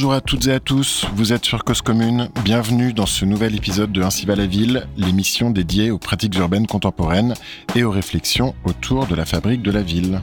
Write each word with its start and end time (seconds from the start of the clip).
Bonjour 0.00 0.14
à 0.14 0.22
toutes 0.22 0.46
et 0.46 0.52
à 0.54 0.60
tous, 0.60 1.04
vous 1.14 1.34
êtes 1.34 1.44
sur 1.44 1.62
Cause 1.62 1.82
Commune, 1.82 2.30
bienvenue 2.42 2.94
dans 2.94 3.04
ce 3.04 3.26
nouvel 3.26 3.54
épisode 3.54 3.92
de 3.92 4.00
Ainsi 4.00 4.24
va 4.24 4.34
la 4.34 4.46
ville, 4.46 4.86
l'émission 4.96 5.50
dédiée 5.50 5.90
aux 5.90 5.98
pratiques 5.98 6.38
urbaines 6.38 6.66
contemporaines 6.66 7.34
et 7.74 7.84
aux 7.84 7.90
réflexions 7.90 8.54
autour 8.64 9.06
de 9.06 9.14
la 9.14 9.26
fabrique 9.26 9.60
de 9.60 9.70
la 9.70 9.82
ville. 9.82 10.22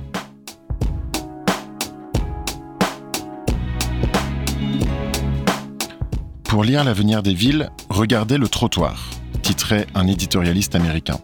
Pour 6.45 6.63
lire 6.63 6.83
l'avenir 6.83 7.21
des 7.21 7.35
villes, 7.35 7.69
regardez 7.91 8.39
le 8.39 8.47
trottoir, 8.47 9.11
titrait 9.43 9.85
un 9.93 10.07
éditorialiste 10.07 10.73
américain. 10.73 11.19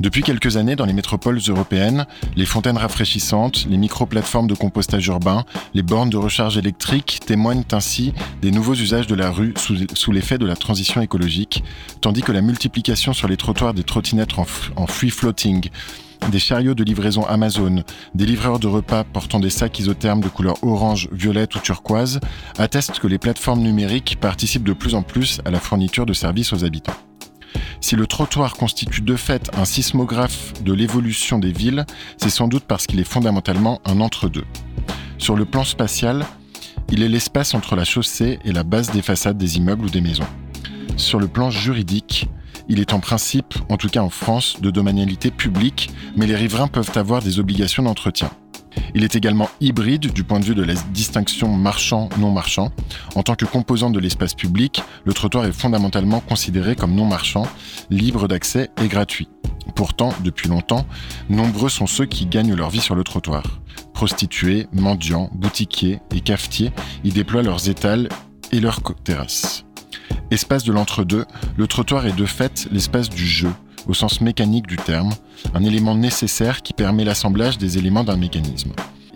Depuis 0.00 0.22
quelques 0.22 0.56
années, 0.56 0.76
dans 0.76 0.86
les 0.86 0.94
métropoles 0.94 1.38
européennes, 1.46 2.06
les 2.34 2.46
fontaines 2.46 2.78
rafraîchissantes, 2.78 3.66
les 3.68 3.76
micro-plateformes 3.76 4.46
de 4.46 4.54
compostage 4.54 5.06
urbain, 5.08 5.44
les 5.74 5.82
bornes 5.82 6.08
de 6.08 6.16
recharge 6.16 6.56
électrique 6.56 7.20
témoignent 7.26 7.64
ainsi 7.70 8.14
des 8.40 8.50
nouveaux 8.50 8.72
usages 8.72 9.06
de 9.06 9.14
la 9.14 9.30
rue 9.30 9.52
sous, 9.58 10.10
l'effet 10.10 10.38
de 10.38 10.46
la 10.46 10.56
transition 10.56 11.02
écologique, 11.02 11.62
tandis 12.00 12.22
que 12.22 12.32
la 12.32 12.40
multiplication 12.40 13.12
sur 13.12 13.28
les 13.28 13.36
trottoirs 13.36 13.74
des 13.74 13.84
trottinettes 13.84 14.38
en, 14.38 14.46
en 14.76 14.86
free 14.86 15.10
floating, 15.10 15.68
des 16.32 16.38
chariots 16.38 16.74
de 16.74 16.82
livraison 16.82 17.26
Amazon, 17.26 17.84
des 18.14 18.24
livreurs 18.24 18.58
de 18.58 18.68
repas 18.68 19.04
portant 19.04 19.38
des 19.38 19.50
sacs 19.50 19.78
isothermes 19.80 20.22
de 20.22 20.28
couleur 20.28 20.56
orange, 20.62 21.10
violette 21.12 21.54
ou 21.56 21.58
turquoise 21.58 22.20
attestent 22.58 23.00
que 23.00 23.06
les 23.06 23.18
plateformes 23.18 23.60
numériques 23.60 24.16
participent 24.18 24.64
de 24.64 24.72
plus 24.72 24.94
en 24.94 25.02
plus 25.02 25.42
à 25.44 25.50
la 25.50 25.60
fourniture 25.60 26.06
de 26.06 26.14
services 26.14 26.54
aux 26.54 26.64
habitants. 26.64 26.96
Si 27.80 27.96
le 27.96 28.06
trottoir 28.06 28.54
constitue 28.54 29.00
de 29.00 29.16
fait 29.16 29.50
un 29.56 29.64
sismographe 29.64 30.52
de 30.62 30.72
l'évolution 30.72 31.38
des 31.38 31.52
villes, 31.52 31.86
c'est 32.16 32.30
sans 32.30 32.48
doute 32.48 32.64
parce 32.64 32.86
qu'il 32.86 33.00
est 33.00 33.04
fondamentalement 33.04 33.80
un 33.84 34.00
entre-deux. 34.00 34.44
Sur 35.18 35.36
le 35.36 35.44
plan 35.44 35.64
spatial, 35.64 36.26
il 36.90 37.02
est 37.02 37.08
l'espace 37.08 37.54
entre 37.54 37.76
la 37.76 37.84
chaussée 37.84 38.38
et 38.44 38.52
la 38.52 38.64
base 38.64 38.90
des 38.90 39.02
façades 39.02 39.38
des 39.38 39.56
immeubles 39.56 39.86
ou 39.86 39.90
des 39.90 40.00
maisons. 40.00 40.26
Sur 40.96 41.20
le 41.20 41.28
plan 41.28 41.50
juridique, 41.50 42.28
il 42.70 42.78
est 42.78 42.94
en 42.94 43.00
principe, 43.00 43.54
en 43.68 43.76
tout 43.76 43.88
cas 43.88 44.00
en 44.00 44.10
France, 44.10 44.60
de 44.60 44.70
domanialité 44.70 45.32
publique, 45.32 45.90
mais 46.16 46.26
les 46.26 46.36
riverains 46.36 46.68
peuvent 46.68 46.92
avoir 46.94 47.20
des 47.20 47.40
obligations 47.40 47.82
d'entretien. 47.82 48.30
Il 48.94 49.02
est 49.02 49.16
également 49.16 49.50
hybride 49.60 50.12
du 50.12 50.22
point 50.22 50.38
de 50.38 50.44
vue 50.44 50.54
de 50.54 50.62
la 50.62 50.74
distinction 50.92 51.48
marchand-non 51.48 52.30
marchand. 52.30 52.70
En 53.16 53.24
tant 53.24 53.34
que 53.34 53.44
composante 53.44 53.92
de 53.92 53.98
l'espace 53.98 54.34
public, 54.34 54.84
le 55.04 55.12
trottoir 55.12 55.44
est 55.46 55.52
fondamentalement 55.52 56.20
considéré 56.20 56.76
comme 56.76 56.94
non 56.94 57.06
marchand, 57.06 57.46
libre 57.90 58.28
d'accès 58.28 58.70
et 58.80 58.86
gratuit. 58.86 59.28
Pourtant, 59.74 60.10
depuis 60.22 60.48
longtemps, 60.48 60.86
nombreux 61.28 61.68
sont 61.68 61.88
ceux 61.88 62.06
qui 62.06 62.26
gagnent 62.26 62.54
leur 62.54 62.70
vie 62.70 62.80
sur 62.80 62.94
le 62.94 63.02
trottoir. 63.02 63.60
Prostituées, 63.94 64.68
mendiants, 64.72 65.28
boutiquiers 65.34 65.98
et 66.14 66.20
cafetiers 66.20 66.70
y 67.02 67.10
déploient 67.10 67.42
leurs 67.42 67.68
étals 67.68 68.08
et 68.52 68.60
leurs 68.60 68.80
terrasses. 69.04 69.64
Espace 70.30 70.62
de 70.62 70.72
l'entre-deux, 70.72 71.24
le 71.56 71.66
trottoir 71.66 72.06
est 72.06 72.16
de 72.16 72.24
fait 72.24 72.68
l'espace 72.70 73.08
du 73.08 73.26
jeu, 73.26 73.50
au 73.88 73.94
sens 73.94 74.20
mécanique 74.20 74.68
du 74.68 74.76
terme, 74.76 75.12
un 75.54 75.64
élément 75.64 75.96
nécessaire 75.96 76.62
qui 76.62 76.72
permet 76.72 77.04
l'assemblage 77.04 77.58
des 77.58 77.78
éléments 77.78 78.04
d'un 78.04 78.16
mécanisme. 78.16 78.72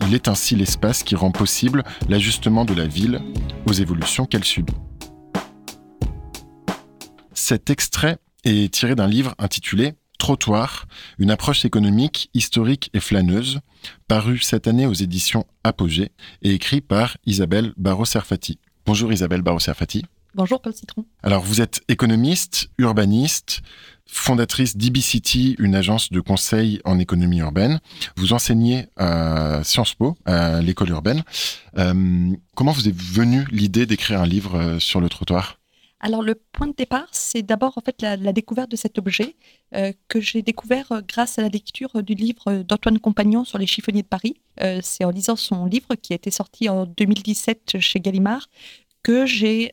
Il 0.08 0.14
est 0.14 0.26
ainsi 0.26 0.56
l'espace 0.56 1.04
qui 1.04 1.14
rend 1.14 1.30
possible 1.30 1.84
l'ajustement 2.08 2.64
de 2.64 2.74
la 2.74 2.86
ville 2.86 3.20
aux 3.66 3.72
évolutions 3.72 4.26
qu'elle 4.26 4.44
subit. 4.44 4.74
Cet 7.32 7.70
extrait 7.70 8.18
est 8.42 8.72
tiré 8.72 8.96
d'un 8.96 9.06
livre 9.06 9.34
intitulé 9.38 9.94
Trottoir, 10.18 10.86
une 11.18 11.30
approche 11.30 11.64
économique, 11.64 12.30
historique 12.34 12.90
et 12.94 13.00
flâneuse, 13.00 13.60
paru 14.08 14.38
cette 14.38 14.66
année 14.66 14.86
aux 14.86 14.94
éditions 14.94 15.44
Apogée 15.62 16.10
et 16.42 16.54
écrit 16.54 16.80
par 16.80 17.18
Isabelle 17.26 17.72
Barraud-Serfati. 17.76 18.58
Bonjour 18.86 19.12
Isabelle 19.12 19.42
Barraud-Serfati. 19.42 20.04
Bonjour 20.36 20.60
Paul 20.60 20.74
Citron. 20.74 21.04
Alors 21.22 21.44
vous 21.44 21.60
êtes 21.60 21.82
économiste, 21.86 22.68
urbaniste, 22.78 23.62
fondatrice 24.04 24.76
d'IBCity, 24.76 25.54
une 25.60 25.76
agence 25.76 26.10
de 26.10 26.20
conseil 26.20 26.80
en 26.84 26.98
économie 26.98 27.38
urbaine. 27.38 27.80
Vous 28.16 28.32
enseignez 28.32 28.88
à 28.96 29.62
Sciences 29.62 29.94
Po, 29.94 30.16
à 30.24 30.60
l'école 30.60 30.90
urbaine. 30.90 31.22
Euh, 31.78 32.32
comment 32.56 32.72
vous 32.72 32.88
est 32.88 32.94
venue 32.94 33.46
l'idée 33.52 33.86
d'écrire 33.86 34.20
un 34.20 34.26
livre 34.26 34.56
euh, 34.56 34.78
sur 34.80 35.00
le 35.00 35.08
trottoir? 35.08 35.60
Alors 36.00 36.22
le 36.22 36.34
point 36.34 36.66
de 36.66 36.74
départ, 36.74 37.06
c'est 37.12 37.42
d'abord 37.42 37.78
en 37.78 37.80
fait 37.80 38.02
la, 38.02 38.32
découverte 38.32 38.70
de 38.72 38.76
cet 38.76 38.98
objet 38.98 39.36
euh, 39.74 39.92
que 40.08 40.20
j'ai 40.20 40.42
découvert 40.42 41.00
grâce 41.06 41.38
à 41.38 41.42
la 41.42 41.48
lecture 41.48 42.02
du 42.02 42.14
livre 42.14 42.62
d'Antoine 42.62 42.98
Compagnon 42.98 43.44
sur 43.44 43.58
les 43.58 43.68
chiffonniers 43.68 44.02
de 44.02 44.08
Paris. 44.08 44.34
c'est 44.82 45.04
en 45.04 45.10
lisant 45.10 45.36
son 45.36 45.64
livre 45.64 45.94
qui 45.94 46.12
a 46.12 46.16
été 46.16 46.32
sorti 46.32 46.68
en 46.68 46.86
2017 46.86 47.78
chez 47.78 48.00
Gallimard 48.00 48.48
que 49.02 49.26
j'ai 49.26 49.72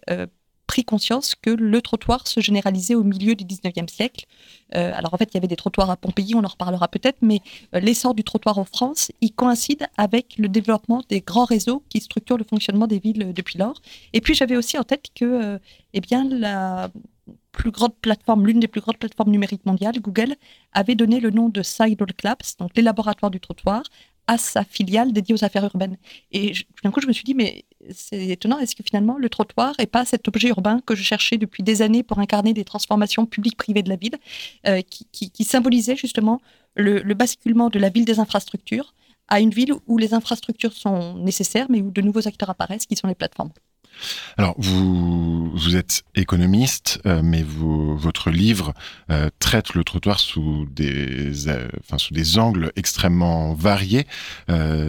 pris 0.71 0.85
conscience 0.85 1.35
que 1.35 1.49
le 1.49 1.81
trottoir 1.81 2.25
se 2.27 2.39
généralisait 2.39 2.95
au 2.95 3.03
milieu 3.03 3.35
du 3.35 3.43
19e 3.43 3.89
siècle. 3.89 4.25
Euh, 4.73 4.93
alors 4.95 5.13
en 5.13 5.17
fait, 5.17 5.29
il 5.31 5.33
y 5.33 5.37
avait 5.37 5.49
des 5.49 5.57
trottoirs 5.57 5.89
à 5.89 5.97
Pompéi, 5.97 6.33
on 6.33 6.45
en 6.45 6.47
reparlera 6.47 6.87
peut-être, 6.87 7.17
mais 7.21 7.41
euh, 7.75 7.81
l'essor 7.81 8.13
du 8.13 8.23
trottoir 8.23 8.57
en 8.57 8.63
France, 8.63 9.11
il 9.19 9.33
coïncide 9.33 9.87
avec 9.97 10.37
le 10.37 10.47
développement 10.47 11.03
des 11.09 11.19
grands 11.19 11.43
réseaux 11.43 11.83
qui 11.89 11.99
structurent 11.99 12.37
le 12.37 12.45
fonctionnement 12.45 12.87
des 12.87 12.99
villes 12.99 13.23
euh, 13.23 13.33
depuis 13.33 13.59
lors. 13.59 13.81
Et 14.13 14.21
puis 14.21 14.33
j'avais 14.33 14.55
aussi 14.55 14.77
en 14.77 14.83
tête 14.83 15.07
que 15.13 15.59
eh 15.93 15.99
bien, 15.99 16.23
la 16.23 16.89
plus 17.51 17.71
grande 17.71 17.93
plateforme, 17.95 18.47
l'une 18.47 18.61
des 18.61 18.69
plus 18.69 18.79
grandes 18.79 18.97
plateformes 18.97 19.31
numériques 19.31 19.65
mondiales, 19.65 19.99
Google, 19.99 20.35
avait 20.71 20.95
donné 20.95 21.19
le 21.19 21.31
nom 21.31 21.49
de 21.49 21.61
Sidewalk 21.61 22.23
Labs, 22.23 22.37
donc 22.59 22.71
les 22.77 22.81
laboratoires 22.81 23.29
du 23.29 23.41
trottoir, 23.41 23.83
à 24.31 24.37
sa 24.37 24.63
filiale 24.63 25.11
dédiée 25.11 25.35
aux 25.35 25.43
affaires 25.43 25.65
urbaines. 25.65 25.97
Et 26.31 26.53
tout 26.53 26.83
d'un 26.85 26.91
coup, 26.91 27.01
je 27.01 27.07
me 27.07 27.11
suis 27.11 27.25
dit, 27.25 27.33
mais 27.33 27.65
c'est 27.93 28.27
étonnant, 28.27 28.59
est-ce 28.59 28.77
que 28.77 28.83
finalement 28.83 29.17
le 29.17 29.27
trottoir 29.27 29.73
n'est 29.77 29.87
pas 29.87 30.05
cet 30.05 30.25
objet 30.29 30.47
urbain 30.47 30.79
que 30.85 30.95
je 30.95 31.03
cherchais 31.03 31.37
depuis 31.37 31.63
des 31.63 31.81
années 31.81 32.01
pour 32.01 32.17
incarner 32.19 32.53
des 32.53 32.63
transformations 32.63 33.25
publiques-privées 33.25 33.83
de 33.83 33.89
la 33.89 33.97
ville, 33.97 34.15
euh, 34.67 34.81
qui, 35.11 35.43
symbolisait 35.43 35.97
justement 35.97 36.39
le, 36.75 37.01
le 37.01 37.13
basculement 37.13 37.69
de 37.69 37.77
la 37.77 37.89
ville 37.89 38.05
des 38.05 38.19
infrastructures 38.19 38.93
à 39.27 39.41
une 39.41 39.51
ville 39.51 39.73
où 39.87 39.97
les 39.97 40.13
infrastructures 40.13 40.73
sont 40.73 41.15
nécessaires, 41.15 41.67
mais 41.69 41.81
où 41.81 41.91
de 41.91 42.01
nouveaux 42.01 42.25
acteurs 42.25 42.49
apparaissent, 42.49 42.85
qui 42.85 42.95
sont 42.95 43.07
les 43.07 43.15
plateformes? 43.15 43.51
Alors, 44.37 44.55
vous, 44.57 45.75
êtes 45.75 46.03
économiste, 46.15 46.99
euh, 47.05 47.21
mais 47.23 47.43
votre 47.45 48.29
livre 48.29 48.73
euh, 49.09 49.29
traite 49.39 49.73
le 49.73 49.83
trottoir 49.83 50.19
sous 50.19 50.67
des, 50.71 51.47
euh, 51.47 51.67
angles 52.37 52.71
extrêmement 52.75 53.53
variés. 53.53 54.07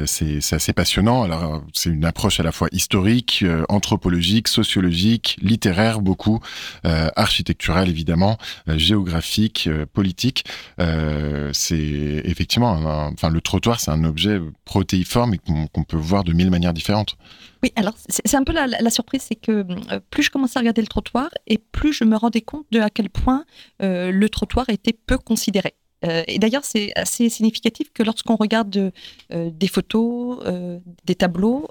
c'est 0.07 0.53
assez 0.53 0.73
passionnant. 0.73 1.29
C'est 1.73 1.91
une 1.91 2.05
approche 2.05 2.41
à 2.41 2.43
la 2.43 2.53
fois 2.53 2.69
historique, 2.73 3.45
anthropologique, 3.69 4.49
sociologique, 4.49 5.37
littéraire, 5.43 6.01
beaucoup, 6.01 6.41
architecturale 6.85 7.89
évidemment, 7.89 8.39
géographique, 8.69 9.69
politique. 9.93 10.45
c'est 10.79 12.23
effectivement, 12.25 13.09
enfin, 13.13 13.31
le 13.31 13.41
trottoir, 13.41 13.81
c'est 13.81 13.91
un 13.91 14.05
objet 14.05 14.41
protéiforme 14.65 15.37
qu'on 15.39 15.85
peut 15.85 15.97
voir 15.97 16.25
de 16.25 16.33
mille 16.33 16.51
manières 16.51 16.75
différentes. 16.75 17.17
Oui, 17.63 17.73
alors 17.77 17.95
c'est 18.09 18.35
un 18.35 18.43
peu 18.43 18.53
la, 18.53 18.91
surprise, 18.91 19.23
c'est 19.23 19.37
que 19.37 19.65
euh, 19.93 20.01
plus 20.11 20.25
je 20.25 20.31
commençais 20.31 20.59
à 20.59 20.61
regarder 20.61 20.83
le 20.83 20.89
trottoir 20.89 21.31
et 21.47 21.59
plus 21.59 21.93
je 21.93 22.05
me 22.05 22.17
rendais 22.17 22.41
compte 22.41 22.67
de 22.73 22.81
à 22.81 22.91
quel 22.91 23.09
point 23.09 23.45
euh, 23.83 24.11
le 24.11 24.29
trottoir 24.29 24.69
était 24.69 24.93
peu 24.93 25.17
considéré. 25.17 25.75
Euh, 26.05 26.25
et 26.27 26.41
d'ailleurs, 26.41 26.65
c'est 26.65 26.91
assez 26.97 27.29
significatif 27.29 27.93
que 27.93 28.03
lorsqu'on 28.03 28.35
regarde 28.35 28.93
des 29.31 29.69
photos, 29.69 30.41
des 31.05 31.15
tableaux 31.15 31.69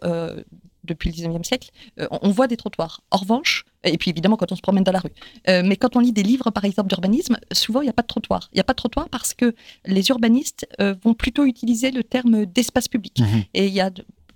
depuis 0.83 1.11
le 1.11 1.15
19e 1.15 1.43
siècle, 1.43 1.71
on 2.09 2.29
voit 2.29 2.47
des 2.47 2.55
trottoirs. 2.55 3.01
En 3.11 3.17
revanche, 3.17 3.65
et 3.83 3.97
puis 3.97 4.09
évidemment 4.09 4.37
quand 4.37 4.51
on 4.51 4.55
se 4.55 4.61
promène 4.61 4.85
dans 4.85 4.93
la 4.93 5.01
rue, 5.01 5.11
mais 5.47 5.75
quand 5.75 5.97
on 5.97 5.99
lit 5.99 6.13
des 6.13 6.23
livres, 6.23 6.49
par 6.51 6.63
exemple, 6.63 6.87
d'urbanisme, 6.87 7.37
souvent 7.51 7.81
il 7.81 7.85
n'y 7.85 7.89
a 7.89 7.93
pas 7.93 8.03
de 8.03 8.07
trottoir. 8.07 8.49
Il 8.53 8.55
n'y 8.55 8.61
a 8.61 8.63
pas 8.63 8.73
de 8.73 8.77
trottoir 8.77 9.09
parce 9.09 9.33
que 9.33 9.53
les 9.85 10.07
urbanistes 10.07 10.65
vont 11.03 11.13
plutôt 11.13 11.43
utiliser 11.43 11.91
le 11.91 12.03
terme 12.03 12.45
d'espace 12.45 12.87
public. 12.87 13.19
Mmh 13.19 13.25
et 13.53 13.67
il 13.67 13.73
y 13.73 13.81
a 13.81 13.91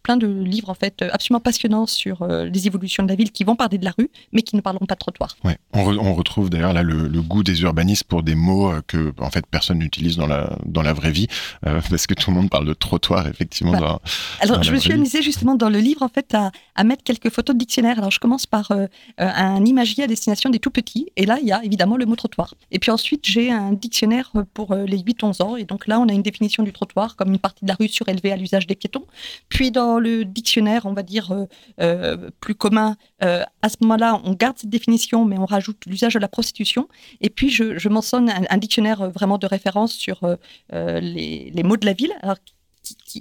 plein 0.06 0.18
de 0.18 0.28
livres 0.28 0.70
en 0.70 0.76
fait 0.76 1.04
absolument 1.12 1.40
passionnants 1.40 1.88
sur 1.88 2.22
euh, 2.22 2.46
les 2.46 2.68
évolutions 2.68 3.02
de 3.02 3.10
la 3.10 3.16
ville 3.16 3.32
qui 3.32 3.44
vont 3.44 3.56
parler 3.56 3.80
de 3.80 3.86
la 3.86 3.92
rue, 3.98 4.12
mais 4.34 4.44
qui 4.44 4.56
ne 4.56 4.62
parleront 4.62 4.86
pas 4.86 4.94
de 4.94 5.00
trottoir. 5.00 5.36
Ouais. 5.44 5.58
On, 5.74 6.14
retrouve 6.14 6.52
d'ailleurs 6.52 6.74
là 6.74 6.84
le, 6.84 7.22
goût 7.24 7.44
des 7.44 7.64
urbanistes 7.64 8.04
pour 8.04 8.22
des 8.22 8.36
mots 8.36 8.70
euh, 8.70 8.82
que 8.86 9.14
en 9.20 9.32
fait 9.32 9.48
personne 9.48 9.80
n'utilise 9.80 10.16
dans 10.16 10.28
la 10.28 10.58
dans 10.66 10.84
la 10.84 10.94
vraie 10.94 11.12
vie, 11.12 11.28
euh, 11.66 11.82
parce 11.90 12.06
que 12.06 12.14
tout 12.14 12.30
le 12.30 12.36
monde 12.36 12.52
parle 12.52 12.68
de 12.68 12.76
trottoir 12.76 13.28
effectivement. 13.28 13.72
Dans, 13.80 14.00
Alors 14.42 14.62
je 14.62 14.72
me 14.72 14.78
suis 14.78 14.94
amusée 14.94 15.24
justement 15.24 15.56
dans 15.56 15.70
le 15.70 15.80
livre 15.80 16.04
en 16.04 16.08
fait 16.08 16.36
à, 16.36 16.52
à 16.76 16.84
mettre 16.84 17.04
quelques 17.04 17.32
photos 17.32 17.56
de 17.56 17.60
dictionnaire. 17.60 17.98
Alors 17.98 18.12
je 18.12 18.20
commence 18.20 18.46
par 18.46 18.72
un 19.18 19.66
imagier 19.66 20.04
à 20.04 20.08
destination 20.08 20.52
des 20.52 20.60
tout 20.60 20.70
petits, 20.70 21.08
et 21.16 21.26
là 21.26 21.40
il 21.42 21.48
y 21.48 21.52
a 21.52 21.64
évidemment 21.64 21.98
le 21.98 22.06
mot 22.06 22.16
trottoir. 22.16 22.54
Et 22.70 22.78
puis 22.78 22.92
ensuite 22.92 23.26
j'ai 23.26 23.52
un 23.52 23.74
dictionnaire 23.74 24.32
pour 24.54 24.76
les 24.76 25.00
8-11 25.00 25.42
ans, 25.42 25.56
et 25.56 25.64
donc 25.64 25.88
là 25.88 26.00
on 26.00 26.08
a 26.08 26.14
une 26.14 26.22
définition 26.22 26.62
du 26.62 26.72
trottoir 26.72 27.16
comme 27.16 27.30
une 27.30 27.40
partie 27.40 27.66
de 27.66 27.70
la 27.70 27.76
rue 27.80 27.88
surélevée 27.88 28.32
à 28.32 28.38
l'usage 28.38 28.68
des 28.68 28.76
piétons. 28.76 29.06
Puis 29.50 29.72
dans 29.72 29.95
le 30.00 30.26
dictionnaire, 30.26 30.86
on 30.86 30.94
va 30.94 31.04
dire, 31.04 31.32
euh, 31.32 31.46
euh, 31.82 32.30
plus 32.40 32.56
commun, 32.56 32.96
euh, 33.24 33.44
à 33.62 33.70
ce 33.70 33.78
moment-là, 33.82 34.22
on 34.24 34.34
garde 34.34 34.58
cette 34.58 34.70
définition, 34.70 35.26
mais 35.26 35.38
on 35.38 35.46
rajoute 35.46 35.86
l'usage 35.86 36.14
de 36.14 36.20
la 36.20 36.28
prostitution. 36.28 36.88
Et 37.22 37.30
puis, 37.30 37.50
je, 37.50 37.90
mentionne 37.90 38.30
un, 38.50 38.58
dictionnaire 38.58 39.10
vraiment 39.10 39.38
de 39.38 39.48
référence 39.48 39.94
sur 39.94 40.20
les, 40.72 41.62
mots 41.64 41.78
de 41.78 41.86
la 41.86 41.94
ville. 41.94 42.14
Alors, 42.22 42.38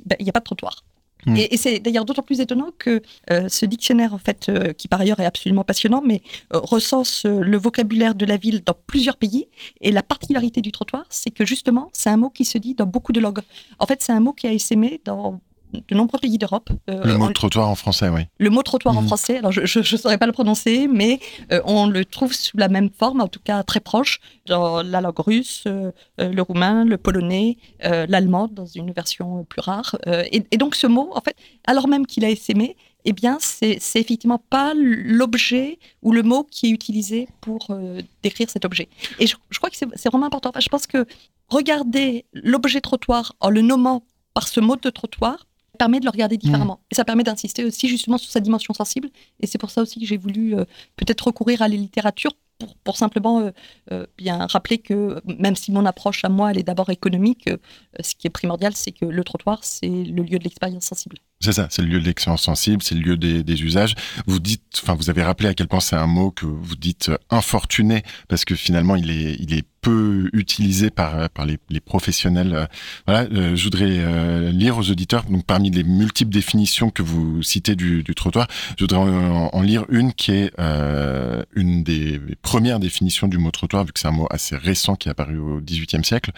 ben, 0.06 0.16
il 0.18 0.24
n'y 0.24 0.30
a 0.30 0.32
pas 0.32 0.40
de 0.40 0.44
trottoir. 0.44 0.84
Mm. 1.26 1.36
Et, 1.36 1.56
c'est 1.56 1.78
d'ailleurs 1.78 2.04
d'autant 2.04 2.22
plus 2.22 2.40
étonnant 2.40 2.70
que 2.78 3.02
euh, 3.30 3.48
ce 3.48 3.66
dictionnaire, 3.66 4.14
en 4.14 4.18
fait, 4.18 4.48
euh, 4.48 4.72
qui 4.72 4.88
par 4.88 5.00
ailleurs 5.00 5.20
est 5.20 5.24
absolument 5.24 5.64
passionnant, 5.64 6.02
mais 6.04 6.22
euh, 6.52 6.60
recense 6.60 7.24
le 7.24 7.56
vocabulaire 7.56 8.14
de 8.14 8.26
la 8.26 8.36
ville 8.36 8.62
dans 8.64 8.76
plusieurs 8.86 9.16
pays. 9.16 9.48
Et 9.80 9.92
la 9.92 10.02
particularité 10.02 10.60
du 10.60 10.72
trottoir, 10.72 11.04
c'est 11.10 11.30
que 11.30 11.44
justement, 11.44 11.90
c'est 11.92 12.10
un 12.10 12.16
mot 12.16 12.30
qui 12.30 12.44
se 12.44 12.58
dit 12.58 12.74
dans 12.74 12.86
beaucoup 12.86 13.12
de 13.12 13.20
langues. 13.20 13.40
En 13.78 13.86
fait, 13.86 14.02
c'est 14.02 14.12
un 14.12 14.20
mot 14.20 14.32
qui 14.32 14.46
a 14.46 14.52
essaimé 14.52 15.00
dans 15.04 15.40
de 15.88 15.94
nombreux 15.94 16.18
pays 16.18 16.38
d'Europe. 16.38 16.70
Euh, 16.88 17.04
le 17.04 17.16
mot 17.16 17.30
trottoir 17.30 17.68
en 17.68 17.74
français, 17.74 18.08
oui. 18.08 18.22
Le 18.38 18.50
mot 18.50 18.62
trottoir 18.62 18.96
en 18.96 19.02
mhm. 19.02 19.06
français, 19.06 19.38
alors 19.38 19.52
je 19.52 19.78
ne 19.78 19.98
saurais 19.98 20.18
pas 20.18 20.26
le 20.26 20.32
prononcer, 20.32 20.88
mais 20.88 21.20
euh, 21.52 21.60
on 21.64 21.86
le 21.86 22.04
trouve 22.04 22.32
sous 22.32 22.56
la 22.56 22.68
même 22.68 22.90
forme, 22.90 23.20
en 23.20 23.28
tout 23.28 23.40
cas 23.42 23.62
très 23.62 23.80
proche, 23.80 24.20
dans 24.46 24.82
la 24.82 25.00
langue 25.00 25.18
russe, 25.18 25.64
euh, 25.66 25.92
le 26.18 26.42
roumain, 26.42 26.84
le 26.84 26.98
polonais, 26.98 27.56
l'allemand, 27.80 28.48
dans 28.50 28.66
une 28.66 28.92
version 28.92 29.44
plus 29.44 29.60
rare. 29.60 29.96
Et, 30.30 30.56
donc 30.56 30.74
ce 30.74 30.86
mot, 30.86 31.10
en 31.14 31.20
fait, 31.20 31.36
alors 31.66 31.88
même 31.88 32.06
qu'il 32.06 32.24
a 32.24 32.30
essaimé, 32.30 32.76
eh 33.04 33.12
bien, 33.12 33.36
c'est 33.40 33.78
effectivement 33.94 34.40
pas 34.50 34.72
l'objet 34.74 35.78
ou 36.02 36.12
le 36.12 36.22
mot 36.22 36.44
qui 36.50 36.66
est 36.66 36.70
utilisé 36.70 37.28
pour 37.40 37.76
décrire 38.22 38.48
cet 38.48 38.64
objet. 38.64 38.88
Et 39.18 39.26
je, 39.26 39.36
je 39.50 39.58
crois 39.58 39.70
que 39.70 39.76
c'est 39.76 40.08
vraiment 40.08 40.26
important. 40.26 40.50
Enfin, 40.50 40.60
je 40.60 40.68
pense 40.68 40.86
que 40.86 41.06
regarder 41.48 42.24
l'objet 42.32 42.80
trottoir 42.80 43.34
en 43.40 43.50
le 43.50 43.60
nommant 43.60 44.02
par 44.34 44.48
ce 44.48 44.60
mot 44.60 44.76
de 44.76 44.90
trottoir 44.90 45.46
permet 45.78 46.00
de 46.00 46.04
le 46.04 46.10
regarder 46.10 46.36
différemment. 46.36 46.74
Mm. 46.74 46.86
Et 46.90 46.94
ça 46.94 47.04
permet 47.04 47.22
d'insister 47.22 47.64
aussi 47.64 47.88
justement 47.88 48.18
sur 48.18 48.30
sa 48.30 48.40
dimension 48.40 48.74
sensible. 48.74 49.10
Et 49.40 49.46
c'est 49.46 49.58
pour 49.58 49.70
ça 49.70 49.82
aussi 49.82 50.00
que 50.00 50.06
j'ai 50.06 50.16
voulu 50.16 50.56
euh, 50.56 50.64
peut-être 50.96 51.26
recourir 51.26 51.62
à 51.62 51.68
la 51.68 51.76
littérature 51.76 52.32
pour, 52.58 52.74
pour 52.76 52.96
simplement 52.96 53.40
euh, 53.40 53.50
euh, 53.92 54.06
bien 54.16 54.46
rappeler 54.46 54.78
que 54.78 55.20
même 55.26 55.56
si 55.56 55.72
mon 55.72 55.84
approche 55.86 56.24
à 56.24 56.28
moi, 56.28 56.50
elle 56.50 56.58
est 56.58 56.64
d'abord 56.64 56.90
économique, 56.90 57.50
ce 58.00 58.14
qui 58.14 58.26
est 58.26 58.30
primordial, 58.30 58.72
c'est 58.74 58.92
que 58.92 59.04
le 59.04 59.24
trottoir, 59.24 59.64
c'est 59.64 59.88
le 59.88 60.22
lieu 60.22 60.38
de 60.38 60.44
l'expérience 60.44 60.84
sensible. 60.84 61.16
C'est 61.44 61.52
ça, 61.52 61.66
c'est 61.68 61.82
le 61.82 61.88
lieu 61.88 62.00
de 62.00 62.06
l'expérience 62.06 62.40
sensible, 62.40 62.82
c'est 62.82 62.94
le 62.94 63.02
lieu 63.02 63.16
des, 63.18 63.62
usages. 63.62 63.94
Vous 64.26 64.40
dites, 64.40 64.62
enfin, 64.82 64.94
vous 64.94 65.10
avez 65.10 65.22
rappelé 65.22 65.50
à 65.50 65.52
quel 65.52 65.68
point 65.68 65.80
c'est 65.80 65.94
un 65.94 66.06
mot 66.06 66.30
que 66.30 66.46
vous 66.46 66.74
dites 66.74 67.10
infortuné, 67.28 68.02
parce 68.28 68.46
que 68.46 68.54
finalement, 68.54 68.96
il 68.96 69.10
est, 69.10 69.36
il 69.38 69.52
est 69.52 69.66
peu 69.84 70.30
utilisé 70.32 70.90
par, 70.90 71.28
par 71.30 71.44
les, 71.46 71.58
professionnels. 71.80 72.54
Euh, 72.54 72.66
voilà, 73.06 73.28
euh, 73.32 73.54
je 73.54 73.64
voudrais 73.64 73.90
euh, 73.90 74.50
lire 74.50 74.78
aux 74.78 74.90
auditeurs, 74.90 75.24
donc 75.24 75.44
parmi 75.44 75.70
les 75.70 75.84
multiples 75.84 76.32
définitions 76.32 76.88
que 76.88 77.02
vous 77.02 77.42
citez 77.42 77.76
du, 77.76 78.02
du 78.02 78.14
trottoir, 78.14 78.46
je 78.78 78.84
voudrais 78.84 78.98
en, 78.98 79.60
lire 79.60 79.84
une 79.90 80.12
qui 80.12 80.32
est 80.32 80.52
une 81.54 81.82
des 81.84 82.20
premières 82.42 82.80
définitions 82.80 83.28
du 83.28 83.38
mot 83.38 83.50
trottoir, 83.50 83.84
vu 83.84 83.92
que 83.92 84.00
c'est 84.00 84.08
un 84.08 84.12
mot 84.12 84.26
assez 84.30 84.56
récent 84.56 84.94
qui 84.94 85.08
est 85.08 85.10
apparu 85.10 85.38
au 85.38 85.60
XVIIIe 85.60 86.04
siècle, 86.04 86.32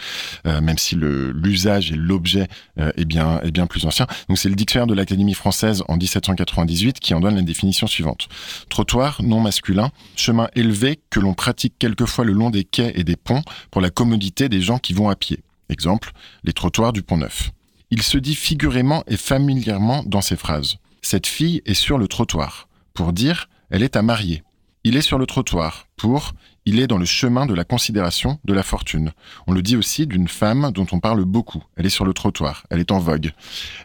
même 0.45 0.77
si 0.77 0.95
l'usage 0.95 1.91
et 1.91 1.95
l'objet 1.95 2.47
est 2.77 3.05
bien 3.05 3.39
est 3.41 3.51
bien 3.51 3.67
plus 3.67 3.85
ancien. 3.85 4.07
Donc 4.27 4.37
c'est 4.37 4.49
le 4.49 4.55
dictionnaire 4.55 4.87
de 4.87 4.93
l'Académie 4.97 5.33
française 5.33 5.83
en 5.87 5.95
1798 5.95 6.99
qui 6.99 7.13
en 7.13 7.21
donne 7.21 7.35
la 7.35 7.41
définition 7.41 7.87
suivante 7.87 8.27
trottoir 8.69 9.21
non 9.23 9.39
masculin, 9.39 9.91
chemin 10.15 10.49
élevé 10.55 10.99
que 11.09 11.19
l'on 11.19 11.33
pratique 11.33 11.75
quelquefois 11.79 12.25
le 12.25 12.33
long 12.33 12.49
des 12.49 12.63
quais 12.63 12.91
et 12.95 13.03
des 13.03 13.15
ponts 13.15 13.43
pour 13.71 13.81
la 13.81 13.89
commodité 13.89 14.49
des 14.49 14.61
gens 14.61 14.79
qui 14.79 14.93
vont 14.93 15.09
à 15.09 15.15
pied. 15.15 15.39
Exemple, 15.69 16.11
les 16.43 16.53
trottoirs 16.53 16.93
du 16.93 17.03
Pont 17.03 17.17
Neuf. 17.17 17.51
Il 17.91 18.01
se 18.01 18.17
dit 18.17 18.35
figurément 18.35 19.03
et 19.07 19.17
familièrement 19.17 20.03
dans 20.05 20.21
ces 20.21 20.35
phrases. 20.35 20.77
Cette 21.01 21.27
fille 21.27 21.61
est 21.65 21.73
sur 21.73 21.97
le 21.97 22.07
trottoir. 22.07 22.67
Pour 22.93 23.13
dire, 23.13 23.49
elle 23.69 23.83
est 23.83 23.95
à 23.95 24.01
marier. 24.01 24.43
Il 24.83 24.95
est 24.95 25.01
sur 25.01 25.17
le 25.17 25.25
trottoir. 25.25 25.87
Pour, 25.95 26.33
il 26.67 26.81
est 26.81 26.87
dans 26.87 26.97
le 26.97 27.05
chemin 27.05 27.45
de 27.45 27.53
la 27.53 27.63
considération, 27.63 28.39
de 28.43 28.53
la 28.53 28.61
fortune. 28.61 29.13
On 29.47 29.53
le 29.53 29.61
dit 29.61 29.77
aussi 29.77 30.05
d'une 30.05 30.27
femme 30.27 30.71
dont 30.73 30.85
on 30.91 30.99
parle 30.99 31.23
beaucoup. 31.23 31.63
Elle 31.77 31.85
est 31.85 31.89
sur 31.89 32.03
le 32.03 32.13
trottoir, 32.13 32.65
elle 32.69 32.81
est 32.81 32.91
en 32.91 32.99
vogue. 32.99 33.31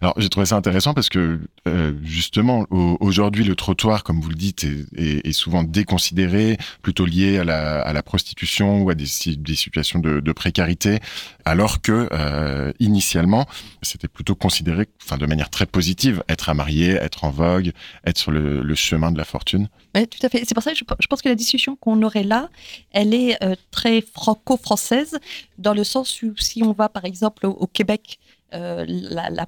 Alors 0.01 0.15
j'ai 0.17 0.29
trouvé 0.29 0.47
ça 0.47 0.57
intéressant 0.57 0.93
parce 0.93 1.09
que 1.09 1.39
euh, 1.69 1.93
justement 2.03 2.67
aujourd'hui 2.71 3.45
le 3.45 3.55
trottoir, 3.55 4.03
comme 4.03 4.21
vous 4.21 4.31
le 4.31 4.35
dites, 4.35 4.67
est, 4.97 5.33
souvent 5.33 5.63
déconsidéré, 5.63 6.59
plutôt 6.83 7.07
lié 7.07 7.39
à 7.39 7.45
la, 7.45 8.03
prostitution 8.03 8.83
ou 8.83 8.91
à 8.91 8.97
des, 8.97 9.07
situations 9.07 10.01
de, 10.01 10.33
précarité, 10.33 10.99
alors 11.45 11.83
que 11.83 12.09
euh, 12.13 12.73
initialement 12.81 13.47
c'était 13.83 14.09
plutôt 14.09 14.35
considéré, 14.35 14.89
enfin 15.05 15.19
de 15.19 15.27
manière 15.27 15.51
très 15.51 15.67
positive, 15.67 16.25
être 16.29 16.49
à 16.49 16.55
marier, 16.55 16.91
être 16.95 17.23
en 17.23 17.31
vogue, 17.31 17.71
être 18.05 18.19
sur 18.19 18.33
le, 18.33 18.75
chemin 18.75 19.13
de 19.13 19.19
la 19.19 19.25
fortune. 19.25 19.69
Oui, 19.95 20.09
tout 20.09 20.25
à 20.27 20.29
fait. 20.29 20.43
C'est 20.45 20.55
pour 20.55 20.65
ça 20.65 20.73
que 20.73 20.79
je 20.79 21.07
pense 21.07 21.23
que 21.23 21.29
la 21.29 21.35
discussion 21.37 21.77
qu'on 21.77 22.03
aurait 22.03 22.25
là, 22.25 22.49
elle 22.91 23.15
est 23.15 23.43
euh, 23.43 23.55
très 23.71 24.01
franco-française, 24.01 25.19
dans 25.59 25.75
le 25.75 25.85
sens 25.85 26.23
où 26.23 26.35
si 26.37 26.63
on 26.63 26.73
va 26.73 26.89
par 26.89 27.05
exemple 27.05 27.47
au, 27.47 27.67
Québec, 27.67 28.19
euh, 28.55 28.85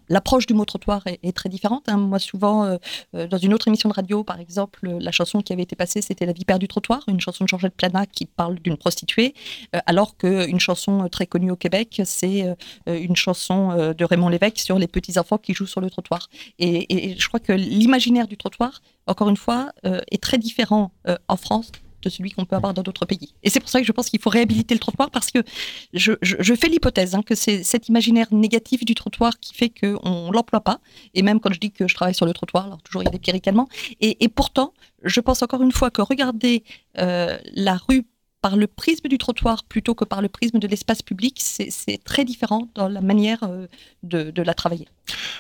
l'approche 0.09 0.47
du 0.47 0.55
mot 0.55 0.65
trottoir 0.65 1.03
est, 1.07 1.37
très 1.37 1.51
différente. 1.51 1.89
Hein. 1.89 1.99
Moi, 1.99 2.19
souvent, 2.19 2.65
euh, 3.15 3.27
dans 3.27 3.37
une 3.37 3.53
autre 3.53 3.69
émission 3.69 3.89
de 3.91 3.95
radio, 3.95 4.25
par 4.25 4.41
exemple, 4.41 4.89
la 4.89 5.11
chanson 5.11 5.43
qui 5.43 5.53
avait 5.53 5.63
été 5.63 5.77
passée, 5.77 6.01
c'était 6.01 6.25
La 6.25 6.33
vipère 6.33 6.59
du 6.59 6.69
trottoir, 6.69 7.03
une 7.09 7.21
chanson 7.21 7.45
de 7.45 7.49
Georgette 7.49 7.75
Plana 7.75 8.07
qui 8.07 8.25
parle 8.25 8.59
d'une 8.61 8.79
prostituée, 8.79 9.35
alors 9.87 10.17
qu'une 10.17 10.61
chanson 10.61 11.07
très 11.09 11.27
connue 11.27 11.51
au 11.51 11.57
Québec, 11.57 12.01
c'est 12.05 12.55
une 12.87 13.17
chanson 13.17 13.93
de 13.93 14.05
Raymond 14.05 14.29
Lévesque 14.29 14.59
sur 14.59 14.79
les 14.79 14.89
petits-enfants 14.89 15.39
qui 15.39 15.53
jouent 15.53 15.67
sur 15.67 15.81
le 15.81 15.91
trottoir. 15.91 16.29
Et 16.59 17.15
je 17.19 17.29
crois 17.29 17.41
que 17.41 17.53
l'imaginaire 17.53 18.27
du 18.27 18.37
trottoir, 18.37 18.81
encore 19.07 19.29
une 19.29 19.37
fois, 19.37 19.73
est 19.85 20.23
très 20.23 20.39
différent 20.39 20.93
en 21.29 21.37
France 21.37 21.73
de 22.05 22.11
celui 22.11 22.31
qu'on 22.31 22.45
peut 22.45 22.57
avoir 22.57 22.75
dans 22.75 22.83
d'autres 22.83 23.07
pays. 23.07 23.35
Et 23.43 23.51
c'est 23.51 23.61
pour 23.61 23.69
ça 23.69 23.81
que 23.81 23.87
je 23.87 23.93
pense 23.93 24.09
qu'il 24.09 24.21
faut 24.21 24.31
réhabiliter 24.31 24.75
le 24.75 24.81
trottoir 24.81 25.11
parce 25.11 25.31
que 25.31 25.43
je, 25.93 26.15
fais 26.55 26.69
l'hypothèse 26.69 27.15
hein, 27.15 27.23
que 27.23 27.35
c'est 27.35 27.63
cet 27.63 27.89
imaginaire 27.89 28.29
négatif 28.31 28.85
du 28.85 28.95
trottoir 28.95 29.39
qui 29.41 29.55
fait 29.55 29.71
qu'on 29.71 30.29
ne 30.29 30.33
l'emploie 30.33 30.61
pas. 30.61 30.81
Et 31.15 31.23
même 31.23 31.41
quand 31.41 31.53
je 31.53 31.61
dis 31.61 31.71
que 31.71 31.89
je 31.89 31.95
travaille 31.95 32.15
sur 32.15 32.27
le 32.27 32.33
trottoir, 32.33 32.67
alors 32.67 32.83
toujours 32.83 33.03
il 33.03 33.07
y 33.07 33.09
a 33.09 33.11
des 33.11 33.19
et 34.01 34.29
pourtant, 34.29 34.73
je 35.03 35.21
pense 35.21 35.43
encore 35.43 35.63
une 35.63 35.73
fois 35.73 35.91
que 35.91 36.03
regarder 36.03 36.65
euh, 36.99 37.39
la 37.55 37.77
rue 37.89 38.07
par 38.45 38.57
le 38.57 38.67
prisme 38.67 39.09
du 39.09 39.17
trottoir 39.17 39.65
plutôt 39.65 39.95
que 39.95 40.05
par 40.05 40.21
le 40.21 40.29
prisme 40.29 40.59
de 40.59 40.69
l'espace 40.69 41.01
public, 41.01 41.41
c'est 41.41 42.05
très 42.05 42.27
différent 42.27 42.69
dans 42.75 42.89
la 42.91 43.01
manière 43.01 43.39
euh, 43.45 43.67
de, 44.03 44.43
la 44.43 44.53
travailler. 44.53 44.87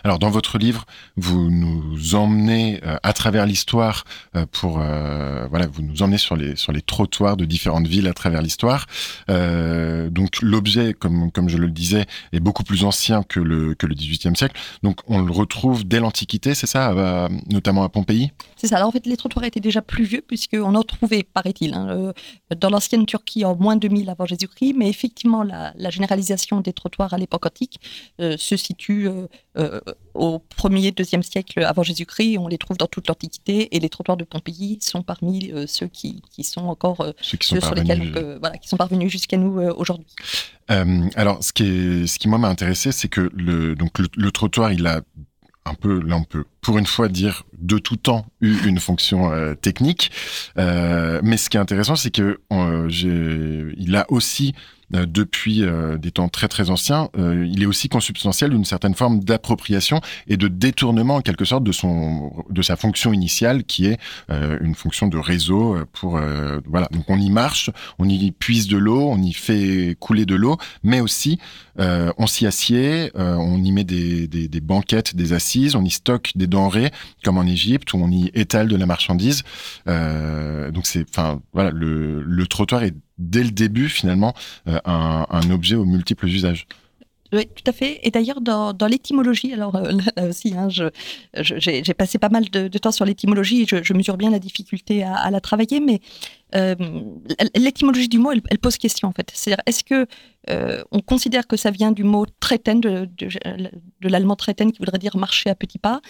Alors 0.04 0.18
dans 0.18 0.30
votre 0.30 0.56
livre, 0.56 0.86
vous 1.18 1.50
nous 1.50 2.14
emmenez 2.14 2.80
euh, 2.82 2.96
à 3.02 3.12
travers 3.12 3.44
l'histoire 3.44 4.04
euh, 4.36 4.46
pour 4.50 4.78
voilà, 4.78 5.66
vous 5.66 5.82
nous 5.82 6.02
emmenez 6.02 6.16
sur 6.16 6.34
les 6.34 6.56
sur 6.56 6.72
les 6.72 6.80
trottoirs 6.80 7.36
de 7.36 7.44
différentes 7.44 7.86
villes 7.86 8.08
à 8.08 8.14
travers 8.14 8.40
l'histoire. 8.40 8.86
donc 9.28 10.40
l'objet, 10.40 10.94
comme 10.94 11.30
comme 11.30 11.50
je 11.50 11.58
le 11.58 11.68
disais, 11.68 12.06
est 12.32 12.40
beaucoup 12.40 12.64
plus 12.64 12.84
ancien 12.84 13.22
que 13.22 13.40
le 13.40 13.74
que 13.74 13.86
le 13.86 13.94
XVIIIe 13.94 14.36
siècle. 14.36 14.58
Donc 14.82 15.00
on 15.08 15.20
le 15.20 15.32
retrouve 15.32 15.84
dès 15.86 16.00
l'Antiquité, 16.00 16.54
c'est 16.54 16.66
ça, 16.66 17.28
notamment 17.50 17.84
à 17.84 17.90
Pompéi? 17.90 18.32
C'est 18.56 18.68
ça. 18.68 18.76
Alors 18.76 18.88
en 18.88 18.92
fait, 18.92 19.06
les 19.06 19.18
trottoirs 19.18 19.44
étaient 19.44 19.60
déjà 19.60 19.82
plus 19.82 20.04
vieux 20.04 20.22
puisqu'on 20.26 20.74
en 20.74 20.82
trouvait, 20.82 21.22
paraît-il, 21.22 21.74
hein, 21.74 22.12
dans 22.56 22.70
l'ancien 22.70 22.93
Turquie 23.02 23.44
en 23.44 23.56
moins 23.56 23.76
2000 23.76 24.08
avant 24.08 24.26
Jésus-Christ, 24.26 24.74
mais 24.76 24.88
effectivement, 24.88 25.42
la, 25.42 25.72
généralisation 25.90 26.60
des 26.60 26.72
trottoirs 26.72 27.12
à 27.12 27.18
l'époque 27.18 27.46
antique 27.46 27.80
euh, 28.20 28.36
se 28.38 28.56
situe 28.56 29.08
euh, 29.08 29.26
euh, 29.58 29.80
au 30.14 30.42
1er, 30.56 30.92
2e 30.92 31.22
siècle 31.22 31.64
avant 31.64 31.82
Jésus-Christ. 31.82 32.38
On 32.38 32.48
les 32.48 32.58
trouve 32.58 32.76
dans 32.76 32.86
toute 32.86 33.08
l'Antiquité 33.08 33.74
et 33.76 33.80
les 33.80 33.88
trottoirs 33.88 34.16
de 34.16 34.24
Pompéi 34.24 34.78
sont 34.80 35.02
parmi 35.02 35.52
ceux 35.66 35.88
qui, 35.88 36.22
sont 36.42 36.66
encore 36.66 37.04
ceux, 37.20 37.60
sur 37.60 37.74
lesquels 37.74 38.38
voilà, 38.40 38.58
qui 38.58 38.68
sont 38.68 38.76
parvenus 38.76 39.10
jusqu'à 39.10 39.36
nous 39.36 39.60
aujourd'hui. 39.76 40.06
alors, 40.68 41.42
ce 41.42 41.52
qui, 41.52 41.64
est, 41.64 42.06
ce 42.06 42.18
qui 42.18 42.28
moi 42.28 42.38
m'a 42.38 42.48
intéressé, 42.48 42.92
c'est 42.92 43.08
que 43.08 43.30
le, 43.34 43.74
donc 43.74 43.98
le 43.98 44.30
trottoir, 44.30 44.72
il 44.72 44.86
a 44.86 45.02
un 45.66 45.74
peu, 45.74 46.00
là 46.00 46.16
on 46.16 46.24
peut 46.24 46.44
pour 46.60 46.78
une 46.78 46.86
fois 46.86 47.08
dire 47.08 47.44
de 47.58 47.78
tout 47.78 47.96
temps 47.96 48.26
eu 48.40 48.56
une 48.66 48.78
fonction 48.78 49.32
euh, 49.32 49.54
technique, 49.54 50.10
euh, 50.58 51.20
mais 51.22 51.36
ce 51.36 51.48
qui 51.48 51.56
est 51.56 51.60
intéressant, 51.60 51.96
c'est 51.96 52.10
que 52.10 52.40
euh, 52.52 53.72
il 53.76 53.96
a 53.96 54.10
aussi 54.10 54.54
depuis 54.90 55.62
euh, 55.62 55.98
des 55.98 56.10
temps 56.10 56.28
très 56.28 56.48
très 56.48 56.70
anciens, 56.70 57.08
euh, 57.18 57.46
il 57.50 57.62
est 57.62 57.66
aussi 57.66 57.88
consubstantiel 57.88 58.50
d'une 58.50 58.64
certaine 58.64 58.94
forme 58.94 59.20
d'appropriation 59.20 60.00
et 60.28 60.36
de 60.36 60.48
détournement 60.48 61.16
en 61.16 61.20
quelque 61.20 61.44
sorte 61.44 61.64
de 61.64 61.72
son 61.72 62.32
de 62.50 62.62
sa 62.62 62.76
fonction 62.76 63.12
initiale 63.12 63.64
qui 63.64 63.86
est 63.86 63.98
une 64.28 64.74
fonction 64.74 65.06
de 65.08 65.18
réseau 65.18 65.76
pour 65.92 66.20
voilà 66.66 66.88
donc 66.90 67.04
on 67.08 67.18
y 67.18 67.30
marche, 67.30 67.70
on 67.98 68.08
y 68.08 68.30
puise 68.32 68.68
de 68.68 68.76
l'eau, 68.76 69.08
on 69.08 69.20
y 69.22 69.32
fait 69.32 69.96
couler 69.98 70.26
de 70.26 70.34
l'eau, 70.34 70.56
mais 70.82 71.00
aussi 71.00 71.38
on 71.76 72.26
s'y 72.26 72.46
assied, 72.46 73.10
on 73.14 73.62
y 73.62 73.72
met 73.72 73.84
des, 73.84 74.26
des, 74.28 74.48
des, 74.48 74.60
banquettes, 74.60 75.16
des 75.16 75.32
assises, 75.32 75.74
on 75.76 75.84
y 75.84 75.90
stocke 75.90 76.32
des 76.34 76.46
denrées 76.46 76.90
comme 77.24 77.38
en 77.38 77.44
Égypte 77.44 77.92
où 77.92 77.98
on 77.98 78.10
y 78.10 78.30
étale 78.34 78.68
de 78.68 78.76
la 78.76 78.86
marchandise. 78.86 79.42
donc 79.86 80.86
c'est 80.86 81.06
enfin 81.08 81.40
voilà 81.52 81.70
le, 81.70 82.22
le 82.22 82.46
trottoir 82.46 82.82
est 82.82 82.94
dès 83.18 83.44
le 83.44 83.50
début 83.50 83.88
finalement 83.88 84.34
euh, 84.68 84.78
un, 84.84 85.50
objet 85.50 85.76
aux 85.76 85.84
multiples 85.84 86.26
usages. 86.26 86.66
Oui, 87.32 87.48
tout 87.48 87.64
à 87.68 87.72
fait. 87.72 87.98
Et 88.04 88.12
d'ailleurs, 88.12 88.40
dans, 88.40 88.76
l'étymologie, 88.88 89.52
alors 89.52 89.74
euh, 89.74 89.90
là, 90.16 90.28
aussi, 90.28 90.54
hein, 90.56 90.68
j'ai 90.68 91.94
passé 91.94 92.18
pas 92.18 92.28
mal 92.28 92.48
de, 92.48 92.78
temps 92.78 92.92
sur 92.92 93.04
l'étymologie 93.04 93.62
et 93.62 93.66
je, 93.66 93.92
mesure 93.92 94.16
bien 94.16 94.30
la 94.30 94.38
difficulté 94.38 95.02
à, 95.02 95.30
la 95.30 95.40
travailler, 95.40 95.80
mais 95.80 96.00
euh, 96.54 96.76
l'étymologie 97.56 98.08
du 98.08 98.18
mot, 98.18 98.30
elle, 98.30 98.58
pose 98.58 98.76
question 98.78 99.08
en 99.08 99.12
fait. 99.12 99.32
C'est-à-dire, 99.34 99.62
est-ce 99.66 99.82
que 99.82 100.06
on 100.92 101.00
considère 101.00 101.46
que 101.48 101.56
ça 101.56 101.70
vient 101.70 101.90
du 101.90 102.04
mot 102.04 102.26
traiten, 102.38 102.80
de, 102.80 103.08
de 103.16 104.08
l'allemand 104.08 104.36
traitaine 104.36 104.70
qui 104.70 104.78
voudrait 104.78 104.98
dire 104.98 105.16
marcher 105.16 105.50
à 105.50 105.56
petits 105.56 105.78
pas, 105.78 106.00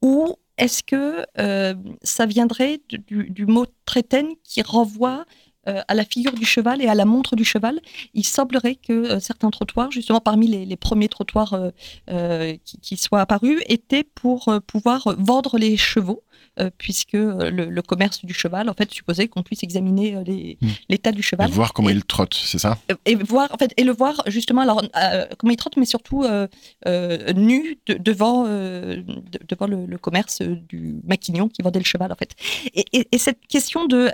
ou 0.00 0.36
est-ce 0.56 0.82
que 0.82 1.26
ça 2.02 2.24
viendrait 2.26 2.80
du, 2.88 3.44
mot 3.46 3.66
traitaine 3.84 4.28
qui 4.44 4.62
renvoie 4.62 5.26
euh, 5.68 5.82
à 5.88 5.94
la 5.94 6.06
figure 6.06 6.32
du 6.32 6.46
cheval 6.46 6.80
et 6.80 6.86
à 6.86 6.94
la 6.94 7.04
montre 7.04 7.36
du 7.36 7.44
cheval. 7.44 7.80
Il 8.14 8.24
semblerait 8.24 8.76
que 8.76 8.94
euh, 8.94 9.20
certains 9.20 9.50
trottoirs, 9.50 9.90
justement 9.90 10.18
parmi 10.18 10.46
les, 10.46 10.76
premiers 10.76 11.10
trottoirs 11.10 11.54
euh, 12.08 12.56
qui, 12.64 12.96
soient 12.96 13.20
apparus, 13.20 13.60
étaient 13.66 14.04
pour 14.04 14.50
pouvoir 14.66 15.14
vendre 15.18 15.58
les 15.58 15.76
chevaux. 15.76 16.22
puisque 16.78 17.12
le, 17.12 17.80
commerce 17.82 18.24
du 18.24 18.32
cheval, 18.32 18.70
en 18.70 18.74
fait, 18.74 18.90
supposait 18.90 19.28
qu'on 19.28 19.42
puisse 19.42 19.62
examiner 19.62 20.16
hmm. 20.16 20.68
l'état 20.88 21.12
du 21.12 21.22
cheval. 21.22 21.48
Et 21.50 21.52
voir 21.52 21.72
comment 21.74 21.90
il 21.90 22.04
trotte, 22.04 22.34
c'est 22.34 22.58
ça? 22.58 22.78
Et, 23.04 23.14
voir, 23.14 23.52
en 23.52 23.58
fait, 23.58 23.72
et 23.76 23.84
le 23.84 23.92
voir 23.92 24.22
justement, 24.26 24.62
alors, 24.62 24.82
comment 25.38 25.52
il 25.52 25.56
trotte, 25.56 25.76
mais 25.76 25.86
surtout 25.86 26.24
nu 27.36 27.78
devant, 27.86 28.44
devant 28.44 29.66
le, 29.66 29.98
commerce 29.98 30.40
du 30.42 31.00
maquignon 31.04 31.48
qui 31.48 31.60
vendait 31.62 31.80
le 31.80 31.84
cheval, 31.84 32.10
en 32.12 32.16
fait. 32.16 32.34
Et, 32.74 33.18
cette 33.18 33.46
question 33.46 33.86
de 33.86 34.10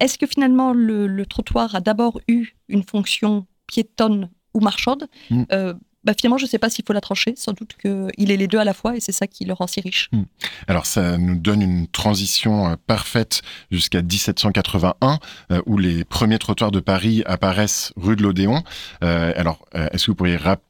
est-ce 0.00 0.18
que 0.18 0.26
finalement 0.26 0.72
le, 0.72 1.24
trottoir 1.26 1.74
a 1.74 1.80
d'abord 1.80 2.20
eu 2.26 2.56
une 2.68 2.82
fonction 2.82 3.46
piétonne 3.66 4.30
ou 4.54 4.60
marchande 4.60 5.06
mm. 5.30 5.44
euh, 5.52 5.74
bah, 6.02 6.14
finalement, 6.18 6.38
je 6.38 6.44
ne 6.44 6.48
sais 6.48 6.58
pas 6.58 6.70
s'il 6.70 6.82
faut 6.86 6.94
la 6.94 7.02
trancher. 7.02 7.34
Sans 7.36 7.52
doute 7.52 7.76
qu'il 7.78 8.30
est 8.30 8.36
les 8.38 8.48
deux 8.48 8.56
à 8.56 8.64
la 8.64 8.72
fois 8.72 8.96
et 8.96 9.00
c'est 9.00 9.12
ça 9.12 9.26
qui 9.26 9.44
le 9.44 9.52
rend 9.52 9.66
si 9.66 9.82
riche. 9.82 10.08
Mm. 10.12 10.22
Alors, 10.66 10.86
ça 10.86 11.18
nous 11.18 11.36
donne 11.36 11.60
une 11.60 11.86
transition 11.88 12.70
euh, 12.70 12.76
parfaite 12.86 13.42
jusqu'à 13.70 14.00
1781, 14.00 15.18
euh, 15.52 15.60
où 15.66 15.76
les 15.76 16.04
premiers 16.04 16.38
trottoirs 16.38 16.70
de 16.70 16.80
Paris 16.80 17.22
apparaissent 17.26 17.92
rue 17.96 18.16
de 18.16 18.22
l'Odéon. 18.22 18.64
alors, 19.02 19.66
est-ce 19.74 20.06
que 20.06 20.10
vous 20.12 20.14
pourriez 20.14 20.36
rap, 20.36 20.62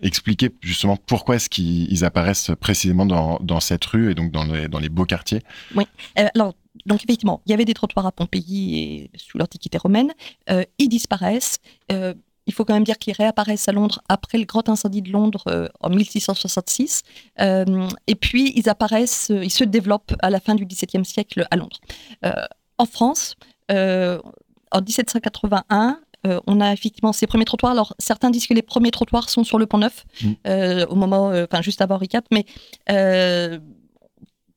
expliquer 0.00 0.54
justement 0.60 0.96
pourquoi 0.96 1.36
est-ce 1.36 1.50
qu'ils 1.50 2.04
apparaissent 2.04 2.52
précisément 2.60 3.04
dans, 3.04 3.60
cette 3.60 3.84
rue 3.84 4.12
et 4.12 4.14
donc 4.14 4.30
dans 4.30 4.44
les, 4.44 4.68
dans 4.68 4.78
les 4.78 4.88
beaux 4.88 5.06
quartiers? 5.06 5.42
Oui. 5.74 5.86
alors, 6.14 6.54
donc 6.84 7.04
effectivement, 7.04 7.40
il 7.46 7.50
y 7.50 7.54
avait 7.54 7.64
des 7.64 7.74
trottoirs 7.74 8.06
à 8.06 8.12
Pompéi 8.12 8.78
et 8.78 9.10
sous 9.16 9.38
l'Antiquité 9.38 9.78
romaine. 9.78 10.12
Euh, 10.50 10.64
ils 10.78 10.88
disparaissent. 10.88 11.58
Euh, 11.92 12.14
il 12.48 12.54
faut 12.54 12.64
quand 12.64 12.74
même 12.74 12.84
dire 12.84 12.98
qu'ils 12.98 13.14
réapparaissent 13.14 13.68
à 13.68 13.72
Londres 13.72 14.02
après 14.08 14.38
le 14.38 14.44
grand 14.44 14.68
incendie 14.68 15.02
de 15.02 15.10
Londres 15.10 15.42
euh, 15.48 15.68
en 15.80 15.90
1666. 15.90 17.02
et 17.38 18.14
puis 18.14 18.52
ils 18.54 18.68
apparaissent, 18.68 19.32
ils 19.34 19.50
se 19.50 19.64
développent 19.64 20.14
à 20.20 20.30
la 20.30 20.38
fin 20.38 20.54
du 20.54 20.64
XVIIe 20.64 21.04
siècle 21.04 21.46
à 21.50 21.56
Londres. 21.56 21.80
en 22.78 22.86
France, 22.86 23.34
en 23.68 24.80
1781, 24.80 25.98
on 26.46 26.60
a 26.60 26.72
effectivement 26.72 27.12
ces 27.12 27.26
premiers 27.26 27.44
trottoirs. 27.44 27.72
Alors, 27.72 27.94
certains 27.98 28.30
disent 28.30 28.46
que 28.46 28.54
les 28.54 28.62
premiers 28.62 28.92
trottoirs 28.92 29.28
sont 29.28 29.42
sur 29.42 29.58
le 29.58 29.66
Pont 29.66 29.78
Neuf, 29.78 30.04
mmh. 30.22 30.34
au 30.88 30.94
moment, 30.94 31.30
enfin, 31.30 31.62
juste 31.62 31.80
avant 31.80 31.96
Henri 31.96 32.08
IV, 32.12 32.20
mais 32.30 32.46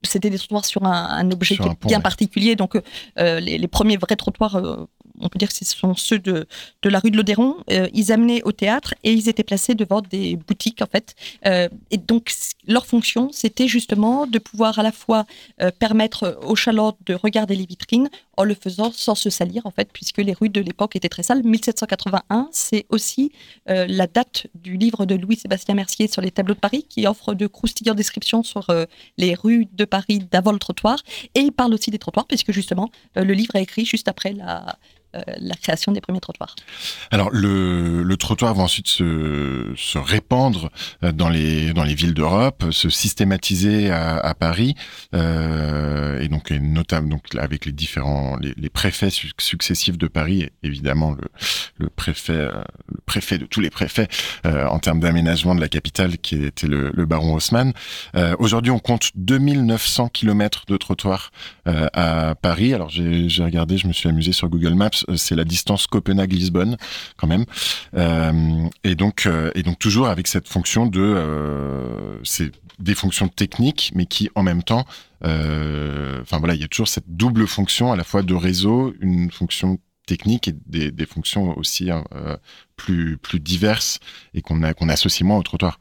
c'était 0.04 0.30
des 0.30 0.38
trottoirs 0.38 0.66
sur 0.66 0.84
un, 0.86 1.32
objet 1.32 1.58
bien 1.86 2.00
particulier. 2.00 2.56
Donc, 2.56 2.80
euh, 3.18 3.40
les, 3.40 3.68
premiers 3.68 3.98
vrais 3.98 4.16
trottoirs 4.16 4.56
euh, 4.56 4.86
on 5.20 5.30
peut 5.30 5.40
dire 5.40 5.50
que 5.50 5.56
ce 5.56 5.66
sont 5.66 5.96
ceux 5.96 6.20
de, 6.20 6.48
de 6.82 6.90
la 6.90 7.00
rue 7.00 7.12
de 7.12 7.18
l'Odéron. 7.18 7.58
Euh, 7.72 7.88
ils 7.94 8.12
amenaient 8.12 8.42
au 8.44 8.52
théâtre 8.52 8.96
et 9.04 9.12
ils 9.12 9.30
étaient 9.30 9.44
placés 9.44 9.76
devant 9.76 10.02
des 10.02 10.36
boutiques, 10.36 10.82
en 10.82 10.86
fait. 10.86 11.16
Euh, 11.46 11.68
et 11.92 11.98
donc, 11.98 12.32
leur 12.68 12.86
fonction, 12.86 13.30
c'était 13.32 13.68
justement 13.68 14.28
de 14.28 14.40
pouvoir 14.40 14.80
à 14.80 14.84
la 14.84 14.92
fois 14.92 15.26
euh, 15.62 15.72
permettre 15.78 16.40
aux 16.44 16.56
chalands 16.56 16.98
de 17.06 17.14
regarder 17.14 17.56
les 17.56 17.66
vitrines 17.66 18.10
en 18.38 18.44
le 18.44 18.54
faisant 18.54 18.92
sans 18.92 19.16
se 19.16 19.30
salir, 19.30 19.66
en 19.66 19.72
fait, 19.72 19.90
puisque 19.92 20.18
les 20.18 20.34
rues 20.34 20.50
de 20.50 20.62
l'époque 20.62 20.96
étaient 20.96 21.10
très 21.10 21.24
sales. 21.24 21.44
1781, 21.44 22.50
c'est 22.52 22.86
aussi 22.90 23.32
la 23.68 24.08
date 24.08 24.48
du 24.56 24.78
livre 24.78 25.06
de 25.06 25.16
Louis-Sébastien 25.16 25.76
Mercier 25.76 26.08
sur 26.08 26.22
les 26.22 26.32
tableaux 26.32 26.54
de 26.54 26.60
Paris, 26.60 26.86
qui 26.88 27.06
offre 27.06 27.34
de 27.34 27.48
croustillantes 27.48 27.98
descriptions 27.98 28.44
sur 28.44 28.68
les 29.18 29.36
rues 29.36 29.68
de 29.74 29.86
Paris 29.86 30.20
d'avant 30.32 30.54
le 30.54 30.60
trottoir. 30.60 31.00
Et 31.36 31.42
il 31.42 31.52
parle 31.52 31.74
aussi 31.74 31.92
des 31.92 32.00
trottoirs, 32.00 32.28
puisque 32.28 32.52
justement, 32.52 32.90
le 33.16 33.34
livre 33.34 33.56
est 33.56 33.64
écrit 33.64 33.86
juste 33.86 34.08
après 34.08 34.32
la, 34.32 34.78
euh, 35.16 35.22
la 35.40 35.56
création 35.56 35.92
des 35.92 36.02
premiers 36.02 36.20
trottoirs. 36.20 36.56
Alors 37.10 37.32
le, 37.32 38.04
le 38.04 38.18
trottoir 38.18 38.54
va 38.54 38.62
ensuite 38.62 38.88
se, 38.88 39.74
se, 39.76 39.98
répandre 39.98 40.70
euh, 41.04 41.12
dans 41.12 41.30
les 41.30 41.74
dans 41.74 41.84
les 41.84 41.96
villes 41.96 42.14
d'Europe, 42.14 42.66
se 42.70 42.92
systématiser 42.92 43.90
à, 43.90 44.36
Paris 44.40 44.76
euh, 45.16 46.22
et 46.22 46.28
donc 46.28 46.52
notamment 46.52 47.08
donc 47.08 47.24
avec 47.40 47.66
les 47.66 47.72
différents 47.72 48.38
les, 48.38 48.70
préfets 48.70 49.10
successifs 49.10 49.98
de 49.98 50.08
Paris, 50.08 50.48
évidemment 50.62 51.14
le, 51.14 51.28
le 51.80 51.90
préfet 51.90 52.48
le 52.88 53.02
préfet 53.08 53.40
de 53.40 53.48
tous 53.48 53.62
les 53.62 53.72
préfets 53.72 54.08
en 54.46 54.78
termes 54.78 55.00
d'aménagement 55.00 55.56
de 55.56 55.62
la 55.62 55.70
capitale 55.70 56.20
qui 56.20 56.36
était 56.36 56.68
le, 56.68 56.92
le 56.94 57.06
baron 57.08 57.34
Haussmann. 57.34 57.74
Aujourd'hui, 58.38 58.72
on 58.72 58.80
compte 58.80 59.10
2900 59.16 60.10
kilomètres 60.10 60.66
de 60.68 60.78
trottoirs 60.78 61.32
à 61.66 62.36
Paris. 62.40 62.76
Alors 62.76 62.90
j'ai 62.90 63.44
regardé, 63.44 63.78
je 63.78 63.88
me 63.88 63.94
suis 63.94 64.08
amusé 64.08 64.34
sur 64.34 64.50
Google 64.50 64.76
Maps 64.76 64.99
euh, 65.08 65.16
c'est 65.16 65.36
la 65.36 65.44
distance 65.44 65.88
Copenhague-Lisbonne 65.88 66.78
quand 67.18 67.28
même. 67.28 67.46
Euh, 67.96 68.68
et 68.84 68.96
donc 68.96 69.26
euh, 69.26 69.52
et 69.56 69.64
donc 69.64 69.80
toujours 69.80 70.08
avec 70.08 70.28
cette 70.28 70.48
fonction 70.48 70.86
de 70.86 72.20
c'est 72.24 72.52
des 72.80 72.96
fonctions 72.96 73.28
techniques, 73.28 73.92
mais 73.96 74.06
qui 74.06 74.30
en 74.36 74.44
même 74.44 74.64
temps, 74.64 74.86
enfin 75.22 76.38
voilà, 76.40 76.56
il 76.56 76.62
y 76.62 76.64
a 76.64 76.68
toujours 76.68 76.88
cette 76.88 77.16
double 77.16 77.48
fonction 77.48 77.92
à 77.92 77.96
la 77.96 78.04
fois 78.04 78.24
de 78.24 78.34
réseau, 78.34 78.94
une 79.02 79.32
fonction 79.32 79.80
technique 80.06 80.48
et 80.48 80.56
des, 80.66 81.06
fonctions 81.06 81.56
aussi 81.58 81.90
plus 82.76 83.18
plus 83.18 83.40
diverses 83.40 84.00
et 84.34 84.42
qu'on 84.42 84.62
qu'on 84.74 84.90
associe 84.90 85.28
moins 85.28 85.38
au 85.38 85.44
trottoir. 85.44 85.80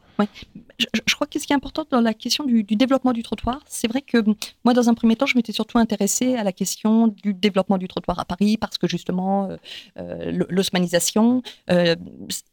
Je, 0.79 1.15
crois 1.15 1.27
que 1.27 1.39
ce 1.39 1.47
qui 1.47 1.53
est 1.53 1.57
important 1.57 1.85
dans 1.91 2.01
la 2.01 2.15
question 2.15 2.45
du, 2.45 2.63
développement 2.63 3.13
du 3.13 3.23
trottoir, 3.23 3.61
c'est 3.67 3.89
vrai 3.89 4.01
que 4.01 4.19
moi, 4.65 4.75
dans 4.75 4.89
un 4.89 4.95
premier 4.95 5.17
temps, 5.17 5.27
je 5.27 5.37
m'étais 5.37 5.53
surtout 5.53 5.79
intéressée 5.79 6.37
à 6.37 6.45
la 6.45 6.53
question 6.53 7.09
du 7.09 7.35
développement 7.35 7.79
du 7.79 7.89
trottoir 7.89 8.19
à 8.21 8.25
Paris, 8.25 8.57
parce 8.57 8.79
que 8.79 8.87
justement, 8.87 9.49
euh, 9.51 9.57
euh, 9.99 10.45
l'osmanisation, 10.49 11.43
euh, 11.71 11.97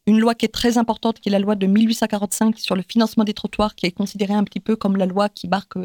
une 0.06 0.18
loi 0.18 0.34
qui 0.34 0.44
est 0.44 0.52
très 0.52 0.76
importante, 0.76 1.20
qui 1.20 1.28
est 1.28 1.32
la 1.32 1.38
loi 1.38 1.54
de 1.54 1.66
1845 1.66 2.58
sur 2.58 2.74
le 2.74 2.82
financement 2.82 3.22
des 3.22 3.34
trottoirs, 3.34 3.76
qui 3.76 3.86
est 3.86 3.92
considérée 3.92 4.34
un 4.34 4.44
petit 4.44 4.60
peu 4.60 4.74
comme 4.74 4.96
la 4.96 5.06
loi 5.06 5.28
qui 5.28 5.46
marque 5.46 5.76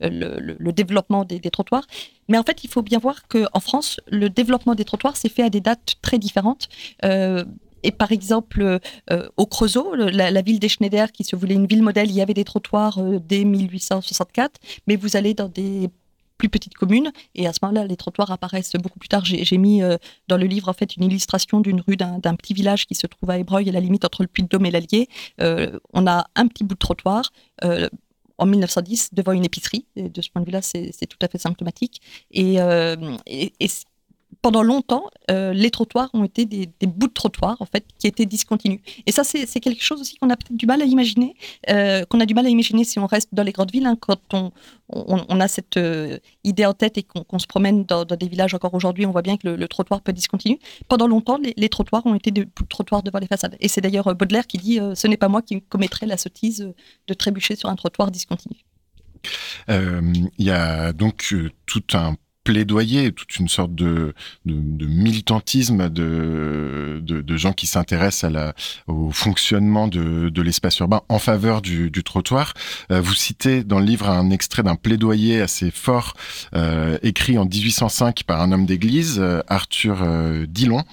le, 0.00 0.72
développement 0.72 1.24
des, 1.24 1.40
trottoirs. 1.50 1.86
Mais 2.28 2.38
en 2.38 2.44
fait, 2.44 2.62
il 2.62 2.70
faut 2.70 2.82
bien 2.82 2.98
voir 2.98 3.26
qu'en 3.26 3.60
France, 3.60 4.00
le 4.06 4.30
développement 4.30 4.76
des 4.76 4.84
trottoirs 4.84 5.16
s'est 5.16 5.28
fait 5.28 5.42
à 5.42 5.50
des 5.50 5.60
dates 5.60 5.94
très 6.02 6.18
différentes. 6.18 6.68
Et 7.82 7.92
par 7.92 8.12
exemple, 8.12 8.80
euh, 9.10 9.28
au 9.36 9.46
Creusot, 9.46 9.94
la, 9.94 10.42
ville 10.42 10.58
des 10.58 10.68
qui 11.12 11.24
se 11.24 11.36
voulait 11.36 11.54
une 11.54 11.66
ville 11.66 11.82
modèle, 11.82 12.10
il 12.10 12.16
y 12.16 12.22
avait 12.22 12.34
des 12.34 12.44
trottoirs 12.44 12.98
euh, 12.98 13.18
dès 13.20 13.44
1864, 13.44 14.60
mais 14.86 14.96
vous 14.96 15.16
allez 15.16 15.34
dans 15.34 15.48
des 15.48 15.90
plus 16.36 16.48
petites 16.48 16.74
communes, 16.74 17.10
et 17.34 17.48
à 17.48 17.52
ce 17.52 17.58
moment-là, 17.62 17.84
les 17.84 17.96
trottoirs 17.96 18.30
apparaissent 18.30 18.74
beaucoup 18.74 19.00
plus 19.00 19.08
tard. 19.08 19.24
J'ai 19.24 19.58
mis 19.58 19.82
euh, 19.82 19.96
dans 20.28 20.36
le 20.36 20.46
livre 20.46 20.68
en 20.68 20.72
fait 20.72 20.96
une 20.96 21.02
illustration 21.02 21.60
d'une 21.60 21.80
rue 21.80 21.96
d'un 21.96 22.20
petit 22.20 22.54
village 22.54 22.86
qui 22.86 22.94
se 22.94 23.08
trouve 23.08 23.30
à 23.30 23.38
Ébreuil, 23.38 23.68
à 23.68 23.72
la 23.72 23.80
limite 23.80 24.04
entre 24.04 24.22
le 24.22 24.28
Puy-de-Dôme 24.28 24.66
et 24.66 24.70
l'Allier. 24.70 25.08
on 25.40 26.06
a 26.06 26.26
un 26.36 26.46
petit 26.46 26.62
bout 26.62 26.74
de 26.74 26.78
trottoir 26.78 27.32
en 27.60 28.46
1910 28.46 29.14
devant 29.14 29.32
une 29.32 29.44
épicerie. 29.44 29.84
Et 29.96 30.08
de 30.08 30.22
ce 30.22 30.30
point 30.30 30.40
de 30.40 30.46
vue-là, 30.46 30.62
c'est 30.62 31.06
tout 31.08 31.18
à 31.20 31.26
fait 31.26 31.38
symptomatique. 31.38 32.00
Et, 32.30 32.58
et, 33.26 33.52
et, 33.58 33.68
pendant 34.42 34.62
longtemps, 34.62 35.04
euh, 35.30 35.52
les 35.52 35.70
trottoirs 35.70 36.10
ont 36.14 36.24
été 36.24 36.44
des, 36.44 36.68
bouts 36.86 37.08
de 37.08 37.12
trottoirs 37.12 37.56
en 37.60 37.66
fait 37.66 37.84
qui 37.98 38.06
étaient 38.06 38.26
discontinus. 38.26 38.80
Et 39.06 39.12
ça, 39.12 39.24
c'est 39.24 39.46
quelque 39.60 39.82
chose 39.82 40.00
aussi 40.00 40.16
qu'on 40.16 40.30
a 40.30 40.36
peut-être 40.36 40.56
du 40.56 40.66
mal 40.66 40.80
à 40.80 40.84
imaginer, 40.84 41.34
euh, 41.70 42.04
qu'on 42.04 42.20
a 42.20 42.26
du 42.26 42.34
mal 42.34 42.46
à 42.46 42.48
imaginer 42.48 42.84
si 42.84 42.98
on 42.98 43.06
reste 43.06 43.30
dans 43.32 43.42
les 43.42 43.52
grandes 43.52 43.72
villes, 43.72 43.86
hein, 43.86 43.96
quand 44.00 44.20
on, 44.32 45.40
a 45.40 45.48
cette 45.48 45.76
euh, 45.76 46.18
idée 46.44 46.64
en 46.64 46.72
tête 46.72 46.98
et 46.98 47.02
qu'on 47.02 47.38
se 47.38 47.46
promène 47.46 47.84
dans, 47.84 48.04
des 48.04 48.28
villages 48.28 48.54
encore 48.54 48.74
aujourd'hui, 48.74 49.06
on 49.06 49.10
voit 49.10 49.22
bien 49.22 49.36
que 49.36 49.48
le, 49.48 49.68
trottoir 49.68 50.00
peut 50.00 50.12
discontinuer. 50.12 50.60
Pendant 50.88 51.08
longtemps, 51.08 51.38
les, 51.56 51.68
trottoirs 51.68 52.06
ont 52.06 52.14
été 52.14 52.30
des 52.30 52.44
bouts 52.44 52.62
de 52.62 52.68
trottoirs 52.68 53.02
devant 53.02 53.18
les 53.18 53.26
façades. 53.26 53.56
Et 53.60 53.68
c'est 53.68 53.80
d'ailleurs 53.80 54.14
Baudelaire 54.14 54.46
qui 54.46 54.58
dit 54.58 54.78
"Ce 54.94 55.06
n'est 55.06 55.16
pas 55.16 55.28
moi 55.28 55.42
qui 55.42 55.60
commettrai 55.62 56.06
la 56.06 56.16
sottise 56.16 56.72
de 57.06 57.14
trébucher 57.14 57.56
sur 57.56 57.68
un 57.68 57.76
trottoir 57.76 58.10
discontinu." 58.10 58.56
Il 59.68 60.30
y 60.38 60.50
a 60.50 60.92
donc 60.92 61.34
tout 61.66 61.82
un 61.92 62.16
plaidoyer, 62.48 63.12
toute 63.12 63.36
une 63.36 63.48
sorte 63.48 63.74
de, 63.74 64.14
militantisme 64.46 65.90
de, 65.90 67.02
de, 67.02 67.36
gens 67.36 67.52
qui 67.52 67.66
s'intéressent 67.66 68.54
au 68.86 69.10
fonctionnement 69.10 69.86
de, 69.86 70.30
de 70.30 70.42
l'espace 70.42 70.78
urbain 70.78 71.02
en 71.10 71.18
faveur 71.18 71.60
du, 71.60 71.90
du 71.90 72.02
trottoir. 72.02 72.54
Euh, 72.90 73.02
vous 73.02 73.12
citez 73.12 73.64
dans 73.64 73.80
le 73.80 73.84
livre 73.84 74.08
un 74.08 74.30
extrait 74.30 74.62
d'un 74.62 74.76
plaidoyer 74.76 75.42
assez 75.42 75.70
fort 75.70 76.14
euh, 76.54 76.96
écrit 77.02 77.36
en 77.36 77.44
1805 77.44 78.22
par 78.22 78.40
un 78.40 78.50
homme 78.50 78.64
d'église, 78.64 79.18
euh, 79.18 79.42
Arthur 79.48 79.98
Dillon. 80.48 80.84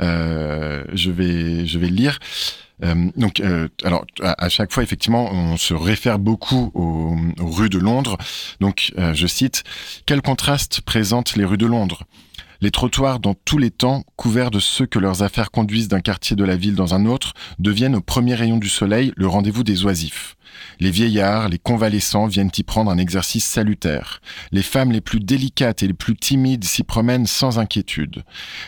je 0.00 1.10
vais 1.10 1.64
je 1.64 1.78
vais 1.78 1.90
le 1.90 1.94
lire. 1.94 2.18
Euh, 2.84 3.10
donc, 3.16 3.40
euh, 3.40 3.68
alors 3.84 4.04
à, 4.20 4.48
chaque 4.48 4.72
fois, 4.72 4.82
effectivement, 4.82 5.30
on 5.32 5.56
se 5.56 5.74
réfère 5.74 6.18
beaucoup 6.18 6.70
aux, 6.74 7.16
rues 7.38 7.70
de 7.70 7.78
Londres. 7.78 8.16
Donc, 8.60 8.92
euh, 8.98 9.14
je 9.14 9.26
cite 9.26 9.64
quel 10.06 10.22
contraste 10.22 10.80
présentent 10.82 11.36
les 11.36 11.44
rues 11.44 11.58
de 11.58 11.66
Londres 11.66 12.04
Les 12.60 12.70
trottoirs 12.70 13.20
dans 13.20 13.34
tous 13.34 13.58
les 13.58 13.70
temps, 13.70 14.04
couverts 14.16 14.50
de 14.50 14.60
ceux 14.60 14.86
que 14.86 14.98
leurs 14.98 15.22
affaires 15.22 15.50
conduisent 15.50 15.88
d'un 15.88 16.00
quartier 16.00 16.36
de 16.36 16.44
la 16.44 16.56
ville 16.56 16.74
dans 16.74 16.94
un 16.94 17.06
autre, 17.06 17.32
deviennent 17.58 17.96
au 17.96 18.00
premier 18.00 18.34
rayon 18.34 18.58
du 18.58 18.68
soleil 18.68 19.12
le 19.16 19.26
rendez-vous 19.26 19.64
des 19.64 19.84
oisifs. 19.84 20.36
Les 20.80 20.90
vieillards, 20.90 21.48
les 21.48 21.58
convalescents 21.58 22.26
viennent 22.26 22.50
y 22.56 22.62
prendre 22.62 22.90
un 22.90 22.98
exercice 22.98 23.44
salutaire. 23.44 24.20
Les 24.52 24.62
femmes 24.62 24.92
les 24.92 25.00
plus 25.00 25.20
délicates 25.20 25.82
et 25.82 25.88
les 25.88 25.94
plus 25.94 26.16
timides 26.16 26.64
s'y 26.64 26.84
promènent 26.84 27.26
sans 27.26 27.58
inquiétude. 27.58 28.24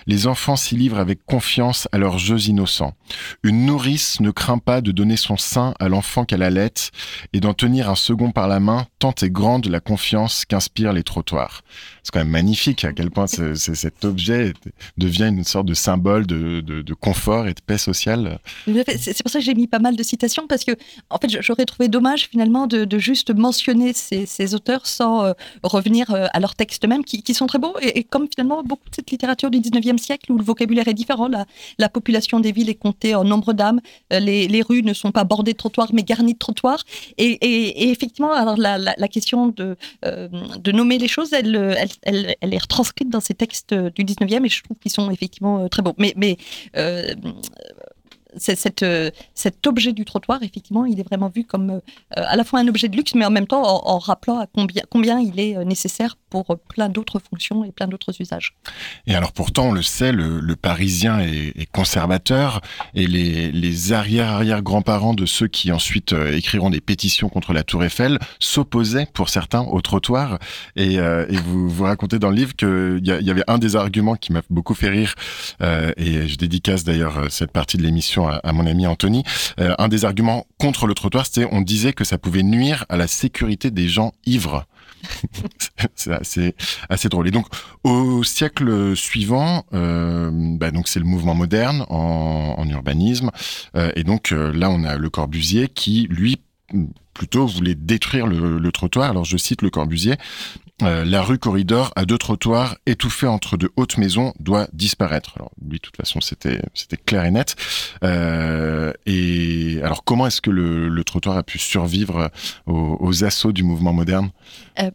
Les 0.07 0.27
enfants 0.27 0.57
s'y 0.57 0.77
livrent 0.77 0.99
avec 0.99 1.25
confiance 1.25 1.89
à 1.93 1.99
leurs 1.99 2.19
jeux 2.19 2.49
innocents. 2.49 2.95
Une 3.43 3.67
nourrice 3.67 4.21
ne 4.21 4.31
craint 4.31 4.59
pas 4.59 4.81
de 4.81 4.93
donner 4.93 5.17
son 5.17 5.37
sein 5.37 5.75
à 5.79 5.89
l'enfant 5.89 6.25
qu'elle 6.25 6.43
allait 6.43 6.91
et 7.33 7.41
d'en 7.41 7.55
tenir 7.55 7.89
un 7.89 7.95
second 7.95 8.33
par 8.33 8.49
la 8.49 8.61
main, 8.61 8.87
tant 8.99 9.15
est 9.23 9.31
grande 9.31 9.67
la 9.67 9.81
confiance 9.81 10.45
qu'inspirent 10.45 10.93
les 10.93 11.03
trottoirs. 11.03 11.63
C'est 12.03 12.13
quand 12.13 12.21
même 12.21 12.29
magnifique 12.29 12.85
à 12.85 12.93
quel 12.93 13.11
point 13.11 13.27
cet 13.27 14.05
objet 14.05 14.53
devient 14.97 15.29
une 15.29 15.45
sorte 15.45 15.67
de 15.67 15.75
symbole 15.75 16.27
de, 16.27 16.95
confort 16.95 17.47
et 17.47 17.55
de 17.55 17.61
paix 17.61 17.79
sociale. 17.79 18.39
C'est 18.67 19.23
pour 19.23 19.31
ça 19.31 19.39
que 19.39 19.45
j'ai 19.45 19.55
mis 19.55 19.67
pas 19.67 19.79
mal 19.79 19.97
de 19.97 20.03
citations 20.03 20.47
parce 20.47 20.65
que, 20.65 20.73
en 21.09 21.19
fait, 21.19 21.43
j'aurais 21.43 21.67
trouvé 21.67 21.80
dommage 21.89 22.29
finalement 22.29 22.67
de, 22.67 22.99
juste 22.99 23.35
mentionner 23.35 23.93
ces, 23.93 24.55
auteurs 24.55 24.87
sans 24.87 25.25
euh, 25.25 25.33
revenir 25.63 26.13
euh, 26.13 26.27
à 26.33 26.41
leurs 26.41 26.55
textes 26.55 26.87
même 26.87 27.05
qui, 27.05 27.35
sont 27.35 27.47
très 27.47 27.59
beaux 27.59 27.75
et, 27.81 28.05
comme 28.05 28.27
finalement 28.29 28.63
beaucoup 28.63 28.89
de 28.91 28.95
cette 28.95 29.11
littérature 29.11 29.51
du 29.51 29.59
19e 29.59 29.99
siècle 29.99 30.33
où 30.33 30.39
le 30.39 30.45
vocabulaire 30.45 30.89
est 30.89 30.95
différent, 30.95 31.29
la, 31.79 31.89
population 31.89 32.41
des 32.41 32.53
villes 32.53 32.71
est 32.71 32.75
comptée 32.75 33.15
en 33.15 33.25
nombre 33.25 33.53
d'âmes, 33.53 33.81
euh, 34.13 34.21
les, 34.21 34.63
rues 34.63 34.83
ne 34.83 34.93
sont 34.93 35.13
pas 35.13 35.25
bordées 35.25 35.53
de 35.53 35.57
trottoirs 35.57 35.91
mais 35.93 36.03
garnies 36.03 36.35
de 36.35 36.39
trottoirs 36.39 36.85
et, 37.19 37.91
effectivement 37.91 38.33
alors 38.33 38.57
la, 38.57 39.09
question 39.09 39.49
de, 39.49 39.77
de 40.03 40.73
nommer 40.73 40.99
les 40.99 41.09
choses 41.09 41.33
elle, 41.33 41.57
elle, 42.03 42.35
elle, 42.41 42.55
est 42.55 42.59
retranscrite 42.59 43.09
dans 43.09 43.21
ces 43.21 43.35
textes 43.35 43.75
du 43.75 44.05
19e 44.05 44.45
et 44.45 44.49
je 44.49 44.63
trouve 44.63 44.77
qu'ils 44.79 44.93
sont 44.93 45.11
effectivement 45.11 45.69
très 45.69 45.83
beaux. 45.83 45.95
Mais, 45.99 46.13
mais 46.17 46.37
euh, 48.83 49.11
cet 49.35 49.67
objet 49.67 49.93
du 49.93 50.05
trottoir, 50.05 50.43
effectivement, 50.43 50.85
il 50.85 50.99
est 51.01 51.03
vraiment 51.03 51.29
vu 51.29 51.45
comme 51.45 51.71
euh, 51.71 51.81
à 52.11 52.37
la 52.37 52.45
fois 52.45 52.61
un 52.61 52.69
objet 52.69 52.89
de 52.89 52.97
luxe, 52.97 53.15
mais 53.15 53.25
en 53.25 53.31
même 53.31 53.47
temps 53.47 53.63
en, 53.63 53.99
rappelant 53.99 54.45
combien, 54.91 55.21
il 55.21 55.39
est 55.41 55.57
euh, 55.57 55.65
nécessaire 55.65 56.17
pour 56.29 56.59
plein 56.69 56.89
d'autres 56.89 57.19
fonctions 57.19 57.65
et 57.65 57.73
plein 57.73 57.89
d'autres 57.89 58.21
usages. 58.21 58.55
Et 59.07 59.15
alors 59.15 59.33
pourtant, 59.33 59.69
on 59.69 59.73
le 59.73 59.83
sait, 59.83 60.13
le, 60.13 60.55
Parisien 60.55 61.21
est, 61.21 61.67
conservateur 61.73 62.61
et 62.95 63.07
les, 63.07 63.51
les 63.51 63.93
arrière-arrière-grands-parents 63.93 65.15
de 65.15 65.27
ceux 65.27 65.49
qui 65.49 65.73
ensuite 65.73 66.13
écriront 66.13 66.71
des 66.71 66.81
pétitions 66.81 67.29
contre 67.29 67.53
la 67.53 67.63
Tour 67.63 67.83
Eiffel 67.83 68.19
s'opposaient 68.39 69.09
pour 69.13 69.29
certains 69.29 69.63
au 69.63 69.81
trottoir. 69.81 70.39
Et, 70.77 70.99
vous, 71.45 71.69
vous 71.69 71.85
racontez 71.85 72.19
dans 72.19 72.31
le 72.31 72.37
livre 72.37 72.55
qu'il 72.55 73.01
y, 73.03 73.31
avait 73.31 73.45
un 73.49 73.59
des 73.59 73.75
arguments 73.75 74.15
qui 74.15 74.33
m'a 74.33 74.43
beaucoup 74.51 74.75
fait 74.75 74.89
rire, 74.89 75.15
et 75.61 76.29
je 76.29 76.37
dédicace 76.37 76.85
d'ailleurs 76.85 77.27
cette 77.31 77.51
partie 77.51 77.77
de 77.77 77.83
l'émission 77.83 78.20
à, 78.29 78.53
mon 78.53 78.67
ami 78.67 78.87
Anthony, 78.87 79.25
euh, 79.61 79.75
un 79.79 79.89
des 79.89 80.05
arguments 80.05 80.47
contre 80.59 80.87
le 80.87 80.95
trottoir, 80.95 81.27
c'était 81.27 81.47
on 81.51 81.61
disait 81.61 81.93
que 81.93 82.05
ça 82.05 82.19
pouvait 82.19 82.43
nuire 82.43 82.85
à 82.89 82.97
la 82.97 83.07
sécurité 83.07 83.71
des 83.71 83.89
gens 83.89 84.13
ivres. 84.27 84.67
c'est 85.95 86.55
assez, 86.91 87.09
drôle. 87.09 87.29
Et 87.29 87.31
donc, 87.31 87.47
au 87.85 88.23
siècle 88.23 88.95
suivant, 88.95 89.65
euh, 89.73 90.31
bah 90.33 90.71
donc 90.71 90.89
c'est 90.89 90.99
le 90.99 91.07
mouvement 91.07 91.35
moderne 91.35 91.87
en, 91.89 92.55
en 92.59 92.69
urbanisme. 92.69 93.31
Euh, 93.77 93.91
et 93.97 94.05
donc 94.05 94.31
là, 94.31 94.71
on 94.71 94.85
a 94.85 94.97
Le 94.97 95.09
Corbusier 95.09 95.69
qui, 95.69 96.07
lui, 96.11 96.43
plutôt 97.15 97.47
voulait 97.47 97.75
détruire 97.75 98.27
le, 98.27 98.59
le, 98.59 98.73
trottoir. 98.73 99.11
Alors 99.11 99.25
je 99.25 99.37
cite 99.37 99.63
Le 99.63 99.71
Corbusier, 99.71 100.17
euh, 100.83 101.05
la 101.05 101.23
rue 101.23 101.39
Corridor 101.39 101.93
à 101.97 102.05
deux 102.05 102.19
trottoirs 102.19 102.77
étouffée 102.87 103.27
entre 103.27 103.57
de 103.57 103.71
hautes 103.77 103.99
maisons 103.99 104.33
doit 104.39 104.69
disparaître. 104.73 105.33
Alors 105.37 105.51
lui, 105.63 105.79
de 105.79 105.83
toute 105.83 105.97
façon, 105.97 106.21
c'était 106.21 106.61
c'était 106.75 106.97
clair 106.97 107.25
et 107.25 107.31
net. 107.31 107.57
Euh, 108.05 108.93
et 109.07 109.81
alors, 109.83 110.05
comment 110.05 110.27
est-ce 110.27 110.41
que 110.41 110.51
le, 110.51 110.89
le, 110.89 111.05
trottoir 111.05 111.37
a 111.37 111.43
pu 111.43 111.59
survivre 111.59 112.31
aux, 112.67 112.97
aux 113.01 113.25
assauts 113.25 113.53
du 113.53 113.63
mouvement 113.63 113.93
moderne? 113.93 114.31
Euh, 114.79 114.91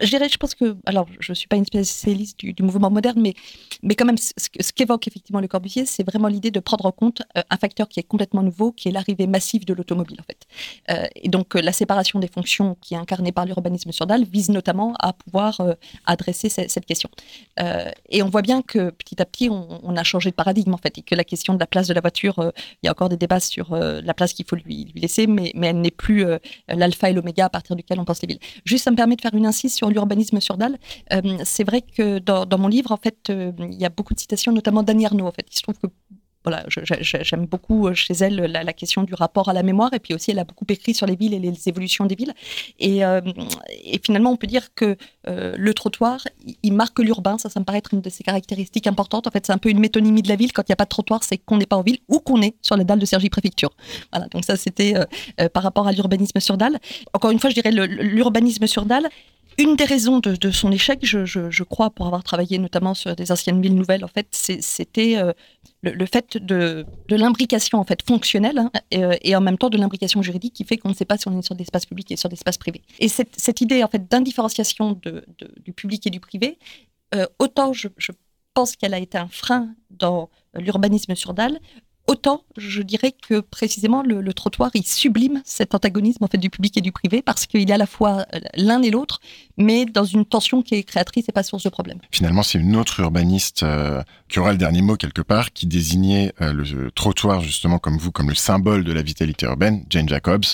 je 0.00 0.06
dirais, 0.06 0.28
je 0.28 0.36
pense 0.36 0.54
que, 0.54 0.76
alors, 0.86 1.06
je 1.20 1.32
ne 1.32 1.34
suis 1.34 1.48
pas 1.48 1.56
une 1.56 1.64
spécialiste 1.64 2.38
du, 2.38 2.62
mouvement 2.62 2.90
moderne, 2.90 3.20
mais, 3.20 3.34
mais 3.82 3.94
quand 3.94 4.04
même, 4.04 4.16
ce, 4.18 4.72
qu'évoque 4.72 5.06
effectivement 5.06 5.40
le 5.40 5.48
Corbusier, 5.48 5.86
c'est 5.86 6.04
vraiment 6.04 6.28
l'idée 6.28 6.50
de 6.50 6.60
prendre 6.60 6.86
en 6.86 6.92
compte 6.92 7.22
euh, 7.36 7.42
un 7.50 7.56
facteur 7.56 7.88
qui 7.88 8.00
est 8.00 8.04
complètement 8.04 8.42
nouveau, 8.42 8.72
qui 8.72 8.88
est 8.88 8.92
l'arrivée 8.92 9.26
massive 9.26 9.64
de 9.64 9.74
l'automobile, 9.74 10.18
en 10.20 10.24
fait. 10.24 10.46
Euh, 10.90 11.08
et 11.16 11.28
donc, 11.28 11.56
euh, 11.56 11.60
la 11.60 11.72
séparation 11.72 12.18
des 12.18 12.28
fonctions 12.28 12.76
qui 12.80 12.94
est 12.94 12.96
incarnée 12.96 13.32
par 13.32 13.44
l'urbanisme 13.44 13.92
surdal 13.92 14.24
vise 14.24 14.48
notamment 14.48 14.94
à 14.98 15.12
pouvoir 15.12 15.60
adresser 16.06 16.48
cette, 16.48 16.86
question. 16.86 17.08
et 18.08 18.22
on 18.22 18.28
voit 18.28 18.42
bien 18.42 18.62
que 18.62 18.90
petit 18.90 19.20
à 19.22 19.24
petit, 19.24 19.48
on, 19.50 19.96
a 19.96 20.02
changé 20.04 20.30
de 20.30 20.34
paradigme, 20.34 20.74
en 20.74 20.78
fait, 20.78 20.98
et 20.98 21.02
que 21.02 21.14
la 21.14 21.24
question 21.24 21.54
de 21.54 21.60
la 21.60 21.66
place 21.66 21.86
de 21.86 21.94
la 21.94 22.00
voiture, 22.00 22.52
il 22.82 22.86
y 22.86 22.88
a 22.88 22.92
encore 22.92 23.08
des 23.08 23.16
débats 23.16 23.40
sur 23.40 23.76
la 23.76 24.14
place 24.14 24.32
qu'il 24.32 24.46
faut 24.46 24.56
lui, 24.56 24.92
laisser, 24.94 25.26
mais, 25.26 25.52
mais 25.54 25.68
elle 25.68 25.80
n'est 25.80 25.90
plus 25.90 26.24
l'alpha 26.68 27.10
et 27.10 27.12
l'oméga 27.12 27.46
à 27.46 27.50
partir 27.50 27.76
duquel 27.76 28.00
on 28.00 28.04
pense 28.04 28.20
les 28.22 28.28
villes. 28.28 28.40
Juste, 28.64 28.84
ça 28.84 28.90
me 28.90 28.96
permet 28.96 29.16
de 29.16 29.20
faire 29.20 29.34
une 29.34 29.46
insiste 29.46 29.71
sur 29.72 29.90
l'urbanisme 29.90 30.40
sur 30.40 30.56
Dalle. 30.56 30.78
Euh, 31.12 31.38
c'est 31.44 31.64
vrai 31.64 31.82
que 31.82 32.18
dans, 32.18 32.58
mon 32.58 32.68
livre, 32.68 32.92
en 32.92 32.96
fait, 32.96 33.30
euh, 33.30 33.52
il 33.58 33.80
y 33.80 33.84
a 33.84 33.90
beaucoup 33.90 34.14
de 34.14 34.20
citations, 34.20 34.52
notamment 34.52 34.82
d'Annie 34.82 35.06
Arnaud. 35.06 35.26
En 35.26 35.32
fait, 35.32 35.46
il 35.50 35.56
se 35.56 35.62
trouve 35.62 35.78
que 35.78 35.86
voilà, 36.44 36.64
j'aime 36.68 37.46
beaucoup 37.46 37.86
euh, 37.86 37.94
chez 37.94 38.14
elle 38.14 38.34
la, 38.34 38.72
question 38.72 39.04
du 39.04 39.14
rapport 39.14 39.48
à 39.48 39.52
la 39.52 39.62
mémoire, 39.62 39.94
et 39.94 40.00
puis 40.00 40.12
aussi 40.12 40.32
elle 40.32 40.40
a 40.40 40.44
beaucoup 40.44 40.64
écrit 40.70 40.92
sur 40.92 41.06
les 41.06 41.14
villes 41.14 41.34
et 41.34 41.38
les 41.38 41.68
évolutions 41.68 42.04
des 42.04 42.16
villes. 42.16 42.34
Et, 42.80 43.02
finalement, 44.02 44.32
on 44.32 44.36
peut 44.36 44.48
dire 44.48 44.74
que 44.74 44.96
le 45.28 45.72
trottoir, 45.72 46.18
il 46.64 46.72
marque 46.72 46.98
l'urbain, 46.98 47.38
ça, 47.38 47.48
ça 47.48 47.60
me 47.60 47.64
paraît 47.64 47.78
être 47.78 47.94
une 47.94 48.00
de 48.00 48.10
ses 48.10 48.24
caractéristiques 48.24 48.88
importantes. 48.88 49.28
En 49.28 49.30
fait, 49.30 49.46
c'est 49.46 49.52
un 49.52 49.58
peu 49.58 49.68
une 49.68 49.78
métonymie 49.78 50.22
de 50.22 50.28
la 50.28 50.34
ville. 50.34 50.52
Quand 50.52 50.62
il 50.62 50.70
n'y 50.70 50.74
a 50.74 50.76
pas 50.76 50.84
de 50.84 50.88
trottoir, 50.88 51.22
c'est 51.22 51.38
qu'on 51.38 51.58
n'est 51.58 51.66
pas 51.66 51.76
en 51.76 51.82
ville 51.82 51.98
ou 52.08 52.18
qu'on 52.18 52.42
est 52.42 52.56
sur 52.60 52.76
la 52.76 52.82
dalle 52.82 52.98
de 52.98 53.06
Sergi 53.06 53.30
Préfecture. 53.30 53.70
Voilà, 54.10 54.26
donc 54.26 54.44
ça, 54.44 54.56
c'était 54.56 54.94
par 55.54 55.62
rapport 55.62 55.86
à 55.86 55.92
l'urbanisme 55.92 56.40
sur 56.40 56.56
dalle. 56.56 56.80
Encore 57.12 57.30
une 57.30 57.38
fois, 57.38 57.50
je 57.50 57.54
dirais 57.54 57.70
l'urbanisme 57.70 58.66
sur 58.66 58.84
dalle, 58.84 59.08
une 59.58 59.76
des 59.76 59.84
raisons 59.84 60.18
de, 60.18 60.50
son 60.50 60.72
échec, 60.72 61.00
je, 61.02 61.62
crois, 61.62 61.90
pour 61.90 62.06
avoir 62.06 62.22
travaillé 62.22 62.58
notamment 62.58 62.94
sur 62.94 63.14
des 63.14 63.32
anciennes 63.32 63.60
villes 63.60 63.74
nouvelles, 63.74 64.04
en 64.04 64.08
fait, 64.08 64.26
c'était 64.30 65.16
euh, 65.16 65.32
le, 65.82 66.06
fait 66.06 66.36
de, 66.36 66.86
l'imbrication 67.08 67.78
en 67.78 67.84
fait 67.84 68.02
fonctionnelle 68.02 68.58
hein, 68.58 68.70
euh, 68.94 69.16
et, 69.22 69.36
en 69.36 69.40
même 69.40 69.58
temps 69.58 69.70
de 69.70 69.78
l'imbrication 69.78 70.22
juridique 70.22 70.54
qui 70.54 70.64
fait 70.64 70.76
qu'on 70.76 70.88
ne 70.88 70.94
sait 70.94 71.04
pas 71.04 71.18
si 71.18 71.28
on 71.28 71.38
est 71.38 71.42
sur 71.42 71.54
l'espace 71.54 71.86
public 71.86 72.10
et 72.12 72.16
sur 72.16 72.28
l'espace 72.28 72.58
privé. 72.58 72.82
Et 72.98 73.08
cette, 73.08 73.60
idée 73.60 73.84
en 73.84 73.88
fait 73.88 74.08
d'indifférenciation 74.08 74.98
du 75.64 75.72
public 75.72 76.06
et 76.06 76.10
du 76.10 76.20
privé, 76.20 76.58
euh, 77.14 77.26
autant 77.38 77.72
je, 77.72 77.88
pense 78.54 78.76
qu'elle 78.76 78.92
a 78.92 78.98
été 78.98 79.16
un 79.16 79.28
frein 79.28 79.74
dans 79.90 80.28
l'urbanisme 80.54 81.14
sur 81.14 81.32
dalle, 81.32 81.58
Autant, 82.08 82.42
je 82.56 82.82
dirais 82.82 83.12
que 83.12 83.40
précisément 83.40 84.02
le, 84.02 84.32
trottoir, 84.32 84.70
il 84.74 84.84
sublime 84.84 85.40
cet 85.44 85.74
antagonisme 85.74 86.24
en 86.24 86.26
fait 86.26 86.38
du 86.38 86.50
public 86.50 86.76
et 86.76 86.80
du 86.80 86.90
privé 86.90 87.22
parce 87.22 87.46
qu'il 87.46 87.70
est 87.70 87.72
à 87.72 87.78
la 87.78 87.86
fois 87.86 88.26
euh, 88.34 88.40
l'un 88.56 88.82
et 88.82 88.90
l'autre, 88.90 89.20
mais 89.56 89.86
dans 89.86 90.04
une 90.04 90.24
tension 90.24 90.62
qui 90.62 90.74
est 90.74 90.82
créatrice 90.82 91.28
et 91.28 91.32
pas 91.32 91.44
source 91.44 91.62
de 91.62 91.68
problème. 91.68 91.98
Finalement, 92.10 92.42
c'est 92.42 92.58
une 92.58 92.74
autre 92.74 92.98
urbaniste 92.98 93.62
euh, 93.62 94.02
qui 94.28 94.40
aura 94.40 94.50
le 94.50 94.58
dernier 94.58 94.82
mot 94.82 94.96
quelque 94.96 95.22
part, 95.22 95.52
qui 95.52 95.66
désignait 95.66 96.32
euh, 96.40 96.52
le 96.52 96.90
trottoir 96.90 97.40
justement 97.40 97.78
comme 97.78 97.98
vous, 97.98 98.10
comme 98.10 98.30
le 98.30 98.34
symbole 98.34 98.82
de 98.82 98.92
la 98.92 99.02
vitalité 99.02 99.46
urbaine, 99.46 99.84
Jane 99.88 100.08
Jacobs. 100.08 100.44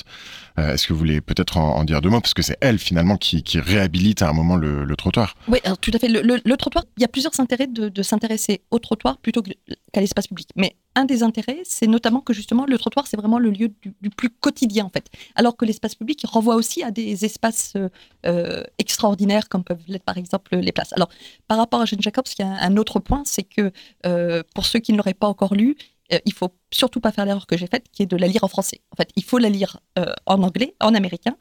Est-ce 0.59 0.89
que 0.89 0.93
vous 0.93 0.99
voulez 0.99 1.21
peut-être 1.21 1.57
en, 1.57 1.85
dire 1.85 2.01
deux 2.01 2.11
mots? 2.11 2.21
Parce 2.21 2.35
que 2.35 2.43
c'est 2.43 2.57
elle 2.61 2.81
finalement 2.81 3.17
qui, 3.17 3.45
réhabilite 3.61 4.23
à 4.23 4.29
un 4.29 4.33
moment 4.33 4.57
le, 4.57 4.97
trottoir. 4.97 5.37
Oui, 5.47 5.61
alors, 5.63 5.79
tout 5.79 5.93
à 5.95 6.01
fait. 6.01 6.09
Le, 6.09 6.57
trottoir, 6.57 6.85
il 6.97 7.03
y 7.03 7.05
a 7.05 7.09
plusieurs 7.09 7.39
intérêts 7.39 7.69
de, 7.69 7.89
de 7.89 8.03
s'intéresser 8.03 8.63
au 8.73 8.81
trottoir 8.81 9.19
plutôt 9.19 9.41
qu'à 9.41 10.01
l'espace 10.01 10.27
public. 10.27 10.49
Mais 10.57 10.75
un 10.99 11.05
des 11.05 11.23
intérêts, 11.23 11.61
c'est 11.65 11.87
notamment 11.87 12.21
que 12.21 12.33
justement 12.33 12.67
le 12.67 12.77
trottoir, 12.77 13.07
c'est 13.07 13.17
vraiment 13.17 13.39
le 13.39 13.51
lieu 13.51 13.71
du, 13.83 14.11
plus 14.11 14.31
quotidien 14.31 14.85
en 14.85 14.91
fait, 14.91 15.07
alors 15.37 15.57
que 15.57 15.65
l'espace 15.65 15.95
public 15.95 16.23
renvoie 16.27 16.57
aussi 16.57 16.83
à 16.83 16.91
des 16.91 17.25
espaces 17.25 17.75
euh, 17.77 17.89
euh, 18.27 18.65
extraordinaires 18.79 19.49
comme 19.49 19.63
peuvent 19.63 19.85
l'être 19.87 20.05
par 20.05 20.19
exemple 20.19 20.57
les 20.57 20.73
places. 20.73 20.93
Alors 20.93 21.09
par 21.47 21.59
rapport 21.59 21.81
à 21.81 21.85
Jane 21.85 22.03
Jacobs, 22.03 22.27
il 22.37 22.43
y 22.43 22.45
a 22.45 22.51
un 22.51 22.77
autre 22.77 22.99
point, 22.99 23.23
c'est 23.25 23.45
que 23.45 23.71
euh, 24.07 24.43
pour 24.55 24.67
ceux 24.67 24.81
qui 24.81 24.93
ne 24.93 24.97
l'auraient 24.97 25.15
pas 25.15 25.29
encore 25.29 25.55
lu, 25.55 25.77
il 26.25 26.33
faut 26.33 26.49
surtout 26.71 27.01
pas 27.01 27.13
faire 27.13 27.27
l'erreur 27.27 27.47
que 27.47 27.59
j'ai 27.59 27.67
faite, 27.67 27.85
qui 27.93 28.03
est 28.03 28.07
de 28.07 28.17
la 28.17 28.29
lire 28.29 28.43
en 28.43 28.49
français. 28.49 28.81
En 28.93 28.97
fait, 28.97 29.11
il 29.15 29.23
faut 29.23 29.37
la 29.37 29.51
lire 29.51 29.79
en 30.25 30.43
anglais, 30.43 30.75
en 30.81 30.95
américain. 30.95 31.37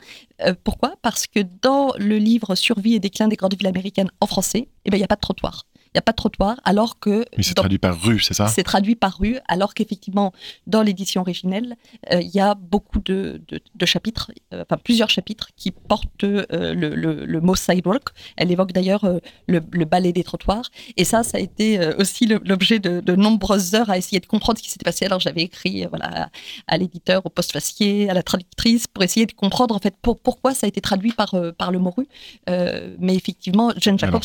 pourquoi? 0.66 0.96
Parce 1.02 1.26
que 1.26 1.40
dans 1.62 1.94
le 1.98 2.18
livre 2.18 2.54
Survie 2.56 2.96
et 2.96 3.00
déclin 3.00 3.30
des 3.30 3.38
grandes 3.38 3.56
villes 3.58 3.68
américaines 3.68 4.12
en 4.20 4.28
français, 4.28 4.68
eh 4.84 4.90
ben, 4.90 4.98
il 4.98 5.00
n'y 5.00 5.06
a 5.06 5.08
pas 5.08 5.16
de 5.16 5.22
trottoir 5.22 5.64
n'y 5.96 6.00
a 6.00 6.02
pas 6.02 6.12
de 6.12 6.18
trottoir, 6.18 6.60
alors 6.64 7.00
que... 7.00 7.26
Mais 7.38 7.44
c'est 7.44 7.54
traduit 7.54 7.78
par 7.78 8.00
rue, 8.02 8.20
c'est 8.20 8.34
ça? 8.34 8.48
C'est 8.48 8.64
traduit 8.64 8.96
par 8.96 9.18
rue, 9.18 9.38
alors 9.48 9.74
qu'effectivement, 9.74 10.34
dans 10.66 10.82
l'édition 10.82 11.22
originelle, 11.22 11.76
euh, 12.12 12.22
il 12.22 12.30
y 12.30 12.40
a 12.40 12.56
beaucoup 12.56 13.00
de, 13.00 13.42
de, 13.50 13.86
chapitres, 13.86 14.32
euh, 14.54 14.64
enfin 14.64 14.80
plusieurs 14.82 15.10
chapitres 15.10 15.50
qui 15.56 15.72
portent 15.72 16.24
euh, 16.24 16.74
le, 16.74 16.96
le, 16.96 17.42
mot 17.42 17.56
sidewalk. 17.56 18.10
Elle 18.36 18.52
évoque 18.52 18.72
d'ailleurs 18.72 19.06
le, 19.48 19.62
le, 19.72 19.86
balai 19.86 20.12
des 20.14 20.24
trottoirs. 20.24 20.70
Et 20.98 21.06
ça, 21.06 21.24
ça 21.24 21.38
a 21.38 21.42
été 21.42 21.80
aussi 21.96 22.26
l'objet 22.26 22.80
de, 22.80 23.16
nombreuses 23.16 23.74
heures 23.74 23.90
à 23.90 23.98
essayer 23.98 24.20
de 24.20 24.26
comprendre 24.26 24.58
ce 24.60 24.64
qui 24.64 24.70
s'était 24.70 24.84
passé. 24.84 25.06
Alors 25.06 25.20
j'avais 25.20 25.42
écrit 25.42 25.86
voilà, 25.86 26.30
à, 26.68 26.78
l'éditeur, 26.78 27.26
au 27.26 27.30
post-facier, 27.30 28.10
à 28.10 28.14
la 28.14 28.24
traductrice, 28.24 28.88
pour 28.88 29.04
essayer 29.04 29.26
de 29.26 29.34
comprendre 29.34 29.76
en 29.76 29.80
fait 29.80 29.96
pour, 30.02 30.20
pourquoi 30.20 30.54
ça 30.54 30.66
a 30.66 30.68
été 30.68 30.82
traduit 30.82 31.14
par, 31.14 31.36
par 31.58 31.72
le 31.72 31.80
mot 31.80 31.94
rue. 31.96 32.08
mais 32.48 33.16
effectivement, 33.16 33.72
Jane 33.78 34.00
Jacobs 34.00 34.24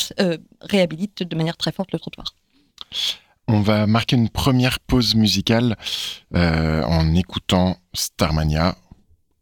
réhabilite 0.61 1.23
de 1.23 1.37
manière 1.37 1.52
manière 1.53 1.57
très 1.57 1.73
forte 1.73 1.93
le 1.93 1.99
trottoir. 1.99 2.35
On 3.49 3.61
va 3.61 3.87
marquer 3.87 4.17
une 4.17 4.29
première 4.29 4.79
pause 4.81 5.15
musicale 5.15 5.77
euh, 6.35 6.83
en 6.85 7.15
écoutant 7.15 7.77
Starmania 7.93 8.77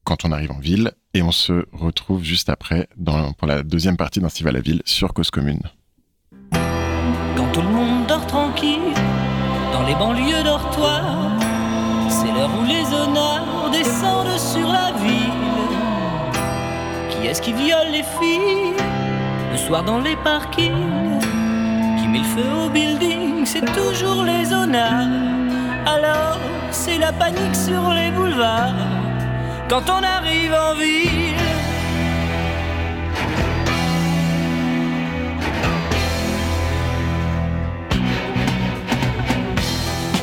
quand 0.05 0.25
on 0.25 0.33
arrive 0.33 0.53
en 0.53 0.59
ville 0.59 0.92
et 1.14 1.23
on 1.23 1.33
se 1.33 1.66
retrouve 1.73 2.25
juste 2.25 2.49
après 2.49 2.88
dans, 2.96 3.33
pour 3.33 3.46
la 3.46 3.62
deuxième 3.62 3.96
partie 3.96 4.20
d'un 4.20 4.29
à 4.29 4.53
la 4.53 4.61
ville 4.61 4.83
sur 4.85 5.12
Cause 5.12 5.31
Commune. 5.31 5.62
Quand 7.37 7.53
tout 7.53 7.62
le 7.62 7.68
monde 7.68 8.07
dort 8.07 8.27
tranquille 8.27 8.94
dans 9.73 9.83
les 9.83 9.94
banlieues 9.94 10.42
dortoirs, 10.42 11.38
c'est 12.09 12.33
l'heure 12.33 12.51
où 12.59 12.64
les 12.64 12.85
honneurs 12.94 13.70
descendent 13.70 14.38
sur 14.38 14.66
la 14.66 14.92
ville. 14.92 15.51
Qui 17.11 17.27
est-ce 17.29 17.42
qui 17.42 17.53
viole 17.53 17.90
les 17.92 18.03
filles 18.03 18.75
le 19.53 19.59
soir 19.59 19.85
dans 19.85 20.01
les 20.01 20.16
parkings? 20.16 21.19
Met 22.11 22.18
le 22.18 22.25
feu 22.25 22.51
au 22.64 22.68
building 22.68 23.44
C'est 23.44 23.64
toujours 23.73 24.25
les 24.25 24.53
honneurs. 24.53 25.09
Alors 25.87 26.38
c'est 26.70 26.99
la 26.99 27.12
panique 27.12 27.55
sur 27.55 27.83
les 27.92 28.11
boulevards 28.11 28.75
quand 29.68 29.88
on 29.88 30.03
arrive 30.03 30.53
en 30.53 30.75
ville. 30.75 31.37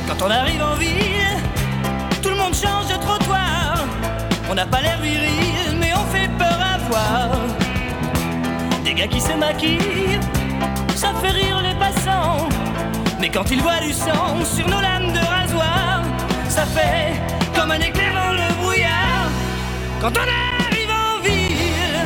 Quand 0.08 0.26
on 0.26 0.32
arrive 0.32 0.62
en 0.62 0.76
ville, 0.76 1.38
tout 2.22 2.30
le 2.30 2.36
monde 2.36 2.54
change 2.54 2.88
de 2.88 2.98
trottoir. 3.00 3.86
On 4.50 4.56
n'a 4.56 4.66
pas 4.66 4.82
l'air 4.82 5.00
viril, 5.02 5.78
mais 5.80 5.92
on 5.94 6.06
fait 6.14 6.30
peur 6.38 6.60
à 6.74 6.78
voir. 6.90 7.40
Des 8.84 8.94
gars 8.94 9.08
qui 9.08 9.22
se 9.22 9.34
maquillent, 9.34 10.20
ça 10.96 11.14
fait 11.22 11.32
rire 11.32 11.62
les. 11.62 11.67
Mais 13.20 13.30
quand 13.30 13.50
ils 13.50 13.62
voient 13.62 13.80
du 13.80 13.94
sang 13.94 14.44
sur 14.46 14.68
nos 14.70 14.80
lames 14.80 15.12
de 15.12 15.20
rasoir, 15.20 16.04
ça 16.48 16.66
fait 16.66 17.14
comme 17.56 17.72
un 17.72 17.80
éclair 17.80 18.14
dans 18.14 18.34
le 18.34 18.54
brouillard. 18.62 19.30
Quand 20.00 20.12
on 20.16 20.22
arrive 20.22 20.92
en 20.92 21.20
ville, 21.24 22.06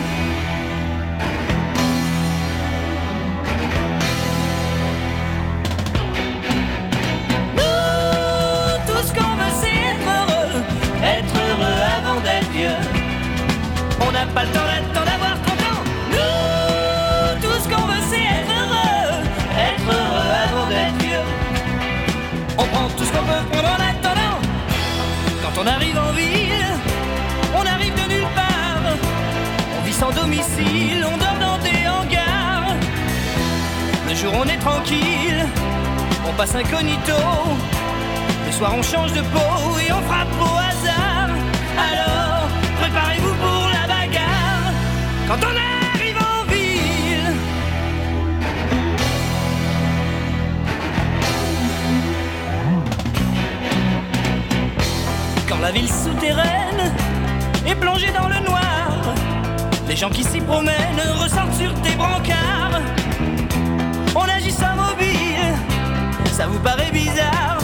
nous, 7.57 8.71
tout 8.87 9.03
ce 9.05 9.13
qu'on 9.13 9.35
veut, 9.35 9.53
c'est 9.61 9.79
être 9.91 10.07
heureux, 10.17 10.63
être 11.03 11.35
heureux 11.35 11.79
avant 11.97 12.19
d'être 12.21 12.49
vieux. 12.51 12.81
On 13.99 14.11
n'a 14.11 14.25
pas 14.27 14.45
le 14.45 14.51
temps 14.51 14.70
on 31.05 31.17
dort 31.17 31.39
dans 31.39 31.57
des 31.59 31.87
hangars. 31.87 32.75
Le 34.07 34.15
jour 34.15 34.33
on 34.35 34.45
est 34.45 34.57
tranquille, 34.57 35.45
on 36.27 36.33
passe 36.33 36.55
incognito. 36.55 37.21
Le 38.45 38.51
soir 38.51 38.73
on 38.77 38.83
change 38.83 39.13
de 39.13 39.21
peau 39.21 39.79
et 39.79 39.91
on 39.91 40.01
frappe 40.01 40.27
au 40.39 40.55
hasard. 40.69 41.29
Alors, 41.89 42.47
préparez-vous 42.81 43.35
pour 43.35 43.69
la 43.77 43.87
bagarre. 43.87 44.73
Quand 45.27 45.39
on 45.49 45.55
arrive 45.95 46.17
en 46.17 46.43
ville. 46.51 47.35
Quand 55.47 55.59
la 55.59 55.71
ville 55.71 55.89
souterraine 55.89 56.93
est 57.67 57.75
plongée 57.75 58.11
dans 58.11 58.27
le 58.27 58.39
noir, 58.45 58.80
les 59.91 59.97
gens 59.97 60.09
qui 60.09 60.23
s'y 60.23 60.39
promènent 60.39 61.01
ressortent 61.21 61.53
sur 61.53 61.73
tes 61.81 61.93
brancards. 61.97 62.79
On 64.15 64.23
agit 64.23 64.53
sans 64.53 64.73
mobile, 64.73 65.53
ça 66.31 66.47
vous 66.47 66.59
paraît 66.59 66.91
bizarre. 66.93 67.59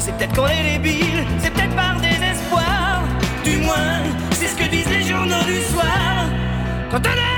C'est 0.00 0.14
peut-être 0.18 0.34
qu'on 0.34 0.48
est 0.48 0.74
débile, 0.74 1.24
c'est 1.38 1.50
peut-être 1.50 1.74
par 1.74 1.98
désespoir. 1.98 3.04
Du 3.42 3.56
moins, 3.56 4.02
c'est 4.32 4.48
ce 4.48 4.54
que 4.54 4.68
disent 4.68 4.90
les 4.90 5.02
journaux 5.02 5.44
du 5.46 5.62
soir. 5.72 6.26
Quand 6.90 7.00
on 7.06 7.29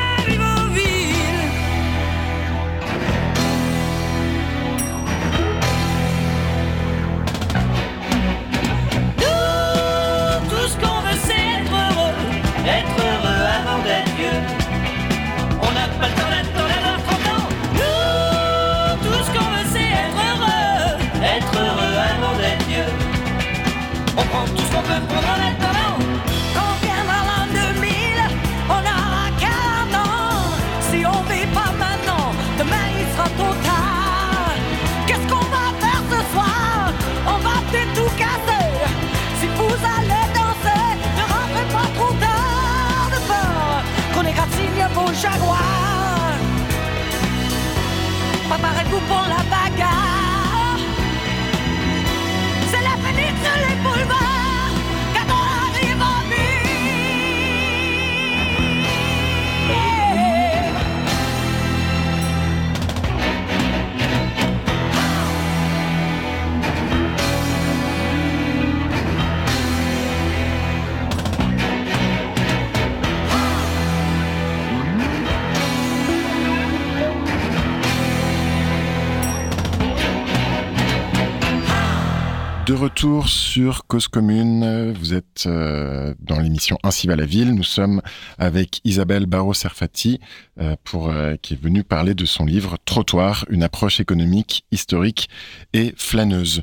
De 82.72 82.76
retour 82.78 83.28
sur 83.28 83.86
Cause 83.86 84.08
Commune, 84.08 84.92
vous 84.92 85.12
êtes 85.12 85.44
euh, 85.44 86.14
dans 86.20 86.40
l'émission 86.40 86.78
Ainsi 86.82 87.06
va 87.06 87.16
la 87.16 87.26
ville. 87.26 87.54
Nous 87.54 87.64
sommes 87.64 88.00
avec 88.38 88.80
Isabelle 88.84 89.26
Barraud-Serfati, 89.26 90.20
euh, 90.58 90.74
euh, 90.94 91.36
qui 91.42 91.52
est 91.52 91.62
venue 91.62 91.84
parler 91.84 92.14
de 92.14 92.24
son 92.24 92.46
livre 92.46 92.78
Trottoir, 92.86 93.44
une 93.50 93.62
approche 93.62 94.00
économique, 94.00 94.64
historique 94.72 95.28
et 95.74 95.92
flâneuse. 95.98 96.62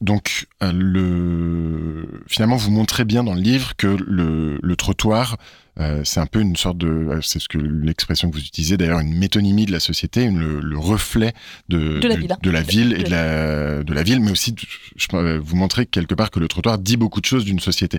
Donc, 0.00 0.48
le 0.60 2.24
finalement, 2.26 2.56
vous 2.56 2.72
montrez 2.72 3.04
bien 3.04 3.22
dans 3.22 3.34
le 3.34 3.42
livre 3.42 3.76
que 3.76 3.96
le 3.96 4.74
trottoir 4.74 5.36
euh, 5.78 6.00
c'est 6.04 6.20
un 6.20 6.26
peu 6.26 6.40
une 6.40 6.56
sorte 6.56 6.78
de, 6.78 6.86
euh, 6.88 7.20
c'est 7.22 7.38
ce 7.38 7.48
que 7.48 7.58
l'expression 7.58 8.30
que 8.30 8.36
vous 8.36 8.42
utilisez 8.44 8.76
d'ailleurs, 8.76 9.00
une 9.00 9.14
métonymie 9.16 9.66
de 9.66 9.72
la 9.72 9.80
société, 9.80 10.22
une, 10.22 10.38
le, 10.38 10.60
le 10.60 10.78
reflet 10.78 11.32
de, 11.68 11.98
De 12.00 12.08
la 12.08 12.14
du- 12.14 12.20
ville. 12.22 12.36
de 12.42 12.50
la 12.50 12.62
ville 12.62 12.92
et 12.94 12.98
De 12.98 13.04
de 13.04 13.10
la, 13.10 13.82
de 13.84 13.94
la 13.94 14.02
ville, 14.02 14.20
mais 14.20 14.30
aussi 14.30 14.54
je, 14.96 15.06
euh, 15.14 15.38
vous 15.42 15.56
montrez 15.56 15.86
quelque 15.86 16.14
part 16.14 16.30
que 16.30 16.40
le 16.40 16.48
trottoir 16.48 16.78
dit 16.78 16.96
beaucoup 16.96 17.20
de 17.20 17.26
choses 17.26 17.44
d'une 17.44 17.60
société. 17.60 17.98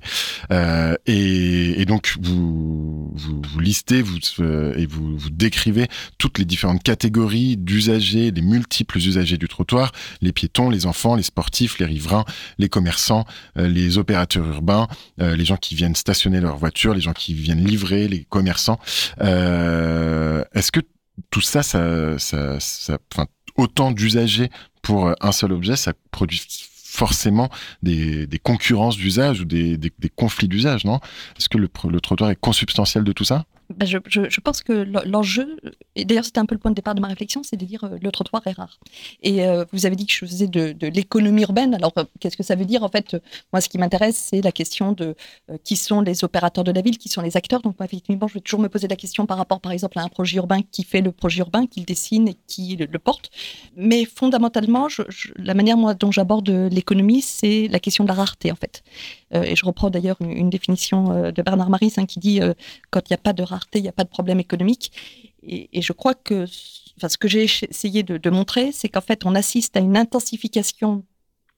Euh, 0.52 0.96
et, 1.06 1.82
et 1.82 1.86
donc 1.86 2.16
vous, 2.22 3.12
vous, 3.16 3.42
vous 3.48 3.60
listez 3.60 4.02
vous, 4.02 4.18
euh, 4.40 4.74
et 4.78 4.86
vous, 4.86 5.18
vous 5.18 5.30
décrivez 5.30 5.88
toutes 6.18 6.40
les 6.40 6.46
différentes 6.46 6.84
catégories 6.84 7.58
d'usagers, 7.58 8.32
les 8.32 8.42
multiples 8.42 8.98
usagers 8.98 9.38
du 9.38 9.48
trottoir, 9.48 9.92
les 10.22 10.32
piétons, 10.32 10.70
les 10.70 10.86
enfants, 10.86 11.16
les 11.16 11.24
sportifs, 11.24 11.80
les 11.80 11.86
riverains, 11.86 12.26
les 12.58 12.70
commerçants, 12.70 13.26
les 13.56 13.98
opérateurs 13.98 14.48
urbains, 14.48 14.88
les 15.20 15.46
gens 15.46 15.58
qui 15.58 15.76
viennent 15.76 15.96
stationner 15.96 16.40
leur 16.42 16.58
voiture, 16.58 16.94
les 16.94 17.02
gens 17.02 17.14
qui 17.14 17.34
viennent 17.34 17.67
livrer, 17.68 18.08
les 18.08 18.24
commerçants. 18.26 18.80
Euh, 19.22 20.44
Est-ce 20.54 20.72
que 20.72 20.82
tout 21.30 21.42
ça, 21.42 21.64
ça, 21.64 22.18
autant 23.56 23.92
d'usagers 23.92 24.50
pour 24.82 25.08
euh, 25.08 25.14
un 25.22 25.32
seul 25.32 25.52
objet, 25.52 25.76
ça 25.76 25.94
produit 26.12 26.42
forcément 26.84 27.50
des, 27.84 28.28
concurrences 28.42 28.98
d'usage 28.98 29.42
ou 29.42 29.46
des, 29.46 29.80
conflits 30.16 30.48
d'usage, 30.48 30.86
non? 30.86 31.00
Est-ce 31.38 31.50
que 31.50 31.58
le 31.58 32.02
trottoir 32.02 32.32
est 32.32 32.40
consubstantiel 32.40 33.04
de 33.04 33.12
tout 33.12 33.26
ça? 33.26 33.46
Bah, 33.70 33.86
je, 33.86 34.40
pense 34.40 34.62
que 34.62 34.72
l'en- 34.72 35.04
l'enjeu, 35.06 35.58
et 35.96 36.06
d'ailleurs 36.06 36.24
c'était 36.24 36.40
un 36.40 36.46
peu 36.46 36.56
le 36.56 36.60
point 36.60 36.72
de 36.72 36.76
départ 36.76 36.96
de 36.96 37.02
ma 37.02 37.08
réflexion, 37.08 37.42
c'est 37.44 37.58
de 37.58 37.66
dire 37.66 37.84
euh, 37.84 37.98
le 38.02 38.12
trottoir 38.12 38.42
est 38.48 38.54
rare. 38.54 38.80
Et 39.24 39.46
euh, 39.46 39.66
vous 39.74 39.86
avez 39.86 39.96
dit 39.96 40.06
que 40.06 40.14
je 40.14 40.20
faisais 40.20 40.48
de, 40.48 40.76
l'économie 40.88 41.42
urbaine. 41.42 41.74
Alors 41.76 41.92
euh, 41.98 42.06
qu'est-ce 42.20 42.38
que 42.38 42.44
ça 42.44 42.56
veut 42.56 42.66
dire 42.66 42.84
En 42.84 42.90
fait, 42.90 43.18
moi 43.52 43.60
ce 43.60 43.68
qui 43.68 43.78
m'intéresse, 43.78 44.28
c'est 44.30 44.42
la 44.42 44.54
question 44.54 44.94
de 44.94 45.16
euh, 45.50 45.58
qui 45.64 45.76
sont 45.76 46.02
les 46.02 46.24
opérateurs 46.24 46.64
de 46.64 46.72
la 46.72 46.82
ville, 46.82 46.98
qui 46.98 47.10
sont 47.10 47.22
les 47.22 47.36
acteurs. 47.36 47.62
Donc 47.62 47.78
moi, 47.78 47.86
effectivement, 47.86 48.28
je 48.28 48.36
vais 48.36 48.40
toujours 48.40 48.62
me 48.62 48.70
poser 48.70 48.88
la 48.88 48.96
question 48.96 49.26
par 49.26 49.38
rapport, 49.38 49.60
par 49.60 49.74
exemple, 49.74 50.00
à 50.00 50.04
un 50.04 50.10
projet 50.10 50.38
urbain 50.38 50.62
qui 50.72 50.84
fait 50.84 51.02
le 51.02 51.12
projet 51.12 51.40
urbain, 51.40 51.68
qui 51.68 51.82
le 51.82 51.86
dessine 51.86 52.30
et 52.30 52.38
qui 52.48 52.78
le, 52.78 53.00
porte. 53.00 53.30
Mais 53.76 54.06
fondamentalement, 54.06 54.88
la 55.36 55.54
manière 55.54 55.78
dont 55.96 56.12
j'aborde 56.12 56.50
l'économie, 56.50 57.22
c'est 57.22 57.68
la 57.68 57.80
question 57.80 58.04
de 58.06 58.10
la 58.10 58.16
rareté 58.16 58.52
en 58.52 58.56
fait. 58.56 58.84
Euh, 59.34 59.44
et 59.44 59.56
je 59.56 59.66
reprends 59.66 59.90
d'ailleurs 59.90 60.18
une, 60.22 60.50
définition 60.50 61.12
euh, 61.12 61.32
de 61.32 61.42
Bernard 61.42 61.70
Maris 61.70 61.94
hein, 61.98 62.06
qui 62.06 62.20
dit 62.20 62.42
euh, 62.42 62.54
quand 62.92 63.02
il 63.02 63.14
n'y 63.14 63.16
a 63.16 63.22
pas 63.22 63.34
de 63.34 63.44
rareté, 63.44 63.80
il 63.80 63.84
n'y 63.84 63.90
a 63.90 63.94
pas 63.94 64.04
de 64.04 64.10
problème 64.10 64.40
économique. 64.40 64.92
Et, 65.44 65.82
je 65.82 65.94
crois 65.94 66.14
que 66.14 66.46
ce 66.46 67.18
que 67.18 67.28
j'ai 67.28 67.44
essayé 67.44 68.04
de, 68.04 68.18
de 68.18 68.30
montrer, 68.30 68.72
c'est 68.72 68.90
qu'en 68.90 69.02
fait, 69.02 69.26
on 69.26 69.36
assiste 69.36 69.78
à 69.78 69.80
une 69.80 69.96
intensification 69.96 71.04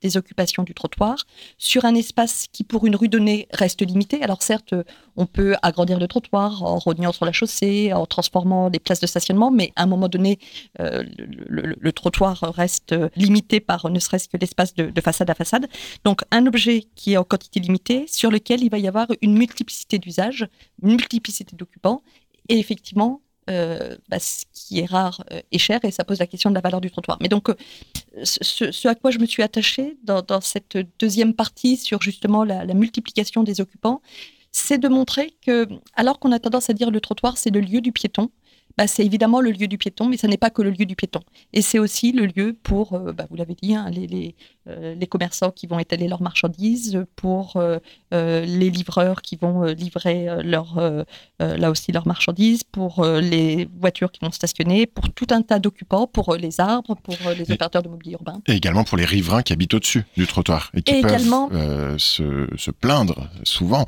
des 0.01 0.17
occupations 0.17 0.63
du 0.63 0.73
trottoir 0.73 1.17
sur 1.57 1.85
un 1.85 1.95
espace 1.95 2.47
qui, 2.51 2.63
pour 2.63 2.85
une 2.85 2.95
rue 2.95 3.09
donnée, 3.09 3.47
reste 3.51 3.81
limité. 3.81 4.21
Alors 4.23 4.41
certes, 4.41 4.73
on 5.15 5.25
peut 5.25 5.55
agrandir 5.61 5.99
le 5.99 6.07
trottoir 6.07 6.63
en 6.63 6.77
rognant 6.77 7.11
sur 7.11 7.25
la 7.25 7.31
chaussée, 7.31 7.91
en 7.93 8.05
transformant 8.05 8.69
des 8.69 8.79
places 8.79 8.99
de 8.99 9.07
stationnement, 9.07 9.51
mais 9.51 9.71
à 9.75 9.83
un 9.83 9.87
moment 9.87 10.07
donné, 10.07 10.39
euh, 10.79 11.03
le, 11.17 11.91
trottoir 11.91 12.39
reste 12.55 12.93
euh, 12.93 13.09
limité 13.15 13.59
par 13.59 13.89
ne 13.89 13.99
serait-ce 13.99 14.29
que 14.29 14.37
l'espace 14.37 14.73
de, 14.73 14.89
de 14.89 15.01
façade 15.01 15.29
à 15.29 15.35
façade. 15.35 15.67
Donc 16.05 16.21
un 16.31 16.45
objet 16.45 16.83
qui 16.95 17.13
est 17.13 17.17
en 17.17 17.23
quantité 17.23 17.59
limitée, 17.59 18.05
sur 18.07 18.31
lequel 18.31 18.63
il 18.63 18.69
va 18.69 18.77
y 18.77 18.87
avoir 18.87 19.07
une 19.21 19.37
multiplicité 19.37 19.99
d'usages, 19.99 20.47
une 20.81 20.89
multiplicité 20.89 21.55
d'occupants, 21.55 22.01
et 22.47 22.57
effectivement, 22.57 23.21
bah, 24.09 24.19
ce 24.19 24.45
qui 24.53 24.79
est 24.79 24.85
rare 24.85 25.23
euh, 25.31 25.41
est 25.51 25.57
cher, 25.57 25.79
et 25.83 25.91
ça 25.91 26.03
pose 26.03 26.19
la 26.19 26.27
question 26.27 26.49
de 26.49 26.55
la 26.55 26.61
valeur 26.61 26.81
du 26.81 26.91
trottoir. 26.91 27.17
Mais 27.21 27.29
donc, 27.29 27.49
euh, 27.49 27.55
ce, 28.23 28.87
à 28.87 28.95
quoi 28.95 29.11
je 29.11 29.19
me 29.19 29.25
suis 29.25 29.43
attachée 29.43 29.97
dans, 30.03 30.21
dans 30.21 30.41
cette 30.41 30.77
deuxième 30.99 31.33
partie 31.33 31.77
sur 31.77 32.01
justement 32.01 32.43
la, 32.43 32.65
la 32.65 32.73
multiplication 32.73 33.43
des 33.43 33.61
occupants, 33.61 34.01
c'est 34.51 34.77
de 34.77 34.87
montrer 34.87 35.33
que, 35.45 35.67
alors 35.95 36.19
qu'on 36.19 36.31
a 36.31 36.39
tendance 36.39 36.69
à 36.69 36.73
dire 36.73 36.91
le 36.91 37.01
trottoir, 37.01 37.37
c'est 37.37 37.51
le 37.51 37.59
lieu 37.59 37.81
du 37.81 37.91
piéton, 37.91 38.29
bah, 38.77 38.87
c'est 38.87 39.05
évidemment 39.05 39.41
le 39.41 39.51
lieu 39.51 39.67
du 39.67 39.77
piéton, 39.77 40.07
mais 40.07 40.17
ce 40.17 40.27
n'est 40.27 40.37
pas 40.37 40.49
que 40.49 40.61
le 40.61 40.69
lieu 40.71 40.85
du 40.85 40.95
piéton. 40.95 41.19
Et 41.53 41.61
c'est 41.61 41.79
aussi 41.79 42.11
le 42.11 42.25
lieu 42.27 42.55
pour, 42.63 42.93
euh, 42.93 43.11
bah, 43.13 43.25
vous 43.29 43.35
l'avez 43.35 43.55
dit, 43.61 43.75
hein, 43.75 43.89
les, 43.91 44.07
les, 44.07 44.35
euh, 44.67 44.95
les 44.95 45.07
commerçants 45.07 45.51
qui 45.51 45.67
vont 45.67 45.79
étaler 45.79 46.07
leurs 46.07 46.21
marchandises, 46.21 47.03
pour 47.15 47.57
euh, 47.57 47.79
les 48.11 48.69
livreurs 48.69 49.21
qui 49.21 49.35
vont 49.35 49.63
livrer 49.65 50.27
leur, 50.43 50.79
là 51.39 51.69
aussi 51.71 51.91
leurs 51.91 52.07
marchandises, 52.07 52.63
pour 52.63 53.05
les 53.05 53.67
voitures 53.79 54.11
qui 54.11 54.19
vont 54.23 54.31
stationner, 54.31 54.85
pour 54.87 55.11
tout 55.11 55.27
un 55.31 55.41
tas 55.41 55.59
d'occupants, 55.59 56.07
pour 56.07 56.35
les 56.35 56.59
arbres, 56.59 56.95
pour 57.03 57.15
les 57.37 57.51
opérateurs 57.51 57.83
de 57.83 57.89
mobilier 57.89 58.13
urbain. 58.13 58.41
Et 58.47 58.53
également 58.53 58.83
pour 58.83 58.97
les 58.97 59.05
riverains 59.05 59.41
qui 59.41 59.53
habitent 59.53 59.73
au-dessus 59.73 60.03
du 60.17 60.25
trottoir 60.27 60.71
et 60.73 60.81
qui 60.81 60.95
Et 60.95 61.01
peuvent 61.01 61.11
également- 61.11 61.49
se, 61.97 62.47
se 62.55 62.71
plaindre 62.71 63.27
souvent 63.43 63.85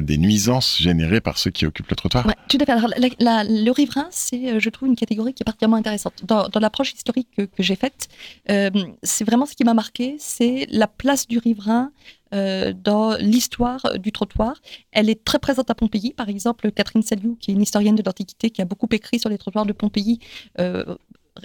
des 0.00 0.18
nuisances 0.18 0.78
générées 0.78 1.20
par 1.20 1.38
ceux 1.38 1.50
qui 1.50 1.66
occupent 1.66 1.90
le 1.90 1.96
trottoir. 1.96 2.26
Ouais, 2.26 2.34
tout 2.48 2.58
à 2.60 2.64
fait. 2.64 2.72
Alors, 2.72 2.90
la- 2.96 3.08
la- 3.20 3.44
le 3.44 3.70
riverain, 3.70 4.08
c'est, 4.24 4.50
euh, 4.50 4.60
je 4.60 4.70
trouve, 4.70 4.88
une 4.88 4.96
catégorie 4.96 5.34
qui 5.34 5.42
est 5.42 5.44
particulièrement 5.44 5.76
intéressante. 5.76 6.24
Dans, 6.24 6.48
dans 6.48 6.60
l'approche 6.60 6.92
historique 6.92 7.28
que, 7.36 7.46
j'ai 7.58 7.76
faite, 7.76 8.08
euh, 8.50 8.70
c'est 9.02 9.24
vraiment 9.24 9.46
ce 9.46 9.54
qui 9.54 9.64
m'a 9.64 9.74
marqué, 9.74 10.16
c'est 10.18 10.66
la 10.70 10.86
place 10.86 11.26
du 11.26 11.38
riverain 11.38 11.92
euh, 12.34 12.72
dans 12.72 13.16
l'histoire 13.16 13.98
du 13.98 14.12
trottoir. 14.12 14.60
Elle 14.92 15.10
est 15.10 15.24
très 15.24 15.38
présente 15.38 15.70
à 15.70 15.74
Pompéi. 15.74 16.14
Par 16.14 16.28
exemple, 16.28 16.70
Catherine 16.72 17.02
Saliou, 17.02 17.36
qui 17.36 17.50
est 17.50 17.54
une 17.54 17.62
historienne 17.62 17.96
de 17.96 18.02
l'Antiquité, 18.04 18.50
qui 18.50 18.62
a 18.62 18.64
beaucoup 18.64 18.88
écrit 18.92 19.18
sur 19.18 19.28
les 19.28 19.38
trottoirs 19.38 19.66
de 19.66 19.72
Pompéi, 19.72 20.20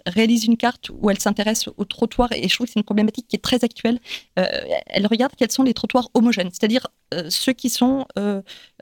réalise 0.06 0.46
une 0.46 0.56
carte 0.56 0.92
où 0.92 1.10
elle 1.10 1.20
s'intéresse 1.20 1.68
aux 1.76 1.86
trottoirs 1.86 2.32
et 2.32 2.48
je 2.48 2.54
trouve 2.54 2.68
que 2.68 2.74
c'est 2.74 2.80
une 2.80 2.86
problématique 2.86 3.28
qui 3.28 3.36
est 3.36 3.44
très 3.44 3.64
actuelle. 3.64 4.00
Elle 4.36 5.08
regarde 5.08 5.34
quels 5.36 5.52
sont 5.52 5.64
les 5.64 5.74
trottoirs 5.74 6.10
homogènes, 6.14 6.52
c'est-à-dire 6.52 6.88
ceux 7.30 7.54
qui 7.54 7.70
sont 7.70 8.06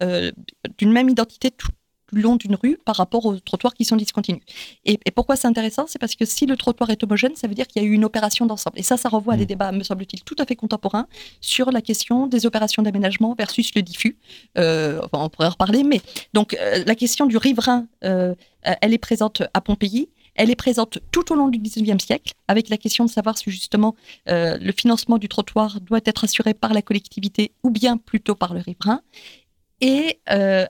d'une 0.02 0.92
même 0.92 1.10
identité 1.10 1.50
tout 1.50 1.72
le 2.12 2.22
long 2.22 2.36
d'une 2.36 2.56
rue 2.56 2.78
par 2.86 2.96
rapport 2.96 3.26
aux 3.26 3.38
trottoirs 3.40 3.74
qui 3.74 3.86
sont 3.86 3.96
discontinus. 3.96 4.42
Et, 4.86 5.00
et 5.06 5.12
pourquoi 5.12 5.36
c'est 5.36 5.48
intéressant? 5.48 5.86
C'est 5.88 6.00
parce 6.00 6.16
que 6.16 6.26
si 6.26 6.46
le 6.46 6.56
trottoir 6.56 6.90
est 6.90 7.04
homogène, 7.04 7.36
ça 7.36 7.48
veut 7.48 7.56
dire 7.56 7.68
qu'il 7.68 7.82
y 7.82 7.86
a 7.86 7.88
eu 7.88 7.92
une 7.92 8.06
opération 8.06 8.46
d'ensemble. 8.46 8.80
Et 8.80 8.84
ça, 8.84 8.98
ça 8.98 9.10
renvoie 9.10 9.34
à 9.34 9.38
des 9.38 9.44
Mm. 9.44 9.48
débats, 9.48 9.72
me 9.72 9.84
semble-t-il, 9.84 10.24
tout 10.24 10.36
à 10.40 10.46
fait 10.46 10.56
contemporains 10.56 11.08
sur 11.42 11.72
la 11.72 11.82
question 11.82 12.28
des 12.28 12.46
opérations 12.46 12.84
d'aménagement 12.84 13.34
versus 13.38 13.74
le 13.76 13.82
diffus. 13.82 14.18
Euh, 14.58 15.00
enfin, 15.04 15.24
on 15.24 15.30
pourrait 15.30 15.48
en 15.48 15.52
reparler, 15.52 15.84
mais 15.84 16.02
donc 16.34 16.54
euh, 16.54 16.84
la 16.86 16.96
question 16.96 17.26
du 17.26 17.38
riverain, 17.38 17.88
euh, 18.04 18.36
elle 18.62 18.94
est 18.94 18.98
présente 18.98 19.44
à 19.54 19.62
Pompéi. 19.62 20.10
Elle 20.36 20.52
est 20.52 20.56
présente 20.56 21.00
tout 21.12 21.32
au 21.32 21.36
long 21.36 21.48
du 21.48 21.58
19e 21.58 22.00
siècle, 22.00 22.34
avec 22.48 22.70
la 22.70 22.78
question 22.78 23.06
de 23.06 23.10
savoir 23.10 23.40
si 23.40 23.50
justement 23.50 23.96
le 24.28 24.72
financement 24.72 25.18
du 25.18 25.28
trottoir 25.28 25.82
doit 25.82 26.02
être 26.06 26.26
assuré 26.26 26.54
par 26.54 26.76
la 26.76 26.84
collectivité 26.84 27.54
ou 27.64 27.72
bien 27.72 27.98
plutôt 27.98 28.36
par 28.36 28.54
le 28.54 28.60
riverain. 28.60 29.02
Et 29.82 30.20
euh, 30.32 30.66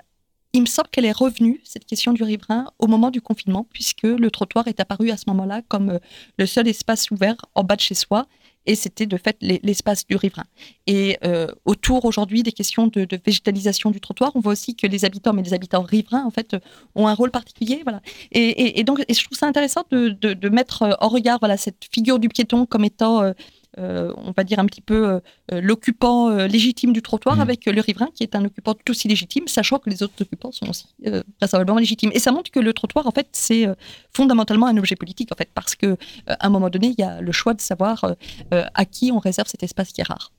il 0.58 0.62
me 0.62 0.66
semble 0.66 0.90
qu'elle 0.90 1.06
est 1.06 1.12
revenue, 1.12 1.62
cette 1.64 1.86
question 1.86 2.14
du 2.14 2.24
riverain, 2.24 2.66
au 2.80 2.88
moment 2.88 3.12
du 3.12 3.22
confinement, 3.22 3.68
puisque 3.72 4.04
le 4.04 4.32
trottoir 4.32 4.68
est 4.68 4.80
apparu 4.80 5.12
à 5.12 5.18
ce 5.18 5.26
moment-là 5.28 5.62
comme 5.68 5.92
euh, 5.92 6.00
le 6.40 6.48
seul 6.48 6.68
espace 6.68 7.12
ouvert 7.12 7.36
en 7.54 7.64
bas 7.64 7.76
de 7.76 7.82
chez 7.82 7.94
soi. 7.94 8.26
Et 8.66 8.76
c'était 8.76 9.06
de 9.06 9.16
fait 9.16 9.38
l'es- 9.40 9.62
l'espace 9.64 10.06
du 10.06 10.18
riverain. 10.18 10.44
Et 10.88 11.18
euh, 11.24 11.48
autour 11.64 12.04
aujourd'hui 12.04 12.44
des 12.44 12.52
questions 12.52 12.88
de, 12.88 13.08
végétalisation 13.26 13.92
du 13.92 14.02
trottoir, 14.02 14.32
on 14.36 14.42
voit 14.42 14.52
aussi 14.52 14.76
que 14.76 14.88
les 14.88 15.06
habitants, 15.06 15.32
mais 15.32 15.44
les 15.44 15.54
habitants 15.54 15.84
riverains, 15.84 16.26
en 16.26 16.32
fait, 16.32 16.56
euh, 16.56 16.60
ont 16.96 17.08
un 17.08 17.14
rôle 17.14 17.32
particulier. 17.32 17.82
Voilà. 17.84 18.02
Et, 18.32 18.84
donc, 18.84 19.06
je 19.08 19.24
trouve 19.24 19.38
ça 19.38 19.46
intéressant 19.46 19.84
de, 19.92 20.50
mettre 20.50 20.98
en 21.00 21.08
regard 21.08 21.38
voilà, 21.40 21.56
cette 21.56 21.86
figure 21.90 22.20
du 22.20 22.28
piéton 22.28 22.66
comme 22.66 22.84
étant, 22.84 23.32
on 23.78 24.34
va 24.36 24.44
dire, 24.44 24.60
un 24.60 24.66
petit 24.66 24.82
peu 24.82 25.08
euh, 25.08 25.20
euh, 25.54 25.62
l'occupant 25.62 26.30
euh, 26.30 26.48
légitime 26.48 26.94
du 26.94 27.02
trottoir 27.02 27.36
Mhm. 27.36 27.42
avec 27.42 27.68
euh, 27.68 27.72
le 27.72 27.82
riverain 27.82 28.10
qui 28.14 28.24
est 28.24 28.36
un 28.36 28.44
occupant 28.46 28.74
tout 28.74 28.92
aussi 28.92 29.08
légitime, 29.08 29.48
sachant 29.48 29.80
que 29.80 29.90
les 29.90 30.04
autres 30.04 30.14
occupants 30.22 30.52
sont 30.52 30.70
aussi 30.70 30.88
euh, 31.06 31.22
vraisemblablement 31.40 31.80
légitimes. 31.80 32.12
Et 32.14 32.20
ça 32.20 32.32
montre 32.32 32.52
que 32.52 32.60
le 32.60 32.74
trottoir, 32.74 33.06
en 33.08 33.12
fait, 33.12 33.28
c'est 33.34 33.68
euh, 33.68 33.76
fondamentalement 34.14 34.68
un 34.68 34.78
objet 34.78 34.96
politique, 34.96 35.32
en 35.32 35.36
fait, 35.36 35.50
parce 35.54 35.76
que 35.76 35.86
euh, 35.88 35.96
à 36.28 36.48
un 36.48 36.50
moment 36.50 36.70
donné, 36.70 36.88
il 36.98 37.00
y 37.00 37.04
a 37.04 37.22
le 37.22 37.32
choix 37.32 37.54
de 37.54 37.62
savoir 37.62 38.04
euh, 38.04 38.14
euh, 38.54 38.66
à 38.74 38.86
qui 38.86 39.12
on 39.12 39.20
réserve 39.20 39.48
cet 39.48 39.64
espace 39.64 39.92
qui 39.92 40.02
est 40.02 40.08
rare. 40.08 40.32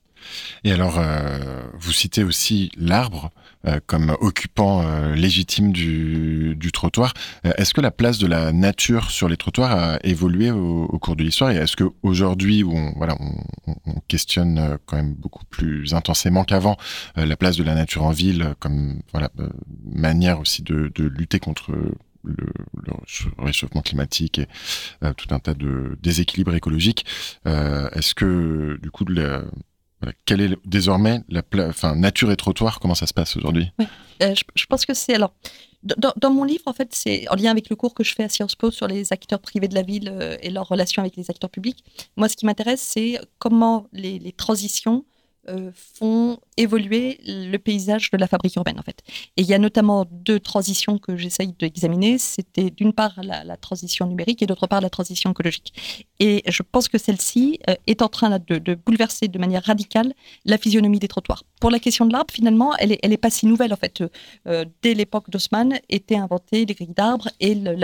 Et 0.65 0.73
alors, 0.73 0.99
euh, 0.99 1.63
vous 1.79 1.93
citez 1.93 2.25
aussi 2.25 2.71
l'arbre 2.77 3.31
euh, 3.37 3.48
comme 3.87 4.17
occupant 4.21 4.83
euh, 4.83 5.15
légitime 5.15 5.73
du, 5.73 6.55
du 6.57 6.73
trottoir. 6.73 7.13
Euh, 7.45 7.53
est-ce 7.59 7.75
que 7.75 7.81
la 7.81 7.91
place 7.91 8.19
de 8.19 8.27
la 8.27 8.53
nature 8.53 9.11
sur 9.11 9.29
les 9.29 9.37
trottoirs 9.37 9.73
a 9.73 9.99
évolué 10.05 10.51
au, 10.51 10.85
au 10.85 10.99
cours 10.99 11.17
de 11.17 11.25
l'histoire? 11.25 11.51
Et 11.51 11.57
est-ce 11.57 11.77
que 11.77 11.85
aujourd'hui, 12.03 12.63
où 12.63 12.73
on, 12.73 12.93
voilà, 12.97 13.17
on, 13.21 13.33
on- 13.67 13.77
on 13.87 14.01
questionne 14.09 14.59
euh, 14.59 14.77
quand 14.87 14.97
même 14.97 15.15
beaucoup 15.15 15.45
plus 15.47 15.93
intensément 15.95 16.45
qu'avant 16.45 16.77
euh, 17.19 17.27
la 17.27 17.37
place 17.37 17.57
de 17.57 17.65
la 17.65 17.75
nature 17.75 18.05
en 18.05 18.11
ville 18.11 18.43
euh, 18.43 18.55
comme 18.61 19.01
voilà 19.13 19.31
euh, 19.41 19.49
manière 19.85 20.41
aussi 20.41 20.63
de, 20.63 20.91
de 20.95 21.05
lutter 21.05 21.39
contre 21.41 21.73
le, 22.25 22.35
le 22.75 22.93
réchauffement 23.39 23.81
climatique 23.83 24.39
et 24.39 24.47
euh, 25.05 25.13
tout 25.15 25.33
un 25.35 25.39
tas 25.39 25.55
de 25.55 25.97
déséquilibres 26.03 26.55
écologiques. 26.55 27.07
Euh, 27.47 27.89
Est-ce 27.93 28.15
que 28.15 28.79
du 28.83 28.91
coup, 28.91 29.05
le, 29.05 29.45
voilà, 30.01 30.15
quelle 30.25 30.41
est 30.41 30.57
désormais 30.65 31.23
la 31.29 31.43
nature 31.95 32.31
et 32.31 32.37
trottoir 32.37 32.81
Comment 32.81 32.95
ça 32.95 33.07
se 33.07 33.15
passe 33.15 33.37
aujourd'hui? 33.37 33.73
Euh, 34.23 34.35
je, 34.55 34.67
pense 34.67 34.85
que 34.85 34.95
c'est 34.95 35.15
alors 35.15 35.33
dans, 35.83 36.31
mon 36.33 36.43
livre 36.43 36.65
en 36.67 36.73
fait 36.73 36.93
c'est 36.93 37.29
en 37.29 37.37
lien 37.37 37.53
avec 37.53 37.71
le 37.71 37.77
cours 37.77 37.95
que 37.95 38.03
je 38.03 38.15
fais 38.15 38.25
à 38.25 38.29
Sciences 38.29 38.57
Po 38.57 38.71
sur 38.71 38.89
les 38.89 39.13
acteurs 39.13 39.39
privés 39.39 39.69
de 39.69 39.75
la 39.75 39.83
ville 39.83 40.09
euh, 40.13 40.37
et 40.41 40.51
leur 40.51 40.67
relation 40.67 41.03
avec 41.03 41.17
les 41.17 41.31
acteurs 41.31 41.51
publics. 41.51 41.85
Moi, 42.17 42.29
ce 42.29 42.37
qui 42.37 42.47
m'intéresse, 42.47 42.81
c'est 42.81 43.21
comment 43.39 43.87
les, 43.93 44.33
transitions 44.33 45.05
euh, 45.49 45.71
font 45.75 46.39
évoluer 46.59 47.21
le 47.25 47.57
paysage 47.57 48.11
de 48.11 48.19
la 48.19 48.27
fabrique 48.27 48.57
urbaine 48.57 48.79
en 48.79 48.83
fait. 48.83 49.01
Et 49.37 49.43
il 49.43 49.47
y 49.47 49.55
a 49.55 49.59
notamment 49.59 50.05
deux 50.11 50.41
transitions 50.41 50.99
que 50.99 51.17
j'essaye 51.17 51.55
d'examiner. 51.59 52.19
C'était 52.19 52.71
d'une 52.71 52.93
part 52.93 53.15
la, 53.23 53.57
transition 53.57 54.07
numérique 54.07 54.43
et 54.43 54.47
d'autre 54.47 54.67
part 54.67 54.81
la 54.81 54.91
transition 54.91 55.31
écologique. 55.31 55.73
Et 56.19 56.43
je 56.47 56.63
pense 56.63 56.89
que 56.89 56.99
celle-ci 56.99 57.61
euh, 57.69 57.75
est 57.87 58.03
en 58.03 58.09
train 58.09 58.39
de, 58.39 58.59
de 58.59 58.75
bouleverser 58.75 59.29
de 59.29 59.39
manière 59.39 59.63
radicale 59.63 60.13
la 60.45 60.59
physionomie 60.59 60.99
des 60.99 61.09
trottoirs. 61.09 61.45
Pour 61.61 61.71
la 61.71 61.79
question 61.79 62.07
de 62.07 62.13
l'arbre, 62.13 62.33
finalement, 62.33 62.75
elle 62.77 62.93
est, 62.93 62.99
elle 63.03 63.13
est 63.13 63.19
pas 63.19 63.31
si 63.31 63.47
nouvelle 63.47 63.73
en 63.73 63.77
fait. 63.77 64.03
Euh, 64.47 64.65
dès 64.83 64.95
l'époque 64.95 65.31
d'Haussmann, 65.31 65.79
étaient 65.89 66.17
inventés 66.17 66.65
les 66.65 66.75
grilles 66.75 66.95
d'arbres 66.95 67.29
et 67.39 67.57
euh, 67.57 67.75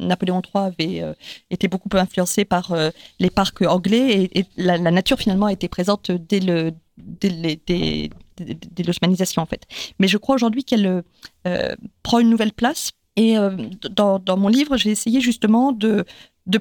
Napoléon 0.00 0.42
III 0.42 0.64
avait 0.64 1.14
été 1.50 1.68
beaucoup 1.68 1.88
influencé 1.92 2.44
par 2.44 2.74
les 3.20 3.30
parcs 3.30 3.62
anglais 3.62 4.22
et, 4.22 4.40
et 4.40 4.44
la, 4.56 4.76
la 4.76 4.90
nature 4.90 5.18
finalement 5.18 5.48
était 5.48 5.68
présente 5.68 6.10
dès 6.10 6.40
le 6.40 6.72
dès- 6.98 7.60
dès 7.66 8.82
l'osmanisation 8.82 9.42
en 9.42 9.46
fait. 9.46 9.66
Mais 9.98 10.08
je 10.08 10.18
crois 10.18 10.34
aujourd'hui 10.34 10.64
qu'elle 10.64 11.02
euh, 11.46 11.74
prend 12.02 12.18
une 12.18 12.30
nouvelle 12.30 12.52
place 12.52 12.92
et 13.18 13.36
euh, 13.36 13.50
dans, 13.90 14.36
mon 14.36 14.46
livre, 14.46 14.76
j'ai 14.76 14.90
essayé 14.90 15.20
justement 15.20 15.72
de, 15.72 16.04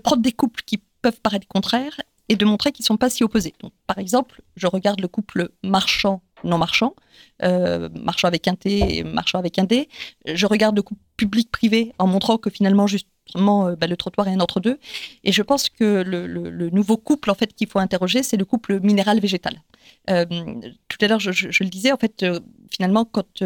prendre 0.02 0.23
des 0.23 0.32
couples 0.32 0.63
qui 0.65 0.82
peuvent 1.04 1.21
paraître 1.21 1.47
contraires 1.47 2.02
et 2.30 2.36
de 2.36 2.45
montrer 2.45 2.71
qu'ils 2.71 2.84
ne 2.84 2.88
sont 2.88 2.97
pas 2.97 3.12
si 3.12 3.23
opposés. 3.23 3.54
Par 3.86 4.00
exemple, 4.00 4.41
je 4.56 4.65
regarde 4.65 5.00
le 5.00 5.08
couple 5.08 5.52
marchand 5.63 6.23
non 6.43 6.58
marchands, 6.58 6.95
euh, 7.43 7.89
marchand 7.93 8.28
avec 8.28 8.47
un 8.47 8.56
T 8.56 8.97
et 8.97 9.04
marchand 9.04 9.39
avec 9.39 9.60
un 9.60 9.63
D. 9.63 9.88
Je 10.26 10.45
regarde 10.45 10.76
le 10.76 10.82
couple 10.82 11.02
public-privé 11.15 11.93
en 12.00 12.08
montrant 12.08 12.38
que 12.38 12.50
finalement, 12.50 12.88
justement, 12.88 13.67
euh, 13.67 13.76
bah, 13.76 13.88
le 13.88 13.97
trottoir 13.97 14.28
est 14.28 14.34
un 14.34 14.39
entre-deux. 14.39 14.80
Et 15.23 15.32
je 15.32 15.41
pense 15.41 15.69
que 15.69 16.04
le, 16.06 16.69
nouveau 16.69 16.97
couple, 16.97 17.32
en 17.32 17.36
fait, 17.36 17.54
qu'il 17.54 17.67
faut 17.67 17.80
interroger, 17.80 18.23
c'est 18.23 18.38
le 18.38 18.45
couple 18.45 18.80
minéral-végétal. 18.80 19.62
Euh, 20.10 20.26
tout 20.88 20.97
à 21.02 21.08
l'heure, 21.08 21.19
je, 21.19 21.32
je, 21.32 21.63
le 21.63 21.69
disais, 21.69 21.91
en 21.91 21.97
fait, 21.97 22.23
euh, 22.23 22.39
finalement, 22.71 23.06
quand 23.06 23.43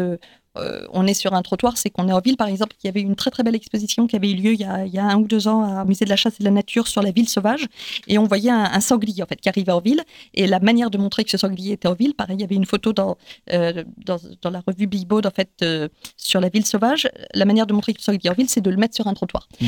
euh, 0.58 0.86
on 0.92 1.06
est 1.06 1.14
sur 1.14 1.32
un 1.32 1.42
trottoir, 1.42 1.78
c'est 1.78 1.90
qu'on 1.90 2.08
est 2.08 2.12
en 2.12 2.20
ville, 2.20 2.36
par 2.36 2.48
exemple, 2.48 2.76
il 2.82 2.86
y 2.86 2.90
avait 2.90 3.00
une 3.00 3.16
très 3.16 3.30
très 3.30 3.42
belle 3.42 3.54
exposition 3.54 4.06
qui 4.06 4.16
avait 4.16 4.30
eu 4.30 4.34
lieu 4.34 4.52
il 4.52 4.60
y 4.60 4.64
a, 4.64 5.04
un 5.04 5.16
ou 5.16 5.26
deux 5.26 5.48
ans 5.48 5.82
au 5.82 5.84
musée 5.86 6.04
de 6.04 6.10
la 6.10 6.16
chasse 6.16 6.34
et 6.34 6.42
de 6.42 6.44
la 6.44 6.50
nature 6.50 6.88
sur 6.88 7.02
la 7.02 7.10
ville 7.10 7.28
sauvage, 7.28 7.66
et 8.06 8.18
on 8.18 8.24
voyait 8.24 8.50
un, 8.50 8.80
sanglier 8.80 9.22
en 9.22 9.26
fait 9.26 9.40
qui 9.40 9.48
arrivait 9.48 9.72
en 9.72 9.80
ville, 9.80 10.02
et 10.34 10.46
la 10.46 10.60
manière 10.60 10.90
de 10.90 10.98
montrer 10.98 11.24
que 11.24 11.30
ce 11.30 11.38
sanglier 11.38 11.72
était 11.72 11.88
en 11.88 11.94
ville, 11.94 12.14
pareil, 12.14 12.36
il 12.36 12.40
y 12.40 12.44
avait 12.44 12.54
une 12.54 12.66
photo 12.66 12.92
dans 12.92 13.16
euh, 13.52 13.84
dans, 14.04 14.50
la 14.50 14.60
revue 14.66 14.86
Billboard 14.86 15.24
en 15.26 15.30
fait 15.30 15.50
euh, 15.62 15.88
sur 16.16 16.40
la 16.40 16.50
ville 16.50 16.66
sauvage. 16.66 17.08
La 17.34 17.44
manière 17.44 17.66
de 17.66 17.72
montrer 17.72 17.94
que 17.94 18.00
ce 18.00 18.06
sanglier 18.06 18.26
est 18.26 18.30
en 18.30 18.34
ville, 18.34 18.48
c'est 18.48 18.60
de 18.60 18.70
le 18.70 18.76
mettre 18.76 18.94
sur 18.94 19.06
un 19.06 19.14
trottoir. 19.14 19.48
Mmh. 19.60 19.66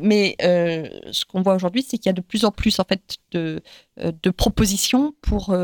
mais 0.00 0.36
ce 0.40 1.24
qu'on 1.24 1.42
voit 1.42 1.54
aujourd'hui, 1.54 1.82
c'est 1.82 1.98
qu'il 1.98 2.06
y 2.06 2.10
a 2.10 2.12
de 2.12 2.20
plus 2.20 2.44
en 2.44 2.50
plus 2.52 2.78
en 2.78 2.84
fait 2.84 3.16
de, 3.32 3.60
de 3.98 4.30
propositions 4.30 5.14
pour 5.22 5.54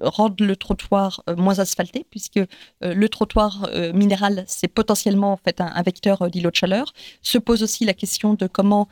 rendre 0.00 0.44
le 0.44 0.56
trottoir 0.56 1.22
euh, 1.28 1.36
moins 1.36 1.58
asphalté, 1.58 2.06
puisque 2.10 2.38
euh, 2.38 2.46
le 2.80 3.08
trottoir 3.08 3.68
euh, 3.72 3.92
minéral, 3.92 4.44
c'est 4.46 4.68
potentiellement 4.68 5.32
en 5.32 5.36
fait 5.36 5.60
un, 5.60 5.82
vecteur 5.82 6.30
d'îlot 6.30 6.50
de 6.50 6.56
chaleur. 6.56 6.92
Se 7.22 7.38
pose 7.38 7.62
aussi 7.62 7.84
la 7.84 7.94
question 7.94 8.34
de 8.34 8.46
comment 8.46 8.88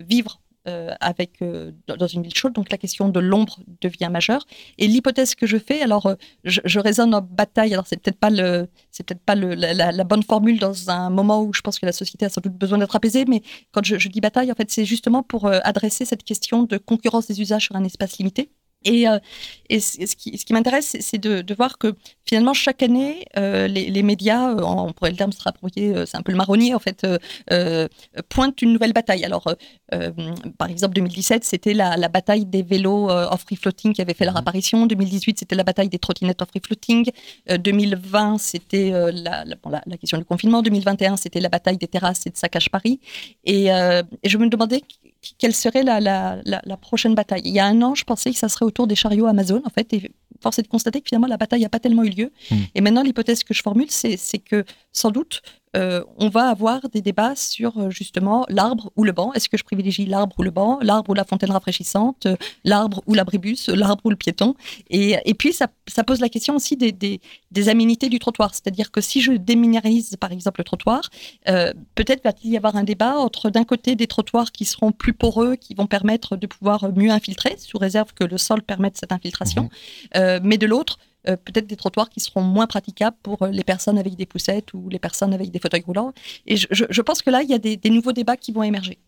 vivre 0.00 0.40
avec 0.66 1.40
dans 1.86 2.06
une 2.06 2.22
ville 2.22 2.34
chaude. 2.34 2.52
Donc 2.52 2.70
la 2.70 2.78
question 2.78 3.08
de 3.08 3.20
l'ombre 3.20 3.58
devient 3.80 4.08
majeure. 4.10 4.46
Et 4.78 4.86
l'hypothèse 4.86 5.34
que 5.34 5.46
je 5.46 5.58
fais, 5.58 5.82
alors 5.82 6.14
je, 6.44 6.78
raisonne 6.78 7.14
en 7.14 7.20
bataille. 7.20 7.72
Alors 7.72 7.86
c'est 7.86 8.00
peut-être 8.00 8.18
pas 8.18 8.30
le, 8.30 8.68
c'est 8.90 9.04
peut-être 9.04 9.22
pas 9.22 9.34
la, 9.34 10.04
bonne 10.04 10.22
formule 10.22 10.58
dans 10.58 10.90
un 10.90 11.10
moment 11.10 11.42
où 11.42 11.52
je 11.52 11.60
pense 11.60 11.78
que 11.78 11.86
la 11.86 11.92
société 11.92 12.24
a 12.24 12.28
sans 12.28 12.40
doute 12.40 12.54
besoin 12.54 12.78
d'être 12.78 12.96
apaisée. 12.96 13.24
Mais 13.26 13.42
quand 13.72 13.84
je, 13.84 13.98
je 13.98 14.08
dis 14.08 14.20
bataille, 14.20 14.50
en 14.50 14.54
fait, 14.54 14.70
c'est 14.70 14.84
justement 14.84 15.22
pour 15.22 15.46
adresser 15.46 16.04
cette 16.04 16.24
question 16.24 16.62
de 16.62 16.78
concurrence 16.78 17.26
des 17.26 17.40
usages 17.40 17.64
sur 17.64 17.76
un 17.76 17.84
espace 17.84 18.18
limité. 18.18 18.50
Et, 18.84 19.08
euh, 19.08 19.18
ce 19.70 20.14
qui, 20.14 20.52
m'intéresse, 20.52 20.96
c'est 21.00 21.18
de, 21.18 21.54
voir 21.54 21.78
que 21.78 21.94
finalement, 22.24 22.54
chaque 22.54 22.82
année, 22.82 23.24
euh, 23.36 23.66
les, 23.66 23.90
les, 23.90 24.02
médias, 24.02 24.50
euh, 24.50 24.62
on 24.62 24.92
pourrait 24.92 25.10
le 25.10 25.16
terme 25.16 25.32
se 25.32 25.42
rapprocher, 25.42 26.04
c'est 26.06 26.16
un 26.16 26.22
peu 26.22 26.32
le 26.32 26.38
marronnier 26.38 26.74
en 26.74 26.78
fait, 26.78 27.06
pointent 28.28 28.62
une 28.62 28.72
nouvelle 28.72 28.92
bataille. 28.92 29.24
Alors, 29.24 29.54
par 30.58 30.68
exemple, 30.68 30.94
2017, 30.94 31.44
c'était 31.44 31.74
la, 31.74 31.96
la, 31.96 32.08
bataille 32.08 32.46
des 32.46 32.62
vélos 32.62 33.10
off 33.10 33.42
free 33.42 33.56
floating 33.56 33.92
qui 33.92 34.02
avait 34.02 34.14
fait 34.14 34.24
leur 34.24 34.34
mmh. 34.34 34.38
apparition. 34.38 34.86
2018, 34.86 35.38
c'était 35.38 35.56
la 35.56 35.64
bataille 35.64 35.88
des 35.88 35.98
trottinettes 35.98 36.42
off 36.42 36.48
free 36.48 36.60
floating. 36.64 37.10
2020, 37.48 38.38
c'était 38.38 38.90
la, 38.90 39.44
la, 39.44 39.82
la, 39.86 39.96
question 39.96 40.18
du 40.18 40.24
confinement. 40.24 40.62
2021, 40.62 41.16
c'était 41.16 41.40
la 41.40 41.48
bataille 41.48 41.76
des 41.76 41.88
terrasses 41.88 42.26
et 42.26 42.30
de 42.30 42.36
saccage 42.36 42.70
Paris. 42.70 43.00
Et, 43.44 43.66
et 43.66 44.28
je 44.28 44.38
me 44.38 44.48
demandais 44.48 44.82
quelle 45.38 45.54
serait 45.54 45.82
la, 45.82 46.00
la, 46.00 46.40
la, 46.44 46.76
prochaine 46.76 47.14
bataille. 47.14 47.42
Il 47.44 47.52
y 47.52 47.60
a 47.60 47.66
un 47.66 47.80
an, 47.82 47.94
je 47.94 48.04
pensais 48.04 48.30
que 48.30 48.36
ça 48.36 48.48
serait 48.48 48.64
autour 48.64 48.86
des 48.86 48.94
chariots 48.94 49.26
Amazon, 49.26 49.62
en 49.64 49.70
fait, 49.70 49.92
et 49.94 50.10
force 50.42 50.58
est 50.58 50.62
de 50.62 50.68
constater 50.68 51.00
que 51.00 51.08
finalement, 51.08 51.26
la 51.26 51.36
bataille 51.36 51.62
n'a 51.62 51.68
pas 51.68 51.80
tellement 51.80 52.04
eu 52.04 52.10
lieu. 52.14 52.32
Hmm. 52.50 52.56
Et 52.74 52.80
maintenant, 52.80 53.02
l'hypothèse 53.02 53.44
que 53.44 53.54
je 53.54 53.62
formule, 53.62 53.90
c'est 53.90 54.38
que 54.38 54.64
sans 54.92 55.10
doute, 55.10 55.42
euh, 55.76 56.04
on 56.18 56.28
va 56.28 56.48
avoir 56.48 56.88
des 56.88 57.00
débats 57.00 57.34
sur 57.34 57.78
euh, 57.78 57.90
justement 57.90 58.46
l'arbre 58.48 58.92
ou 58.96 59.04
le 59.04 59.12
banc. 59.12 59.32
Est-ce 59.32 59.48
que 59.48 59.56
je 59.56 59.64
privilégie 59.64 60.06
l'arbre 60.06 60.36
ou 60.38 60.42
le 60.42 60.50
banc, 60.50 60.78
l'arbre 60.82 61.10
ou 61.10 61.14
la 61.14 61.24
fontaine 61.24 61.50
rafraîchissante, 61.50 62.26
euh, 62.26 62.36
l'arbre 62.64 63.02
ou 63.06 63.14
l'abribus, 63.14 63.68
l'arbre 63.68 64.02
ou 64.04 64.10
le 64.10 64.16
piéton? 64.16 64.54
Et, 64.88 65.16
et, 65.24 65.34
puis 65.34 65.52
ça, 65.52 65.66
ça, 65.88 66.04
pose 66.04 66.20
la 66.20 66.28
question 66.28 66.54
aussi 66.54 66.76
des, 66.76 66.92
des, 66.92 67.20
des 67.50 67.68
aménités 67.68 68.08
du 68.08 68.18
trottoir. 68.18 68.54
C'est-à-dire 68.54 68.92
que 68.92 69.00
si 69.00 69.20
je 69.20 69.32
déminéralise 69.32 70.16
par 70.16 70.30
exemple 70.30 70.60
le 70.60 70.64
trottoir, 70.64 71.10
peut-être 71.94 72.22
va-t-il 72.22 72.52
y 72.52 72.56
avoir 72.56 72.76
un 72.76 72.84
débat 72.84 73.18
entre 73.18 73.50
d'un 73.50 73.64
côté 73.64 73.96
des 73.96 74.06
trottoirs 74.06 74.52
qui 74.52 74.64
seront 74.64 74.92
plus 74.92 75.12
poreux, 75.12 75.56
qui 75.56 75.74
vont 75.74 75.86
permettre 75.86 76.36
de 76.36 76.46
pouvoir 76.46 76.92
mieux 76.94 77.10
infiltrer, 77.10 77.56
sous 77.58 77.78
réserve 77.78 78.12
que 78.14 78.24
le 78.24 78.38
sol 78.38 78.62
permette 78.62 78.96
cette 78.96 79.12
infiltration, 79.12 79.70
mmh. 80.14 80.38
mais 80.42 80.58
de 80.58 80.66
l'autre, 80.66 80.98
euh, 81.28 81.36
peut-être 81.36 81.66
des 81.66 81.76
trottoirs 81.76 82.10
qui 82.10 82.20
seront 82.20 82.42
moins 82.42 82.66
praticables 82.66 83.16
pour 83.22 83.42
euh, 83.42 83.50
les 83.50 83.64
personnes 83.64 83.98
avec 83.98 84.14
des 84.16 84.26
poussettes 84.26 84.74
ou 84.74 84.88
les 84.88 84.98
personnes 84.98 85.32
avec 85.32 85.50
des 85.50 85.58
fauteuils 85.58 85.84
roulants. 85.86 86.12
Et 86.46 86.56
je, 86.56 87.02
pense 87.02 87.22
que 87.22 87.30
là, 87.30 87.42
il 87.42 87.50
y 87.50 87.54
a 87.54 87.58
des, 87.58 87.78
nouveaux 87.90 88.12
débats 88.12 88.36
qui 88.36 88.52
vont 88.52 88.62
émerger. 88.62 88.98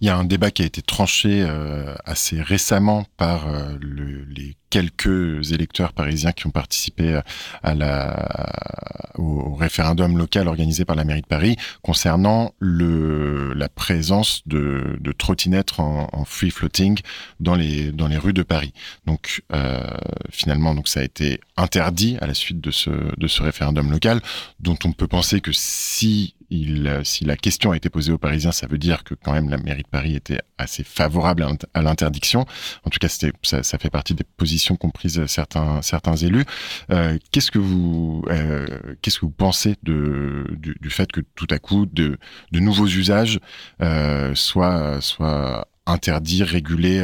Il 0.00 0.06
y 0.06 0.10
a 0.10 0.16
un 0.16 0.24
débat 0.24 0.50
qui 0.50 0.62
a 0.62 0.66
été 0.66 0.82
tranché 0.82 1.42
euh, 1.42 1.94
assez 2.04 2.40
récemment 2.40 3.04
par 3.16 3.46
les 3.80 4.56
quelques 4.70 5.52
électeurs 5.52 5.92
parisiens 5.92 6.32
qui 6.32 6.46
ont 6.46 6.50
participé 6.50 7.20
la, 7.62 9.12
au, 9.16 9.54
référendum 9.54 10.16
local 10.16 10.48
organisé 10.48 10.86
par 10.86 10.96
la 10.96 11.04
mairie 11.04 11.20
de 11.20 11.26
Paris 11.26 11.56
concernant 11.82 12.54
la 12.60 13.68
présence 13.68 14.42
de, 14.46 14.98
trottinettes 15.18 15.78
en, 15.78 16.24
free 16.24 16.50
floating 16.50 16.98
dans 17.40 17.54
les, 17.54 17.92
dans 17.92 18.08
les 18.08 18.16
rues 18.16 18.32
de 18.32 18.42
Paris. 18.42 18.72
Donc 19.06 19.42
euh, 19.52 19.82
finalement, 20.30 20.74
donc 20.74 20.88
ça 20.88 21.00
a 21.00 21.04
été 21.04 21.40
interdit 21.56 22.16
à 22.20 22.26
la 22.26 22.34
suite 22.34 22.60
de 22.60 22.70
ce, 22.70 22.90
de 22.90 23.26
ce 23.26 23.42
référendum 23.42 23.90
local, 23.90 24.20
dont 24.60 24.78
on 24.84 24.92
peut 24.92 25.06
penser 25.06 25.40
que 25.40 25.52
si 25.52 26.34
il, 26.52 27.00
si 27.04 27.24
la 27.24 27.36
question 27.36 27.72
a 27.72 27.76
été 27.76 27.88
posée 27.88 28.12
aux 28.12 28.18
Parisiens, 28.18 28.52
ça 28.52 28.66
veut 28.66 28.78
dire 28.78 29.04
que 29.04 29.14
quand 29.14 29.32
même 29.32 29.48
la 29.48 29.56
mairie 29.56 29.82
de 29.82 29.88
Paris 29.88 30.14
était 30.14 30.38
assez 30.58 30.84
favorable 30.84 31.46
à 31.74 31.82
l'interdiction. 31.82 32.46
En 32.84 32.90
tout 32.90 32.98
cas, 32.98 33.08
ça, 33.08 33.78
fait 33.78 33.90
partie 33.90 34.14
des 34.14 34.24
positions 34.24 34.76
comprises 34.76 35.24
certains 35.26 35.82
certains 35.82 36.16
élus. 36.16 36.44
Euh, 36.90 37.18
qu'est-ce 37.30 37.50
que 37.50 37.58
vous 37.58 38.24
euh, 38.28 38.66
qu'est-ce 39.00 39.18
que 39.18 39.24
vous 39.24 39.32
pensez 39.32 39.76
du, 39.82 40.78
fait 40.90 41.10
que 41.10 41.20
tout 41.34 41.46
à 41.50 41.58
coup 41.58 41.86
de 41.86 42.18
nouveaux 42.52 42.86
usages 42.86 43.40
euh, 43.80 44.34
soient 44.34 45.00
soient 45.00 45.68
interdits, 45.86 46.44
régulés 46.44 47.02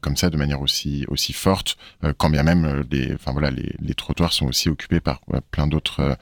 comme 0.00 0.16
ça 0.16 0.30
de 0.30 0.36
manière 0.36 0.62
aussi 0.62 1.04
aussi 1.08 1.32
forte, 1.32 1.76
quand 2.16 2.30
bien 2.30 2.42
même 2.42 2.84
les 2.90 3.12
enfin 3.14 3.32
voilà 3.32 3.50
les 3.50 3.94
trottoirs 3.94 4.32
sont 4.32 4.46
aussi 4.46 4.70
occupés 4.70 5.00
par 5.00 5.20
plein 5.50 5.66
d'autres 5.66 6.16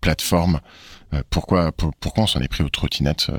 plateformes. 0.00 0.60
pourquoi 1.30 1.72
pourquoi 1.72 2.24
on 2.24 2.26
s'en 2.26 2.40
est 2.40 2.48
pris 2.48 2.64
aux 2.64 2.68
trottinettes 2.68 3.30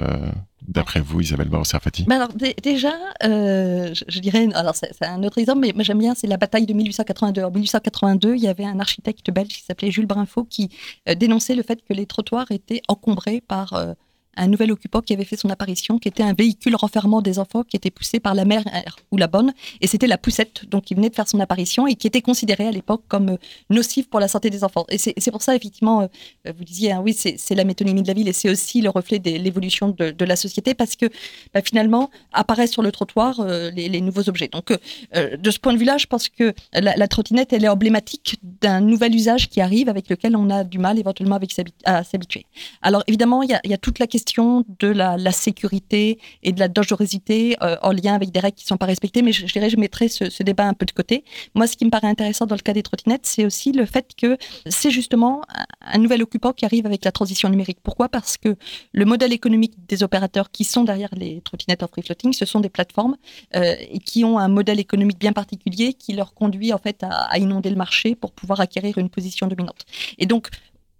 d'après 0.68 1.00
vous, 1.00 1.22
Isabelle 1.22 1.50
Barreau-Serfati 1.50 2.04
ben 2.04 2.16
alors, 2.16 2.30
Déjà, 2.62 2.94
euh, 3.24 3.94
je, 4.08 4.20
dirais, 4.20 4.48
alors 4.54 4.76
c'est 4.76 4.94
un 5.02 5.24
autre 5.24 5.38
exemple, 5.38 5.68
mais, 5.76 5.84
j'aime 5.84 6.00
bien, 6.00 6.14
c'est 6.16 6.28
la 6.28 6.38
bataille 6.38 6.66
de 6.66 6.74
1882. 6.74 7.44
En 7.44 7.52
1882, 7.52 8.36
il 8.36 8.42
y 8.42 8.48
avait 8.48 8.66
un 8.66 8.80
architecte 8.80 9.30
belge 9.32 9.50
qui 9.50 9.64
s'appelait 9.64 9.92
Jules 9.92 10.06
Brinfaux 10.06 10.46
qui 10.46 10.70
euh, 11.10 11.16
dénonçait 11.16 11.56
le 11.56 11.64
fait 11.64 11.82
que 11.84 11.94
les 11.94 12.06
trottoirs 12.06 12.52
étaient 12.52 12.82
encombrés 12.88 13.42
par 13.42 13.74
euh, 13.74 13.94
un 14.36 14.48
nouvel 14.48 14.72
occupant 14.72 15.02
qui 15.02 15.13
avait 15.13 15.26
fait 15.26 15.38
son 15.38 15.50
apparition, 15.50 16.00
qui 16.00 16.08
était 16.08 16.24
un 16.24 16.34
véhicule 16.34 16.76
renfermant 16.76 17.22
des 17.22 17.39
enfants 17.39 17.63
qui 17.63 17.78
était 17.78 17.91
poussé 17.91 18.19
par 18.19 18.34
la 18.34 18.46
mère 18.46 18.63
ou 19.12 19.17
la 19.17 19.28
bonne, 19.28 19.54
et 19.82 19.88
c'était 19.88 20.08
la 20.08 20.17
poussette, 20.17 20.65
donc 20.69 20.86
qui 20.86 20.96
venait 20.96 21.10
de 21.10 21.15
faire 21.15 21.28
son 21.28 21.39
apparition 21.39 21.88
et 21.88 21.96
qui 21.96 22.08
était 22.08 22.22
considérée 22.22 22.67
à 22.67 22.72
l'époque 22.72 23.04
comme 23.08 23.30
euh, 23.30 23.38
nocive 23.69 24.08
pour 24.08 24.19
la 24.19 24.28
santé 24.28 24.50
des 24.50 24.63
enfants. 24.63 24.86
Et 24.89 24.98
c'est 24.98 25.32
pour 25.32 25.41
ça, 25.41 25.56
effectivement, 25.56 26.02
euh, 26.02 26.54
vous 26.58 26.63
disiez, 26.63 26.91
hein, 26.91 27.02
oui, 27.04 27.13
c'est 27.13 27.56
la 27.56 27.63
métonymie 27.63 28.02
de 28.02 28.08
la 28.08 28.13
ville 28.13 28.28
et 28.28 28.34
c'est 28.34 28.50
aussi 28.50 28.82
le 28.82 28.89
reflet 28.89 29.19
de 29.19 29.32
l'évolution 29.32 29.89
de, 29.89 30.24
la 30.24 30.36
société 30.38 30.74
parce 30.74 30.96
que 30.96 31.08
bah, 31.54 31.62
finalement 31.62 32.10
apparaissent 32.32 32.72
sur 32.72 32.82
le 32.82 32.91
trottoir 32.91 33.41
euh, 33.41 33.69
les, 33.72 34.02
nouveaux 34.02 34.30
objets. 34.30 34.48
Donc, 34.48 34.72
de 35.13 35.52
ce 35.52 35.60
point 35.60 35.74
de 35.74 35.78
vue-là, 35.78 35.98
je 35.98 36.08
pense 36.08 36.30
que 36.30 36.54
la, 36.74 37.08
trottinette, 37.08 37.54
elle 37.54 37.65
est 37.65 37.69
emblématique 37.69 38.38
d'un 38.62 38.80
nouvel 38.80 39.13
usage 39.13 39.50
qui 39.50 39.62
arrive 39.62 39.89
avec 39.89 40.10
lequel 40.10 40.36
on 40.36 40.50
a 40.50 40.63
du 40.63 40.78
mal 40.78 40.98
éventuellement 40.98 41.36
avec 41.36 41.54
à 41.86 42.04
s'habituer. 42.04 42.46
Alors, 42.82 43.04
évidemment, 43.08 43.43
il 43.43 43.50
y, 43.50 43.69
y 43.69 43.74
a 43.74 43.78
toute 43.78 44.00
la 44.00 44.08
question 44.08 44.23
de 44.26 44.88
la, 44.88 45.32
sécurité 45.32 46.20
et 46.43 46.52
de 46.52 46.60
la 46.60 46.68
dangerosité 46.68 47.56
euh, 47.62 47.76
en 47.82 47.91
lien 47.91 48.14
avec 48.14 48.32
des 48.32 48.39
règles 48.39 48.56
qui 48.56 48.66
ne 48.66 48.68
sont 48.68 48.78
pas 48.78 48.86
respectées, 48.86 49.22
mais 49.22 49.32
je, 49.32 49.45
dirais 49.45 49.70
je 49.70 49.78
mettrais 49.78 50.08
ce, 50.08 50.43
débat 50.43 50.68
un 50.68 50.74
peu 50.74 50.86
de 50.86 50.91
côté. 50.91 51.24
Moi, 51.56 51.68
ce 51.68 51.76
qui 51.76 51.86
me 51.86 51.89
paraît 51.89 52.08
intéressant 52.08 52.45
dans 52.45 52.56
le 52.56 52.62
cas 52.62 52.74
des 52.74 52.84
trottinettes, 52.84 53.26
c'est 53.26 53.45
aussi 53.45 53.72
le 53.72 53.86
fait 53.86 54.12
que 54.16 54.38
c'est 54.68 54.91
justement 54.91 55.41
un, 55.82 55.97
nouvel 55.97 56.22
occupant 56.24 56.54
qui 56.54 56.66
arrive 56.66 56.86
avec 56.86 57.06
la 57.06 57.12
transition 57.12 57.50
numérique. 57.50 57.80
Pourquoi? 57.84 58.10
Parce 58.10 58.38
que 58.38 58.56
le 58.91 59.06
modèle 59.06 59.34
économique 59.34 59.74
des 59.88 60.04
opérateurs 60.04 60.52
qui 60.52 60.64
sont 60.64 60.84
derrière 60.84 61.10
les 61.16 61.41
trottinettes 61.41 61.84
en 61.84 61.88
free 61.88 62.04
floating, 62.04 62.34
ce 62.34 62.45
sont 62.45 62.60
des 62.60 62.70
plateformes 62.70 63.16
euh, 63.56 63.76
qui 64.06 64.24
ont 64.24 64.38
un 64.38 64.50
modèle 64.50 64.80
économique 64.80 65.20
bien 65.20 65.34
particulier 65.34 65.93
qui 65.93 66.14
leur 66.14 66.34
conduit 66.34 66.74
en 66.74 66.78
fait 66.78 67.04
à, 67.04 67.10
à 67.10 67.38
inonder 67.38 67.70
le 67.70 67.76
marché 67.76 68.16
pour 68.16 68.32
pouvoir 68.32 68.60
acquérir 68.60 68.97
une 68.97 69.10
position 69.10 69.47
dominante. 69.47 69.86
Et 70.18 70.26
donc, 70.26 70.50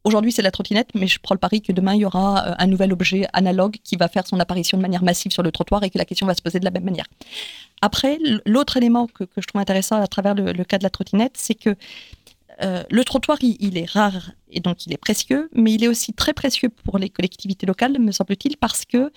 Aujourd'hui, 0.04 0.34
c'est 0.34 0.42
la 0.42 0.52
trottinette, 0.52 0.90
mais 0.96 1.08
je 1.08 1.18
prends 1.22 1.34
le 1.34 1.40
pari 1.40 1.62
que 1.62 1.72
demain, 1.72 1.96
il 1.96 2.02
y 2.02 2.06
aura 2.06 2.46
euh, 2.46 2.56
un 2.58 2.68
nouvel 2.68 2.92
objet 2.92 3.26
analogue 3.32 3.78
qui 3.84 3.96
va 3.96 4.10
faire 4.10 4.28
son 4.28 4.40
apparition 4.40 4.78
de 4.78 4.82
manière 4.82 5.04
massive 5.04 5.32
sur 5.32 5.44
le 5.44 5.52
trottoir 5.52 5.84
et 5.84 5.90
que 5.90 5.98
la 5.98 6.04
question 6.04 6.28
va 6.28 6.36
se 6.36 6.42
poser 6.42 6.60
de 6.60 6.66
la 6.66 6.72
même 6.72 6.84
manière. 6.84 7.06
Après, 7.82 8.18
l'autre 8.46 8.76
élément 8.76 9.08
que, 9.08 9.24
je 9.38 9.48
trouve 9.48 9.62
intéressant 9.62 10.02
à 10.02 10.08
travers 10.08 10.36
le, 10.36 10.64
cas 10.66 10.78
de 10.78 10.84
la 10.84 10.90
trottinette, 10.90 11.36
c'est 11.38 11.56
que 11.56 11.76
euh, 12.62 12.84
le 12.90 13.04
trottoir, 13.06 13.38
il, 13.42 13.78
est 13.78 13.90
rare 13.90 14.32
et 14.52 14.60
donc 14.60 14.86
il 14.86 14.94
est 14.94 14.98
précieux, 14.98 15.50
mais 15.54 15.72
il 15.72 15.84
est 15.84 15.88
aussi 15.88 16.14
très 16.14 16.34
précieux 16.34 16.70
pour 16.70 16.98
les 16.98 17.10
collectivités 17.10 17.66
locales, 17.66 17.98
me 17.98 18.12
semble-t-il, 18.12 18.58
parce 18.58 18.86
que 18.86 19.12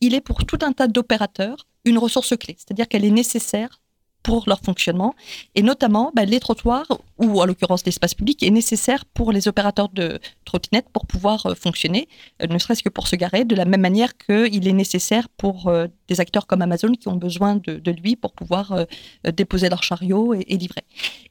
il 0.00 0.14
est 0.14 0.20
pour 0.22 0.46
tout 0.46 0.58
un 0.62 0.72
tas 0.72 0.88
d'opérateurs 0.88 1.66
une 1.84 1.98
ressource 1.98 2.36
clé. 2.36 2.56
C'est-à-dire 2.58 2.88
qu'elle 2.88 3.04
est 3.04 3.10
nécessaire 3.10 3.80
pour 4.22 4.44
leur 4.46 4.60
fonctionnement. 4.60 5.14
Et 5.54 5.62
notamment, 5.62 6.12
bah, 6.14 6.24
les 6.24 6.40
trottoirs, 6.40 6.86
ou 7.18 7.40
en 7.40 7.46
l'occurrence 7.46 7.84
l'espace 7.84 8.14
public, 8.14 8.42
est 8.42 8.50
nécessaire 8.50 9.04
pour 9.04 9.32
les 9.32 9.48
opérateurs 9.48 9.88
de 9.88 10.18
trottinettes 10.44 10.88
pour 10.92 11.06
pouvoir 11.06 11.46
euh, 11.46 11.54
fonctionner, 11.54 12.08
euh, 12.42 12.46
ne 12.46 12.58
serait-ce 12.58 12.82
que 12.82 12.88
pour 12.88 13.08
se 13.08 13.16
garer, 13.16 13.44
de 13.44 13.54
la 13.54 13.64
même 13.64 13.80
manière 13.80 14.16
qu'il 14.16 14.66
est 14.66 14.72
nécessaire 14.72 15.28
pour 15.28 15.68
euh, 15.68 15.86
des 16.08 16.20
acteurs 16.20 16.46
comme 16.46 16.62
Amazon 16.62 16.92
qui 16.92 17.08
ont 17.08 17.16
besoin 17.16 17.56
de, 17.56 17.90
lui 17.90 18.14
pour 18.14 18.32
pouvoir 18.32 18.86
déposer 19.24 19.68
leur 19.68 19.82
chariot 19.82 20.32
et, 20.34 20.56
livrer. 20.56 20.84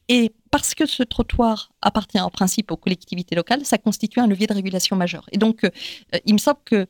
Et 0.09 0.33
parce 0.51 0.75
que 0.75 0.85
ce 0.85 1.03
trottoir 1.03 1.71
appartient 1.81 2.19
en 2.19 2.29
principe 2.29 2.71
aux 2.71 2.77
collectivités 2.77 3.35
locales, 3.35 3.65
ça 3.65 3.77
constitue 3.77 4.19
un 4.19 4.27
levier 4.27 4.47
de 4.47 4.53
régulation 4.53 4.97
majeur. 4.97 5.25
Et 5.31 5.37
donc, 5.37 5.69
il 6.25 6.33
me 6.33 6.37
semble 6.37 6.59
que 6.65 6.85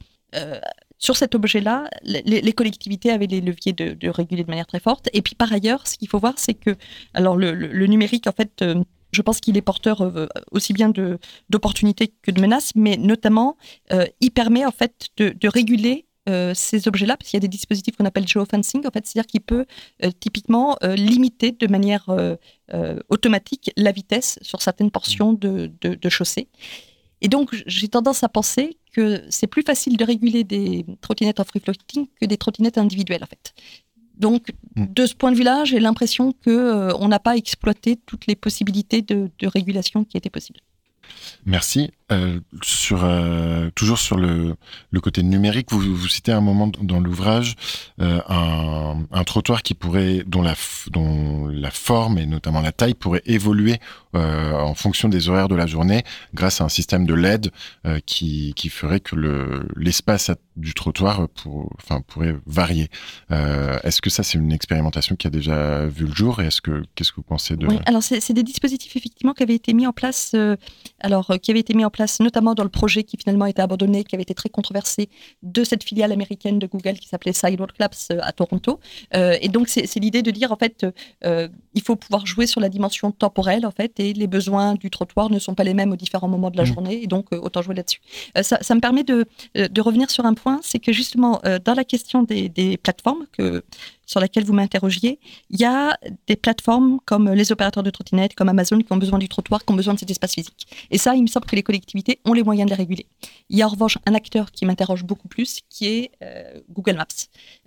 sur 1.00 1.16
cet 1.16 1.34
objet-là, 1.34 1.89
les, 2.04 2.54
collectivités 2.54 3.10
avaient 3.10 3.26
les 3.26 3.39
leviers 3.39 3.72
de, 3.72 4.10
réguler 4.10 4.43
de 4.43 4.50
manière 4.50 4.68
très 4.68 4.82
forte. 4.82 5.10
Et 5.14 5.22
puis 5.22 5.34
par 5.34 5.52
ailleurs, 5.52 5.88
ce 5.88 5.97
qu'il 5.97 6.10
faut 6.10 6.20
voir, 6.20 6.34
c'est 6.38 6.54
que 6.54 6.76
alors 7.14 7.38
le, 7.38 7.88
numérique, 7.88 8.28
en 8.28 8.34
fait, 8.34 8.62
euh, 8.62 8.84
je 9.14 9.22
pense 9.22 9.39
qu'il 9.39 9.56
est 9.58 9.62
porteur 9.62 10.02
euh, 10.02 10.28
aussi 10.52 10.74
bien 10.74 10.91
d'opportunités 11.50 12.14
que 12.22 12.32
de 12.32 12.41
menaces, 12.41 12.74
mais 12.76 12.97
notamment, 12.97 13.58
euh, 13.93 14.06
il 14.20 14.32
permet 14.32 14.66
en 14.66 14.72
fait 14.72 15.08
de, 15.18 15.34
réguler 15.47 16.06
ces 16.54 16.88
objets-là, 16.88 17.18
parce 17.18 17.32
qu'il 17.32 17.38
y 17.38 17.39
a 17.39 17.41
des 17.41 17.47
dispositifs 17.47 17.95
qu'on 17.95 18.06
appelle 18.06 18.28
geofencing, 18.28 18.86
en 18.86 18.91
fait, 18.91 19.04
c'est-à-dire 19.08 19.26
qu'il 19.26 19.41
peut 19.41 19.66
typiquement 20.20 20.78
limiter 20.84 21.54
de 21.54 21.66
manière 21.66 22.06
automatique 23.10 23.72
la 23.76 23.91
vitesse 23.91 24.38
sur 24.43 24.62
certaines 24.62 24.91
portions 24.91 25.34
de, 25.34 25.72
de 25.82 26.10
chaussée. 26.10 26.47
Et 27.22 27.30
donc, 27.30 27.64
j'ai 27.66 27.88
tendance 27.88 28.24
à 28.24 28.30
penser 28.30 28.78
que 28.91 29.23
c'est 29.29 29.47
plus 29.47 29.63
facile 29.63 29.97
de 29.97 30.03
réguler 30.03 30.43
des 30.43 30.85
trottinettes 31.01 31.39
en 31.39 31.43
free 31.43 31.59
floating 31.59 32.07
que 32.19 32.25
des 32.25 32.37
trottinettes 32.37 32.77
individuelles, 32.77 33.23
en 33.23 33.27
fait. 33.27 33.53
Donc, 34.15 34.51
mm. 34.75 34.85
de 34.93 35.05
ce 35.05 35.15
point 35.15 35.31
de 35.31 35.37
vue-là, 35.37 35.63
j'ai 35.65 35.79
l'impression 35.79 36.33
qu'on 36.33 36.51
euh, 36.51 37.07
n'a 37.07 37.19
pas 37.19 37.37
exploité 37.37 37.97
toutes 38.05 38.27
les 38.27 38.35
possibilités 38.35 39.01
de, 39.01 39.29
de 39.39 39.47
régulation 39.47 40.03
qui 40.03 40.17
étaient 40.17 40.29
possibles. 40.29 40.59
Merci. 41.45 41.91
Euh, 42.12 42.39
sur 42.64 43.03
euh, 43.03 43.70
toujours 43.76 43.99
sur 43.99 44.18
le, 44.18 44.55
côté 44.99 45.22
numérique, 45.22 45.72
vous, 45.72 46.07
citez 46.07 46.32
un 46.32 46.41
moment 46.41 46.68
dans 46.82 46.99
l'ouvrage 46.99 47.55
euh, 48.01 48.20
un, 48.28 49.24
trottoir 49.24 49.62
qui 49.62 49.76
pourrait, 49.76 50.24
dont 50.26 50.41
la, 50.41 50.55
dont 50.91 51.47
la 51.47 51.70
forme 51.70 52.18
et 52.18 52.26
notamment 52.26 52.62
la 52.62 52.72
taille 52.72 52.95
pourrait 52.95 53.22
évoluer 53.26 53.78
en 54.14 54.74
fonction 54.74 55.07
des 55.07 55.30
horaires 55.30 55.49
de 55.49 55.55
la 55.55 55.68
journée, 55.68 56.03
grâce 56.34 56.62
à 56.62 56.64
un 56.64 56.70
système 56.70 57.05
de 57.05 57.14
LED 57.14 57.51
qui, 58.07 58.53
qui 58.55 58.70
ferait 58.70 58.99
que 58.99 59.16
le 59.16 59.68
l'espace 59.76 60.32
du 60.57 60.74
trottoir 60.74 61.30
pour, 61.30 61.72
enfin, 61.78 62.01
pourrait 62.01 62.36
varier. 62.47 62.89
est-ce 63.30 64.01
que 64.01 64.10
ça 64.10 64.24
c'est 64.24 64.39
une 64.39 64.51
expérimentation 64.51 65.16
qui 65.16 65.28
a 65.28 65.30
déjà 65.30 65.86
vu 65.86 66.05
le 66.07 66.14
jour 66.14 66.41
et 66.41 66.47
est-ce 66.47 66.60
que 66.60 66.84
qu'est-ce 66.95 67.12
que 67.12 67.18
vous 67.18 67.22
pensez 67.22 67.55
de 67.55 67.68
Oui, 67.68 67.78
alors 67.86 68.01
c'est 68.01 68.34
des 68.34 68.41
dispositifs 68.41 68.95
effectivement 68.95 69.34
qui 69.34 69.43
avaient 69.43 69.53
été 69.53 69.74
mis 69.74 69.86
en 69.86 69.93
place, 69.93 70.36
alors 70.99 71.32
qui 71.39 71.51
avaient 71.51 71.60
été 71.60 71.76
mis 71.76 71.86
en 71.86 71.91
place 71.91 71.99
notamment 72.20 72.54
dans 72.54 72.64
le 72.64 72.70
projet 72.70 73.04
qui 73.04 73.18
finalement 73.18 73.45
a 73.45 73.50
été 73.50 73.62
abandonné, 73.62 74.04
qui 74.04 74.16
avait 74.16 74.24
été 74.24 74.34
très 74.34 74.50
controversé, 74.50 75.10
de 75.43 75.64
cette 75.64 75.84
filiale 75.84 76.12
américaine 76.12 76.60
de 76.60 76.68
Google 76.68 76.93
qui 76.93 77.08
s'appelait 77.08 77.34
Sidewalk 77.34 77.78
Labs 77.80 77.93
euh, 78.12 78.20
à 78.22 78.32
Toronto. 78.32 78.80
Euh, 79.16 79.38
et 79.41 79.50
donc, 79.50 79.68
c'est 79.70 80.00
l'idée 80.00 80.22
de 80.22 80.32
dire, 80.32 80.52
en 80.52 80.56
fait, 80.56 80.86
euh, 81.26 81.47
il 81.74 81.82
faut 81.82 81.95
pouvoir 81.95 82.26
jouer 82.26 82.47
sur 82.47 82.62
la 82.62 82.70
dimension 82.70 83.12
temporelle, 83.12 83.66
en 83.66 83.72
fait, 83.72 84.00
et 84.00 84.14
les 84.14 84.28
besoins 84.28 84.76
du 84.76 84.89
trottoir 84.89 85.30
ne 85.30 85.39
sont 85.39 85.56
pas 85.56 85.64
les 85.64 85.74
mêmes 85.74 85.91
aux 85.91 85.95
différents 85.97 86.28
moments 86.28 86.52
de 86.52 86.58
la 86.58 86.64
mmh. 86.64 86.74
journée, 86.74 87.04
et 87.04 87.08
donc 87.08 87.32
autant 87.32 87.62
jouer 87.62 87.76
là-dessus. 87.76 88.02
Ça, 88.41 88.58
ça, 88.62 88.76
me 88.76 88.80
permet 88.80 89.04
de, 89.04 89.26
de, 89.56 89.82
revenir 89.82 90.10
sur 90.10 90.26
un 90.26 90.34
point, 90.34 90.60
c'est 90.64 90.80
que 90.80 90.91
justement, 90.91 91.41
dans 91.64 91.74
la 91.74 91.84
question 91.84 92.24
des, 92.24 92.50
des 92.50 92.78
plateformes, 92.78 93.26
que 93.38 93.64
sur 94.10 94.20
laquelle 94.20 94.43
vous 94.43 94.53
m'interrogiez, 94.53 95.20
il 95.51 95.62
y 95.62 95.66
a 95.66 95.95
des 96.26 96.36
plateformes 96.36 96.99
comme 97.05 97.32
les 97.32 97.51
opérateurs 97.51 97.84
de 97.84 97.91
trottinettes, 97.91 98.34
comme 98.34 98.49
Amazon, 98.49 98.80
qui 98.80 98.91
ont 98.91 98.97
besoin 98.97 99.20
du 99.20 99.30
trottoir, 99.30 99.64
qui 99.64 99.72
ont 99.72 99.76
besoin 99.76 99.93
de 99.93 99.99
cet 99.99 100.10
espace 100.10 100.34
physique. 100.34 100.66
Et 100.89 100.97
ça, 100.97 101.14
il 101.14 101.22
me 101.22 101.28
semble 101.28 101.45
que 101.45 101.55
les 101.55 101.62
collectivités 101.62 102.20
ont 102.26 102.34
les 102.34 102.41
moyens 102.41 102.68
de 102.68 102.76
les 102.76 102.78
réguler. 102.78 103.05
Il 103.49 103.57
y 103.60 103.62
a 103.62 103.68
en 103.68 103.70
revanche 103.70 103.99
un 104.07 104.16
acteur 104.16 104.51
qui 104.51 104.66
m'interroge 104.66 105.03
beaucoup 105.03 105.28
plus, 105.28 105.60
qui 105.70 105.86
est 105.86 106.12
euh, 106.24 106.60
Google 106.72 106.95
Maps. 106.95 107.05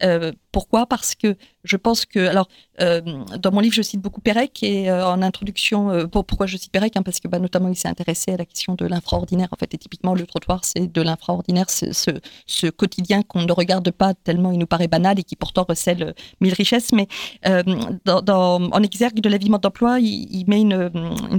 Euh, 0.03 0.33
pourquoi? 0.51 0.87
Parce 0.87 1.15
que 1.15 1.37
je 1.63 1.77
pense 1.77 2.07
que, 2.07 2.19
alors, 2.27 2.49
euh, 2.81 3.01
dans 3.39 3.53
mon 3.53 3.61
livre, 3.61 3.77
je 3.77 3.83
cite 3.83 4.01
beaucoup 4.01 4.21
Pérec 4.21 4.65
et 4.65 4.91
en 4.91 5.23
introduction, 5.23 6.09
pourquoi 6.09 6.47
je 6.47 6.57
cite 6.57 6.73
Pérec 6.73 6.97
hein, 6.97 7.05
Parce 7.05 7.21
que, 7.21 7.29
bah, 7.29 7.39
notamment, 7.39 7.69
il 7.69 7.77
s'est 7.77 7.87
intéressé 7.87 8.33
à 8.33 8.37
la 8.37 8.45
question 8.45 8.75
de 8.75 8.85
l'infraordinaire. 8.85 9.47
En 9.53 9.57
fait, 9.57 9.73
et 9.75 9.79
typiquement, 9.79 10.15
le 10.15 10.27
trottoir, 10.27 10.65
c'est 10.65 10.93
de 10.93 11.03
l'infraordinaire, 11.03 11.71
ce, 11.71 11.93
ce, 11.93 12.67
quotidien 12.67 13.23
qu'on 13.23 13.43
ne 13.43 13.53
regarde 13.53 13.93
pas 13.93 14.13
tellement 14.15 14.51
il 14.51 14.59
nous 14.59 14.67
paraît 14.67 14.89
banal 14.89 15.21
et 15.21 15.23
qui 15.23 15.37
pourtant 15.37 15.65
recèle 15.69 16.15
mille 16.41 16.55
richesses, 16.55 16.93
mais 16.93 17.07
euh, 17.47 17.63
en 18.07 18.83
exergue 18.83 19.21
de 19.21 19.29
vie 19.37 19.49
d'emploi, 19.49 19.99
il, 20.01 20.29
il, 20.31 20.45
met 20.49 20.61
une, 20.61 20.91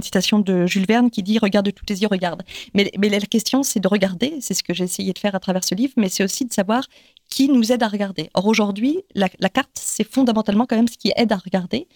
citation 0.02 0.38
de 0.38 0.66
Jules 0.66 0.86
Verne 0.86 1.10
qui 1.10 1.22
dit 1.22 1.38
Regarde 1.38 1.66
de 1.66 1.70
tous 1.70 1.84
tes 1.84 1.94
yeux, 1.94 2.08
regarde. 2.10 2.42
Mais, 2.74 2.90
mais 2.98 3.08
la 3.08 3.20
question, 3.20 3.62
c'est 3.62 3.80
de 3.80 3.88
regarder, 3.88 4.34
c'est 4.40 4.54
ce 4.54 4.62
que 4.62 4.74
j'ai 4.74 4.84
essayé 4.84 5.12
de 5.12 5.18
faire 5.18 5.34
à 5.34 5.40
travers 5.40 5.64
ce 5.64 5.74
livre, 5.74 5.94
mais 5.96 6.08
c'est 6.08 6.24
aussi 6.24 6.44
de 6.44 6.52
savoir 6.52 6.84
qui 7.30 7.48
nous 7.48 7.72
aide 7.72 7.82
à 7.82 7.88
regarder. 7.88 8.30
Or, 8.34 8.46
aujourd'hui, 8.46 9.02
la, 9.14 9.28
la 9.40 9.48
carte, 9.48 9.70
c'est 9.74 10.08
fondamentalement 10.08 10.66
quand 10.66 10.76
même 10.76 10.88
ce 10.88 10.98
qui 10.98 11.12
aide 11.16 11.32
à 11.32 11.36
regarder. 11.36 11.88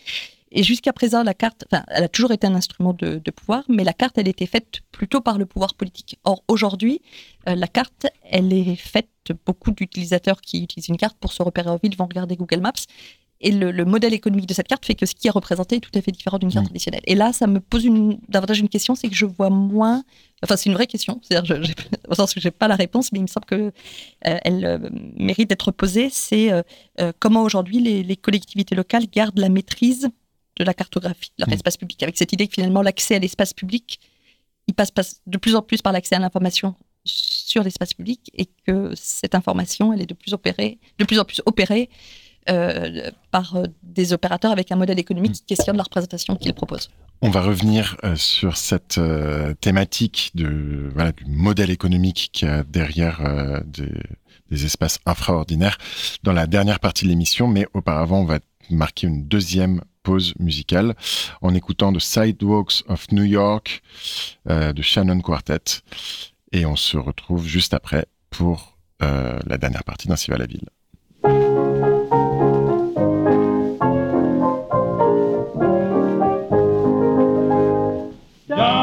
Et 0.51 0.63
jusqu'à 0.63 0.93
présent, 0.93 1.23
la 1.23 1.35
carte, 1.35 1.65
enfin, 1.71 1.85
elle 1.89 2.05
a 2.05 2.09
toujours 2.09 2.33
été 2.33 2.47
un 2.47 2.55
instrument 2.55 2.95
de, 2.95 3.21
de, 3.23 3.31
pouvoir, 3.31 3.65
mais 3.69 3.85
la 3.85 3.93
carte, 3.93 4.17
elle 4.19 4.29
était 4.29 4.47
faite 4.47 4.81
plutôt 4.93 5.21
par 5.21 5.39
le 5.39 5.47
pouvoir 5.47 5.75
politique. 5.75 6.19
Or, 6.25 6.43
aujourd'hui, 6.49 7.01
euh, 7.49 7.55
la 7.55 7.67
carte, 7.67 8.07
elle 8.23 8.53
est 8.53 8.77
faite, 8.77 9.09
beaucoup 9.45 9.73
d'utilisateurs 9.73 10.41
qui 10.41 10.63
utilisent 10.63 10.89
une 10.89 10.97
carte 10.97 11.19
pour 11.19 11.33
se 11.33 11.43
repérer 11.43 11.69
en 11.69 11.77
ville 11.77 11.95
vont 11.97 12.07
regarder 12.07 12.37
Google 12.37 12.61
Maps. 12.61 12.73
Et 13.41 13.53
le, 13.53 13.85
modèle 13.85 14.15
économique 14.15 14.47
de 14.47 14.55
cette 14.55 14.67
carte 14.67 14.85
fait 14.85 14.97
que 14.97 15.07
ce 15.07 15.15
qui 15.15 15.29
est 15.29 15.31
représenté 15.31 15.77
est 15.77 15.81
tout 15.81 15.97
à 15.97 16.03
fait 16.03 16.11
différent 16.11 16.39
d'une 16.39 16.51
carte 16.51 16.67
traditionnelle. 16.67 17.03
Et 17.05 17.15
là, 17.15 17.33
ça 17.33 17.47
me 17.47 17.61
pose 17.61 17.85
une, 17.85 18.19
davantage 18.29 18.59
une 18.59 18.69
question, 18.69 18.97
c'est 18.97 19.09
que 19.09 19.15
je 19.15 19.27
vois 19.27 19.49
moins. 19.49 20.03
Enfin, 20.43 20.57
c'est 20.57 20.69
une 20.69 20.75
vraie 20.75 20.89
question. 20.89 21.21
C'est-à-dire, 21.23 21.57
je, 21.63 21.73
au 22.09 22.15
sens 22.17 22.35
que 22.35 22.41
j'ai 22.41 22.51
pas 22.51 22.67
la 22.67 22.75
réponse, 22.75 23.13
mais 23.13 23.21
il 23.21 23.23
me 23.23 23.29
semble 23.29 23.47
que 23.47 23.55
euh, 23.55 23.71
elle 24.23 24.65
euh, 24.65 24.79
mérite 25.17 25.49
d'être 25.49 25.71
posée. 25.71 26.09
C'est 26.11 26.51
comment 27.21 27.43
aujourd'hui 27.43 27.79
les, 27.81 28.03
les, 28.03 28.17
collectivités 28.17 28.75
locales 28.75 29.07
gardent 29.07 29.39
la 29.39 29.51
maîtrise 29.51 30.09
de 30.59 30.65
la 30.65 30.75
cartographie, 30.75 31.33
leur 31.39 31.49
mmh. 31.49 31.53
espace 31.53 31.77
public, 31.77 32.03
avec 32.03 32.17
cette 32.17 32.33
idée 32.33 32.49
que 32.49 32.55
finalement 32.55 32.83
l'accès 32.83 33.15
à 33.17 33.19
l'espace 33.19 33.53
public, 33.53 34.01
il 34.67 34.75
passe, 34.75 34.93
de 35.27 35.39
plus 35.39 35.55
en 35.55 35.63
plus 35.63 35.83
par 35.83 35.93
l'accès 35.93 36.15
à 36.15 36.19
l'information 36.19 36.75
sur 37.05 37.63
l'espace 37.63 37.95
public 37.95 38.31
et 38.35 38.49
que 38.67 38.93
cette 38.95 39.35
information, 39.35 39.93
elle 39.93 40.03
est 40.03 40.07
de 40.07 40.15
plus, 40.15 40.35
opérée, 40.35 40.79
de 40.99 41.05
plus 41.05 41.19
en 41.19 41.25
plus 41.25 41.41
opérée 41.47 41.89
euh, 42.51 43.11
par 43.31 43.57
euh, 43.57 43.65
des 43.83 44.13
opérateurs 44.13 44.53
avec 44.53 44.71
un 44.73 44.77
modèle 44.77 44.99
économique 44.99 45.33
qui 45.33 45.43
questionne 45.43 45.77
la 45.77 45.83
représentation 45.83 46.37
qu'ils 46.37 46.55
proposent. 46.55 46.91
On 47.21 47.31
va 47.31 47.43
revenir 47.43 47.97
euh, 48.05 48.15
sur 48.17 48.57
cette 48.57 49.01
thématique 49.61 50.31
de, 50.35 50.91
voilà, 50.95 51.13
du 51.13 51.25
modèle 51.27 51.71
économique 51.71 52.31
qu'il 52.33 52.49
y 52.49 52.51
a 52.51 52.63
derrière 52.63 53.63
des, 53.67 53.93
des, 54.51 54.65
espaces 54.65 54.99
infraordinaires 55.05 55.79
dans 56.23 56.33
la 56.33 56.47
dernière 56.47 56.81
partie 56.81 57.05
de 57.05 57.11
l'émission, 57.11 57.49
mais 57.49 57.67
auparavant, 57.75 58.21
on 58.21 58.25
va 58.25 58.39
marquer 58.71 59.07
une 59.07 59.27
deuxième 59.27 59.83
musicale 60.39 60.95
en 61.43 61.55
écoutant 61.55 61.93
The 61.93 62.01
Sidewalks 62.01 62.85
of 62.89 63.07
New 63.13 63.25
York 63.25 63.83
euh, 64.49 64.73
de 64.73 64.83
Shannon 64.83 65.21
Quartet. 65.21 65.83
Et 66.53 66.67
on 66.67 66.77
se 66.77 66.97
retrouve 66.97 67.47
juste 67.47 67.75
après 67.75 68.07
pour 68.31 68.79
euh, 69.03 69.39
la 69.47 69.59
dernière 69.59 69.85
partie 69.85 70.09
d'Ainsi 70.09 70.31
va 70.31 70.39
la 70.39 70.47
ville. 70.47 70.69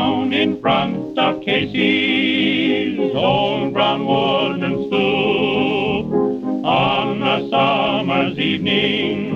On 0.08 0.30
summer's 7.50 8.38
evening 8.38 9.35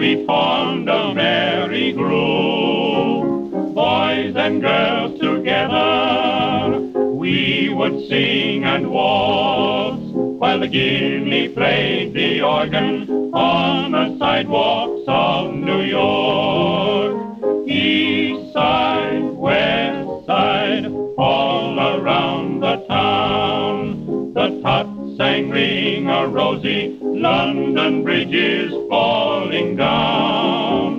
we 0.00 0.24
formed 0.24 0.88
a 0.88 1.12
merry 1.12 1.92
group, 1.92 3.52
boys 3.74 4.34
and 4.34 4.62
girls 4.62 5.20
together. 5.20 6.80
We 7.12 7.68
would 7.68 8.08
sing 8.08 8.64
and 8.64 8.90
waltz 8.90 10.00
while 10.40 10.58
the 10.58 10.68
guinea 10.68 11.50
played 11.50 12.14
the 12.14 12.40
organ 12.40 13.34
on 13.34 13.92
the 13.92 14.16
sidewalks 14.18 15.04
of 15.06 15.52
New 15.52 15.82
York. 15.82 17.68
East 17.68 18.54
side, 18.54 19.34
west 19.34 20.26
side, 20.26 20.86
all 21.18 21.78
around 21.78 22.60
the 22.60 22.76
town. 22.88 24.32
The 24.32 24.62
tots 24.62 24.89
sang 25.20 25.50
ring 25.50 26.08
a 26.08 26.26
rosy 26.26 26.98
London 27.02 28.02
Bridge 28.02 28.32
is 28.32 28.70
falling 28.88 29.76
down. 29.76 30.98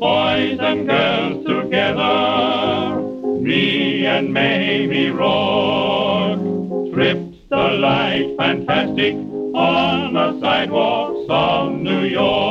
Boys 0.00 0.58
and 0.58 0.88
girls 0.88 1.46
together, 1.46 3.00
me 3.40 4.06
and 4.06 4.34
Mamie 4.34 5.10
Rourke 5.10 6.92
tripped 6.92 7.48
the 7.48 7.68
light 7.86 8.34
fantastic 8.36 9.14
on 9.14 10.14
the 10.14 10.40
sidewalks 10.40 11.26
of 11.30 11.70
New 11.70 12.06
York. 12.06 12.49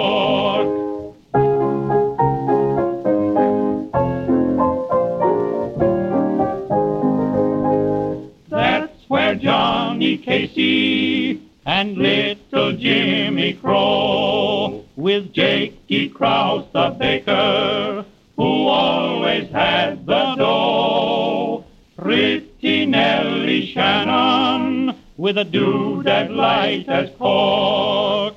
And 11.80 11.98
little 11.98 12.74
Jimmy 12.74 13.54
Crow 13.54 14.84
with 14.98 15.32
Jakey 15.32 16.10
Krause 16.10 16.66
the 16.74 16.90
baker 16.90 18.04
who 18.36 18.68
always 18.68 19.50
had 19.50 20.06
the 20.06 20.36
dough. 20.36 21.64
Pretty 21.98 22.86
Nellie 22.86 23.72
Shannon 23.72 24.94
with 25.16 25.38
a 25.38 25.46
doodad 25.46 26.36
light 26.36 26.90
as 26.90 27.12
cork 27.18 28.36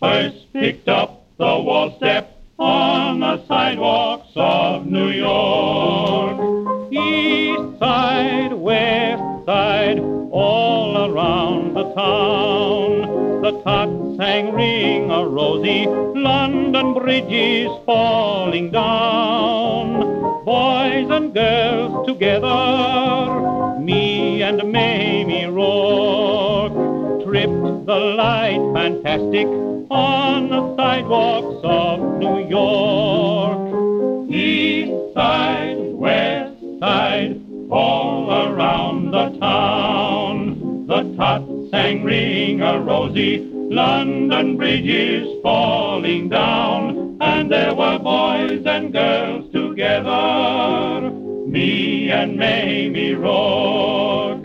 first 0.00 0.50
picked 0.54 0.88
up 0.88 1.26
the 1.36 1.44
wall 1.44 1.94
step 1.98 2.40
on 2.58 3.20
the 3.20 3.46
sidewalks 3.46 4.32
of 4.34 4.86
New 4.86 5.10
York. 5.10 6.90
East 6.90 7.78
side, 7.80 8.54
west 8.54 9.44
side, 9.44 9.98
all 10.30 11.12
around 11.12 11.67
the 11.88 11.94
town. 11.94 13.42
The 13.42 13.52
tot 13.62 13.88
sang 14.16 14.52
ring 14.52 15.10
a 15.10 15.26
rosy, 15.26 15.86
London 15.86 16.94
bridges 16.94 17.70
falling 17.86 18.70
down. 18.70 20.44
Boys 20.44 21.08
and 21.10 21.32
girls 21.32 22.06
together, 22.06 23.78
me 23.80 24.42
and 24.42 24.58
Mamie 24.72 25.46
Rourke 25.46 27.24
tripped 27.24 27.86
the 27.86 27.96
light 28.16 28.60
fantastic 28.74 29.46
on 29.90 30.48
the 30.48 30.76
sidewalks 30.76 31.60
of 31.64 32.00
New 32.18 32.48
York. 32.48 34.28
East 34.30 35.14
side, 35.14 35.94
west 35.94 36.60
side, 36.80 37.40
all 37.70 38.30
around 38.30 39.10
the 39.10 39.38
town. 39.38 40.86
The 40.86 41.14
tot 41.16 41.47
ring 41.96 42.60
a 42.60 42.80
rosy, 42.80 43.38
London 43.38 44.56
Bridge 44.56 44.86
is 44.86 45.42
falling 45.42 46.28
down. 46.28 47.16
And 47.20 47.50
there 47.50 47.74
were 47.74 47.98
boys 47.98 48.64
and 48.66 48.92
girls 48.92 49.50
together, 49.52 51.10
me 51.46 52.10
and 52.10 52.36
Mamie 52.36 53.14
Rourke, 53.14 54.42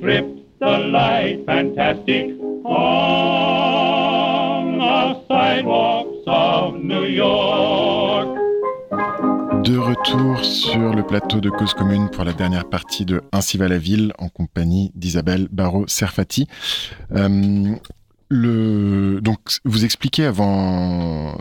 tripped 0.00 0.58
the 0.58 0.78
light 0.78 1.44
fantastic 1.46 2.30
on 2.64 4.78
the 4.78 5.22
sidewalks 5.28 6.24
of 6.26 6.74
New 6.74 7.04
York. 7.04 7.75
De 9.66 9.78
retour 9.78 10.44
sur 10.44 10.94
le 10.94 11.04
plateau 11.04 11.40
de 11.40 11.50
Cause 11.50 11.74
Commune 11.74 12.08
pour 12.08 12.22
la 12.22 12.32
dernière 12.32 12.70
partie 12.70 13.04
de 13.04 13.20
Ainsi 13.32 13.58
va 13.58 13.66
la 13.66 13.78
ville 13.78 14.12
en 14.16 14.28
compagnie 14.28 14.92
d'Isabelle 14.94 15.48
Barrault-Serfati. 15.50 16.46
Euh, 17.10 17.74
donc, 18.30 19.40
vous 19.64 19.84
expliquez 19.84 20.24
avant, 20.24 21.36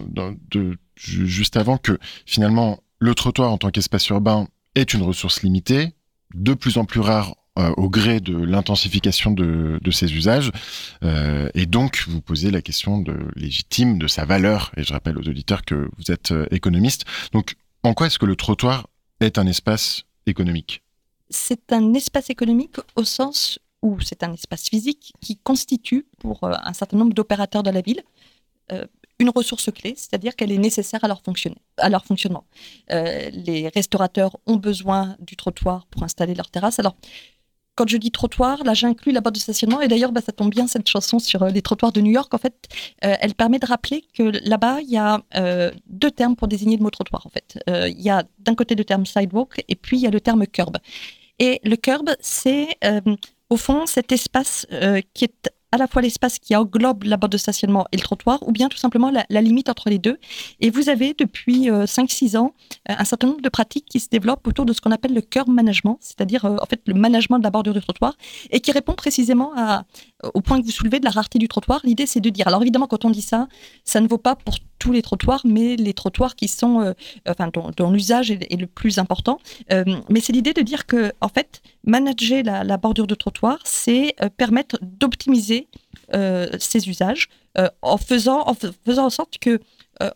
juste 0.96 1.56
avant 1.56 1.78
que 1.78 2.00
finalement, 2.26 2.80
le 2.98 3.14
trottoir 3.14 3.52
en 3.52 3.60
tant 3.60 3.70
qu'espace 3.70 4.10
urbain 4.10 4.48
est 4.74 4.96
une 4.96 5.04
ressource 5.04 5.44
limitée, 5.44 5.94
de 6.34 6.56
plus 6.56 6.80
en 6.80 6.86
plus 6.86 7.02
rare 7.02 7.36
euh, 7.60 7.72
au 7.78 7.92
gré 7.92 8.22
de 8.22 8.36
l'intensification 8.36 9.32
de, 9.32 9.80
de, 9.80 9.92
ses 9.92 10.16
usages. 10.16 10.52
Euh, 11.04 11.48
et 11.54 11.68
donc, 11.68 12.06
vous 12.08 12.22
posez 12.22 12.50
la 12.50 12.64
question 12.64 13.00
de, 13.00 13.16
légitime 13.36 14.00
de 14.00 14.08
sa 14.08 14.26
valeur. 14.26 14.72
Et 14.78 14.84
je 14.84 14.94
rappelle 14.94 15.20
aux 15.20 15.30
auditeurs 15.30 15.64
que 15.64 15.88
vous 15.98 16.12
êtes 16.12 16.34
économiste. 16.50 17.06
Donc, 17.32 17.56
en 17.86 17.94
quoi 17.94 18.08
est-ce 18.08 18.20
que 18.20 18.26
le 18.26 18.36
trottoir 18.36 18.88
est 19.20 19.38
un 19.38 19.48
espace 19.48 20.04
économique? 20.26 20.84
C'est 21.30 21.72
un 21.72 21.94
espace 21.94 22.30
économique 22.30 22.78
au 22.96 23.04
sens 23.04 23.60
où 23.82 24.00
c'est 24.02 24.24
un 24.24 24.34
espace 24.34 24.70
physique 24.70 25.14
qui 25.22 25.38
constitue 25.38 26.06
pour 26.20 26.44
euh, 26.44 26.54
un 26.64 26.74
certain 26.74 26.98
nombre 26.98 27.14
d'opérateurs 27.14 27.64
de 27.64 27.70
la 27.70 27.82
ville 27.82 28.04
euh, 28.72 28.86
une 29.20 29.30
ressource 29.30 29.72
clé, 29.72 29.94
c'est-à-dire 29.96 30.36
qu'elle 30.36 30.52
est 30.52 30.58
nécessaire 30.58 31.04
à 31.04 31.08
leur, 31.08 31.22
fonctionnement. 31.24 32.44
Euh, 32.92 33.30
les 33.32 33.70
restaurateurs 33.70 34.38
ont 34.46 34.58
besoin 34.58 35.16
du 35.20 35.38
trottoir 35.38 35.86
pour 35.88 36.04
installer 36.04 36.36
leur 36.36 36.50
terrasse. 36.52 36.82
Quand 37.76 37.88
je 37.88 37.98
dis 37.98 38.12
trottoir, 38.12 38.64
là 38.64 38.74
j'inclus 38.74 39.12
la 39.12 39.22
bande 39.22 39.34
de 39.34 39.40
stationnement. 39.40 39.82
Et 39.82 39.88
d'ailleurs, 39.88 40.12
bah, 40.12 40.22
ça 40.26 40.32
tombe 40.32 40.50
bien 40.50 40.68
cette 40.68 40.88
chanson 40.88 41.20
sur 41.20 41.44
euh, 41.44 41.50
les 41.50 41.62
trottoirs 41.62 41.92
de 41.92 42.02
New 42.02 42.12
York. 42.12 42.34
En 42.34 42.38
fait, 42.38 42.56
euh, 43.04 43.16
elle 43.20 43.36
permet 43.36 43.60
de 43.60 43.66
rappeler 43.66 44.06
que 44.18 44.24
là-bas, 44.48 44.80
il 44.82 44.90
y 44.90 44.98
a 44.98 45.22
euh, 45.36 45.72
deux 45.88 46.12
termes 46.12 46.36
pour 46.36 46.48
désigner 46.48 46.78
le 46.78 46.84
mot 46.84 46.90
trottoir. 46.90 47.26
En 47.26 47.30
fait, 47.30 47.60
il 47.68 48.02
y 48.02 48.10
a 48.10 48.24
d'un 48.40 48.56
côté 48.56 48.76
le 48.76 48.86
terme 48.86 49.06
sidewalk 49.06 49.64
et 49.68 49.76
puis 49.76 49.98
il 49.98 50.02
y 50.02 50.08
a 50.08 50.10
le 50.10 50.22
terme 50.22 50.48
curb. 50.48 50.78
Et 51.40 51.60
le 51.64 51.76
curb, 51.76 52.10
c'est 52.22 52.78
au 53.50 53.58
fond 53.58 53.86
cet 53.86 54.12
espace 54.12 54.66
qui 55.14 55.26
est 55.26 55.50
à 55.76 55.78
la 55.78 55.88
fois 55.88 56.02
l'espace 56.02 56.40
qui 56.40 56.56
englobe 56.56 57.04
la 57.04 57.18
bande 57.18 57.32
de 57.32 57.38
stationnement 57.38 57.86
et 57.92 57.98
le 57.98 58.02
trottoir, 58.02 58.40
ou 58.48 58.52
bien 58.52 58.70
tout 58.70 58.78
simplement 58.78 59.12
la, 59.12 59.42
limite 59.42 59.70
entre 59.70 59.90
les 59.90 60.00
deux. 60.00 60.18
Et 60.62 60.70
vous 60.70 60.90
avez 60.90 61.14
depuis 61.14 61.70
euh, 61.70 61.86
5-6 61.86 62.38
ans 62.38 62.54
euh, 62.90 62.96
un 62.98 63.04
certain 63.04 63.28
nombre 63.28 63.42
de 63.42 63.50
pratiques 63.50 63.86
qui 63.86 64.00
se 64.00 64.08
développent 64.10 64.48
autour 64.48 64.66
de 64.66 64.72
ce 64.72 64.80
qu'on 64.80 64.92
appelle 64.92 65.14
le 65.14 65.22
curb 65.22 65.50
management, 65.50 65.98
c'est-à-dire 66.00 66.46
euh, 66.46 66.56
en 66.62 66.66
fait 66.66 66.82
le 66.88 66.94
management 66.94 67.40
de 67.40 67.44
la 67.44 67.52
bordure 67.52 67.74
du 67.74 67.82
trottoir, 67.82 68.14
et 68.52 68.62
qui 68.62 68.72
répond 68.72 68.94
précisément 68.94 69.52
au 70.34 70.42
point 70.42 70.60
que 70.60 70.66
vous 70.66 70.72
soulevez 70.72 71.00
de 71.00 71.06
la 71.06 71.12
rareté 71.12 71.38
du 71.40 71.48
trottoir. 71.48 71.82
L'idée, 71.84 72.06
c'est 72.06 72.22
de 72.22 72.30
dire, 72.30 72.48
alors 72.48 72.62
évidemment, 72.62 72.88
quand 72.88 73.04
on 73.06 73.10
dit 73.10 73.22
ça, 73.22 73.48
ça 73.84 74.00
ne 74.00 74.08
vaut 74.08 74.18
pas 74.18 74.36
pour 74.36 74.56
tous 74.80 74.92
les 74.92 75.02
trottoirs, 75.02 75.42
mais 75.46 75.76
les 75.76 75.94
trottoirs 75.94 76.36
qui 76.36 76.48
sont, 76.48 76.82
euh, 76.82 76.94
enfin, 77.28 77.50
dont, 77.54 77.72
dont 77.76 77.92
l'usage 77.92 78.32
est, 78.32 78.52
est, 78.52 78.58
le 78.58 78.68
plus 78.68 78.98
important. 78.98 79.40
Euh, 79.72 79.84
mais 80.10 80.20
c'est 80.20 80.34
l'idée 80.34 80.54
de 80.54 80.62
dire 80.62 80.86
que, 80.86 81.12
en 81.22 81.30
fait, 81.30 81.62
manager 81.86 82.44
la, 82.44 82.64
la 82.64 82.78
bordure 82.78 83.08
de 83.08 83.16
trottoir, 83.16 83.60
c'est 83.64 84.16
euh, 84.22 84.30
permettre 84.30 84.78
d'optimiser 84.82 85.68
ces 86.60 86.88
usages 86.88 87.30
en 87.82 87.98
faisant, 87.98 88.44
en 88.48 88.54
faisant 88.54 89.06
en 89.06 89.10
sorte 89.10 89.40
que 89.40 89.60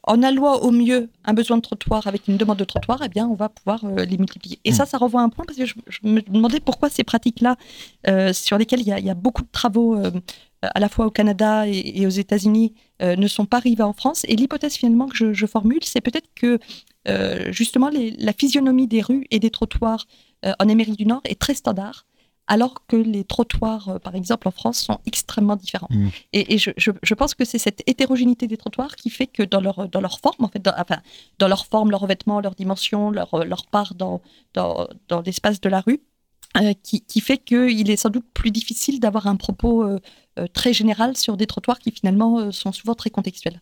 en 0.04 0.22
allouant 0.22 0.58
au 0.58 0.70
mieux 0.70 1.10
un 1.26 1.34
besoin 1.34 1.58
de 1.58 1.64
trottoir 1.64 2.06
avec 2.06 2.28
une 2.28 2.38
demande 2.38 2.60
de 2.60 2.64
trottoir, 2.64 3.02
eh 3.04 3.10
bien, 3.10 3.28
on 3.28 3.34
va 3.34 3.50
pouvoir 3.50 3.84
les 3.88 4.18
multiplier. 4.20 4.60
Et 4.66 4.72
mmh. 4.72 4.76
ça, 4.76 4.86
ça 4.86 5.00
renvoie 5.00 5.22
à 5.22 5.24
un 5.24 5.30
point 5.30 5.46
parce 5.46 5.58
que 5.58 5.66
je, 5.66 5.74
je 5.88 6.00
me 6.04 6.22
demandais 6.22 6.60
pourquoi 6.60 6.90
ces 6.90 7.04
pratiques-là, 7.04 7.56
sur 8.34 8.60
lesquelles 8.60 8.82
il 8.82 8.88
y, 8.88 8.92
a, 8.92 9.00
il 9.00 9.06
y, 9.06 9.10
a, 9.10 9.16
beaucoup 9.16 9.42
de 9.42 9.50
travaux 9.52 9.98
à 10.62 10.80
la 10.80 10.90
fois 10.90 11.06
au 11.06 11.10
Canada 11.10 11.68
et, 11.68 12.02
et 12.02 12.06
aux 12.06 12.12
États-Unis, 12.12 12.74
ne 13.02 13.28
sont 13.28 13.46
pas 13.46 13.58
arrivés 13.58 13.84
en 13.84 13.94
France. 13.94 14.26
Et 14.28 14.36
l'hypothèse 14.36 14.76
finalement 14.76 15.08
que 15.08 15.16
je, 15.16 15.34
je 15.34 15.46
formule, 15.46 15.80
c'est 15.84 16.02
peut-être 16.02 16.30
que 16.36 16.60
justement 17.52 17.90
les, 17.90 18.12
la 18.12 18.34
physionomie 18.34 18.88
des 18.88 19.02
rues 19.02 19.26
et 19.32 19.40
des 19.40 19.50
trottoirs 19.50 20.06
en 20.44 20.70
Amérique 20.70 20.98
du 20.98 21.06
Nord 21.06 21.22
est 21.26 21.40
très 21.40 21.54
standard 21.54 22.06
alors 22.50 22.86
que 22.88 22.96
les 22.98 23.24
trottoirs, 23.24 23.90
euh, 23.90 24.00
par 24.00 24.16
exemple, 24.16 24.48
en 24.48 24.52
France, 24.52 24.80
sont 24.80 25.00
extrêmement 25.06 25.56
différents. 25.56 25.88
Mmh. 25.92 26.08
Et, 26.34 26.56
et 26.56 26.58
je, 26.58 26.72
je, 26.78 26.92
je, 27.02 27.14
pense 27.14 27.36
que 27.36 27.46
c'est 27.46 27.60
cette 27.60 27.84
hétérogénéité 27.88 28.48
des 28.48 28.58
trottoirs 28.58 28.96
qui 28.96 29.12
fait 29.12 29.28
que 29.28 29.44
dans 29.44 29.62
leur, 29.62 29.88
dans 29.88 30.02
leur 30.02 30.20
forme, 30.20 30.44
en 30.44 30.48
fait, 30.48 30.60
dans, 30.60 30.74
enfin, 30.78 31.00
dans 31.38 31.48
leur 31.48 31.68
forme, 31.68 31.92
leur 31.92 32.02
revêtement, 32.02 32.42
leur 32.42 32.56
dimension, 32.56 33.12
leur, 33.12 33.46
leur 33.46 33.68
part 33.68 33.94
dans, 33.94 34.20
dans, 34.56 34.88
dans 35.08 35.22
l'espace 35.22 35.62
de 35.62 35.70
la 35.70 35.80
rue, 35.82 36.02
euh, 36.58 36.74
qui, 36.82 37.22
fait 37.22 37.38
qu'il 37.38 37.92
est 37.92 37.96
sans 37.96 38.10
doute 38.10 38.26
plus 38.34 38.50
difficile 38.50 39.00
d'avoir 39.00 39.28
un 39.28 39.36
propos 39.36 39.84
euh, 39.84 40.00
euh, 40.40 40.48
très 40.52 40.74
général 40.74 41.16
sur 41.16 41.38
des 41.38 41.46
trottoirs 41.46 41.78
qui 41.78 41.92
finalement 41.92 42.52
sont 42.52 42.72
souvent 42.72 42.96
très 42.96 43.12
contextuels. 43.12 43.62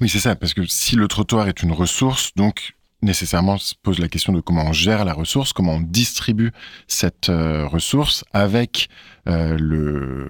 Oui, 0.00 0.08
c'est 0.08 0.18
ça, 0.18 0.34
parce 0.34 0.52
que 0.52 0.66
si 0.66 0.96
le 0.96 1.06
trottoir 1.06 1.46
est 1.46 1.62
une 1.62 1.70
ressource, 1.70 2.32
donc 2.34 2.74
nécessairement 3.02 3.56
se 3.56 3.74
pose 3.80 4.00
la 4.00 4.08
question 4.08 4.32
de 4.32 4.40
comment 4.40 4.64
on 4.64 4.72
gère 4.72 5.04
la 5.04 5.12
ressource, 5.12 5.52
comment 5.52 5.74
on 5.74 5.80
distribue 5.80 6.50
cette 6.88 7.28
ressource 7.28 8.24
avec 8.32 8.88
le, 9.26 10.28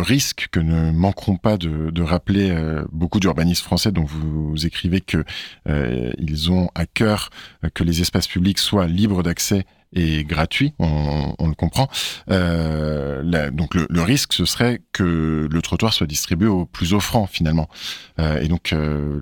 risque 0.00 0.48
que 0.50 0.58
ne 0.58 0.90
manqueront 0.90 1.36
pas 1.36 1.56
de, 1.56 2.02
rappeler 2.02 2.52
beaucoup 2.90 3.20
d'urbanistes 3.20 3.62
français 3.62 3.92
dont 3.92 4.02
vous, 4.02 4.50
vous 4.50 4.66
écrivez 4.66 5.00
que 5.00 5.24
ils 5.68 6.50
ont 6.50 6.68
à 6.74 6.86
cœur 6.86 7.30
que 7.74 7.84
les 7.84 8.00
espaces 8.00 8.26
publics 8.26 8.58
soient 8.58 8.88
libres 8.88 9.22
d'accès 9.22 9.64
et 9.92 10.24
gratuit, 10.24 10.72
on, 10.78 11.34
on 11.38 11.48
le 11.48 11.54
comprend. 11.54 11.88
Euh, 12.30 13.22
la, 13.24 13.50
donc 13.50 13.74
le, 13.74 13.86
le, 13.90 14.02
risque, 14.02 14.32
ce 14.32 14.44
serait 14.44 14.80
que 14.92 15.48
le 15.50 15.62
trottoir 15.62 15.92
soit 15.92 16.06
distribué 16.06 16.48
au 16.48 16.64
plus 16.64 16.94
offrant 16.94 17.26
finalement. 17.26 17.68
Euh, 18.18 18.40
et 18.40 18.48
donc 18.48 18.72
euh, 18.72 19.20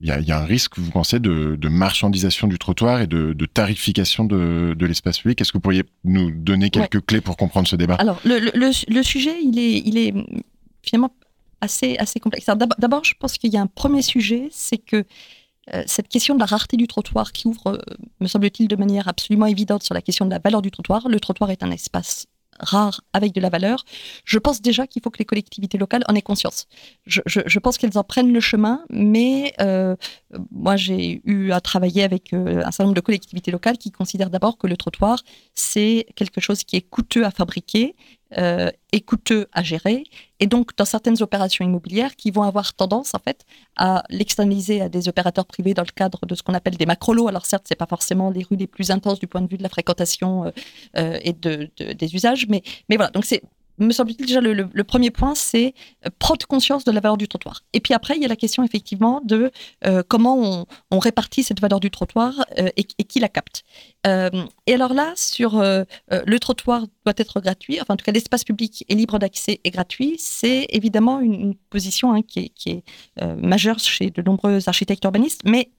il 0.00 0.08
y, 0.08 0.10
a, 0.10 0.20
y, 0.20 0.32
a, 0.32 0.40
un 0.40 0.44
risque, 0.44 0.78
vous 0.78 0.90
pensez, 0.90 1.18
de, 1.18 1.56
de 1.56 1.68
marchandisation 1.68 2.46
du 2.46 2.58
trottoir 2.58 3.00
et 3.00 3.06
de, 3.06 3.32
de 3.32 3.46
tarification 3.46 4.24
de, 4.24 4.74
de 4.76 4.86
l'espace 4.86 5.20
public? 5.20 5.40
Est-ce 5.40 5.50
que 5.50 5.56
vous 5.56 5.62
pourriez 5.62 5.84
nous 6.04 6.30
donner 6.30 6.68
quelques 6.68 6.96
ouais. 6.96 7.00
clés 7.06 7.20
pour 7.22 7.38
comprendre 7.38 7.66
ce 7.66 7.76
débat? 7.76 7.94
Alors, 7.94 8.20
le, 8.24 8.38
le, 8.38 8.50
le, 8.52 9.02
sujet, 9.02 9.36
il 9.42 9.58
est, 9.58 9.82
il 9.86 9.96
est 9.96 10.12
finalement 10.82 11.14
assez, 11.62 11.96
assez 11.96 12.20
complexe. 12.20 12.44
D'abord, 12.78 13.04
je 13.04 13.14
pense 13.18 13.38
qu'il 13.38 13.52
y 13.52 13.56
a 13.56 13.62
un 13.62 13.66
premier 13.66 14.02
sujet, 14.02 14.48
c'est 14.50 14.76
que 14.76 15.04
cette 15.86 16.08
question 16.08 16.34
de 16.34 16.40
la 16.40 16.46
rareté 16.46 16.76
du 16.76 16.86
trottoir 16.86 17.32
qui 17.32 17.46
ouvre, 17.48 17.68
euh, 17.68 17.78
me 18.20 18.26
semble-t-il, 18.26 18.68
de 18.68 18.76
manière 18.76 19.08
absolument 19.08 19.46
évidente 19.46 19.82
sur 19.82 19.94
la 19.94 20.02
question 20.02 20.24
de 20.26 20.30
la 20.30 20.38
valeur 20.38 20.62
du 20.62 20.70
trottoir. 20.70 21.08
Le 21.08 21.18
trottoir 21.20 21.50
est 21.50 21.62
un 21.62 21.70
espace 21.70 22.26
rare 22.60 23.00
avec 23.12 23.32
de 23.32 23.40
la 23.40 23.50
valeur, 23.50 23.84
je 24.24 24.38
pense 24.38 24.62
déjà 24.62 24.86
qu'il 24.86 25.02
faut 25.02 25.10
que 25.10 25.18
les 25.18 25.24
collectivités 25.24 25.78
locales 25.78 26.04
en 26.08 26.14
aient 26.14 26.22
conscience. 26.22 26.66
Je, 27.06 27.58
pense 27.58 27.78
qu'elles 27.78 27.98
en 27.98 28.04
prennent 28.04 28.32
le 28.32 28.40
chemin, 28.40 28.84
mais 28.90 29.54
euh, 29.60 29.96
moi, 30.50 30.76
j'ai 30.76 31.20
eu 31.24 31.50
à 31.52 31.60
travailler 31.60 32.02
avec 32.02 32.32
euh, 32.32 32.58
un 32.58 32.70
certain 32.70 32.84
nombre 32.84 32.96
de 32.96 33.00
collectivités 33.00 33.50
locales 33.50 33.78
qui 33.78 33.90
considèrent 33.90 34.30
d'abord 34.30 34.58
que 34.58 34.66
le 34.66 34.76
trottoir, 34.76 35.22
c'est 35.54 36.06
quelque 36.14 36.40
chose 36.40 36.64
qui 36.64 36.76
est 36.76 36.82
coûteux 36.82 37.24
à 37.24 37.30
fabriquer 37.30 37.96
euh, 38.38 38.70
et 38.92 39.00
coûteux 39.00 39.46
à 39.52 39.62
gérer. 39.62 40.04
Et 40.40 40.46
donc, 40.46 40.76
dans 40.76 40.84
certaines 40.84 41.22
opérations 41.22 41.64
immobilières 41.64 42.16
qui 42.16 42.30
vont 42.30 42.42
avoir 42.42 42.74
tendance, 42.74 43.14
en 43.14 43.18
fait, 43.18 43.44
à 43.76 44.04
l'externaliser 44.10 44.80
à 44.80 44.88
des 44.88 45.08
opérateurs 45.08 45.46
privés 45.46 45.74
dans 45.74 45.82
le 45.82 45.92
cadre 45.94 46.26
de 46.26 46.34
ce 46.34 46.42
qu'on 46.42 46.54
appelle 46.54 46.76
des 46.76 46.86
macrolos. 46.86 47.28
Alors, 47.28 47.46
certes, 47.46 47.66
c'est 47.68 47.76
pas 47.76 47.86
forcément 47.86 48.30
les 48.30 48.42
rues 48.42 48.56
les 48.56 48.66
plus 48.66 48.90
intenses 48.90 49.20
du 49.20 49.26
point 49.26 49.40
de 49.40 49.48
vue 49.48 49.58
de 49.58 49.62
la 49.62 49.68
fréquentation 49.68 50.44
euh, 50.44 50.50
euh, 50.96 51.18
et 51.22 51.32
de- 51.32 51.70
des 51.92 52.14
usages, 52.14 52.46
mais, 52.48 52.62
mais 52.88 52.96
voilà. 52.96 53.10
Donc, 53.10 53.24
c'est 53.24 53.42
me 53.78 53.92
semble-t-il 53.92 54.26
déjà 54.26 54.40
le, 54.40 54.84
premier 54.84 55.10
point, 55.10 55.34
c'est 55.34 55.74
euh, 56.06 56.10
prendre 56.18 56.46
conscience 56.46 56.84
de 56.84 56.92
la 56.92 57.00
valeur 57.00 57.16
du 57.16 57.28
trottoir. 57.28 57.62
Et 57.72 57.80
puis 57.80 57.94
après, 57.94 58.16
il 58.16 58.22
y 58.22 58.24
a 58.24 58.28
la 58.28 58.36
question 58.36 58.62
effectivement 58.62 59.20
de 59.24 59.50
euh, 59.86 60.02
comment 60.06 60.66
on, 60.90 60.98
répartit 60.98 61.42
cette 61.42 61.60
valeur 61.60 61.80
du 61.80 61.90
trottoir 61.90 62.46
euh, 62.58 62.68
et, 62.76 62.84
qui 62.84 63.20
la 63.20 63.28
capte. 63.28 63.64
Et 64.06 64.74
alors 64.74 64.92
là, 64.92 65.12
sur 65.16 65.60
le 65.62 66.38
trottoir 66.38 66.82
doit 67.04 67.14
être 67.16 67.40
gratuit, 67.40 67.80
enfin 67.80 67.94
en 67.94 67.96
tout 67.96 68.04
cas 68.04 68.12
l'espace 68.12 68.44
public 68.44 68.84
est 68.88 68.94
libre 68.94 69.18
d'accès 69.18 69.60
et 69.64 69.70
gratuit, 69.70 70.16
c'est 70.18 70.66
évidemment 70.68 71.20
une, 71.20 71.54
position 71.70 72.14
hein, 72.14 72.20
qui 72.22 72.52
est, 72.66 72.84
majeure 73.36 73.78
chez 73.78 74.10
de 74.10 74.22
nombreux 74.22 74.68
architectes 74.68 75.04
urbanistes, 75.04 75.40
mais 75.44 75.70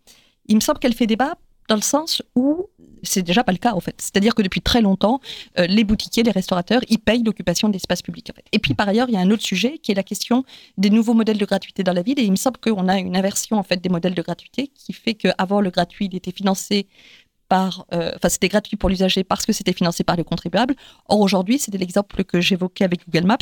il 0.47 0.55
me 0.55 0.59
semble 0.59 0.79
qu'elle 0.79 0.95
fait 0.95 1.07
débat 1.07 1.37
dans 1.67 1.75
le 1.75 1.81
sens 1.81 2.21
où 2.35 2.67
c'est 3.03 3.21
déjà 3.21 3.43
pas 3.43 3.51
le 3.51 3.57
cas 3.57 3.73
en 3.73 3.79
fait. 3.79 3.95
C'est-à-dire 3.99 4.35
que 4.35 4.41
depuis 4.41 4.61
très 4.61 4.81
longtemps, 4.81 5.19
euh, 5.59 5.67
les 5.67 5.83
boutiquiers, 5.83 6.23
les 6.23 6.31
restaurateurs, 6.31 6.81
ils 6.89 6.99
payent 6.99 7.23
l'occupation 7.23 7.67
de 7.67 7.73
l'espace 7.73 8.01
public. 8.01 8.31
Et 8.51 8.59
puis 8.59 8.73
par 8.73 8.89
ailleurs, 8.89 9.09
il 9.09 9.13
y 9.13 9.17
a 9.17 9.19
un 9.19 9.31
autre 9.31 9.43
sujet 9.43 9.77
qui 9.77 9.91
est 9.91 9.95
la 9.95 10.03
question 10.03 10.43
des 10.77 10.89
nouveaux 10.89 11.13
modèles 11.13 11.37
de 11.37 11.45
gratuité 11.45 11.83
dans 11.83 11.93
la 11.93 12.01
ville. 12.01 12.19
Et 12.19 12.23
il 12.23 12.31
me 12.31 12.35
semble 12.35 12.57
qu'on 12.57 12.87
a 12.87 12.97
une 12.97 13.15
inversion 13.15 13.57
en 13.57 13.63
fait 13.63 13.77
des 13.77 13.89
modèles 13.89 14.15
de 14.15 14.21
gratuité 14.21 14.71
qui 14.73 14.93
fait 14.93 15.13
qu'avant 15.13 15.61
le 15.61 15.69
gratuit, 15.69 16.07
il 16.11 16.15
était 16.15 16.31
financé 16.31 16.87
par, 17.47 17.85
euh, 17.93 18.11
enfin 18.15 18.29
c'était 18.29 18.47
gratuit 18.47 18.77
pour 18.77 18.89
l'usager 18.89 19.23
parce 19.23 19.45
que 19.45 19.53
c'était 19.53 19.73
financé 19.73 20.03
par 20.03 20.15
les 20.15 20.23
contribuables. 20.23 20.75
Or 21.09 21.19
aujourd'hui, 21.19 21.59
c'était 21.59 21.77
l'exemple 21.77 22.23
que 22.23 22.41
j'évoquais 22.41 22.83
avec 22.85 23.01
Google 23.07 23.27
Maps. 23.27 23.37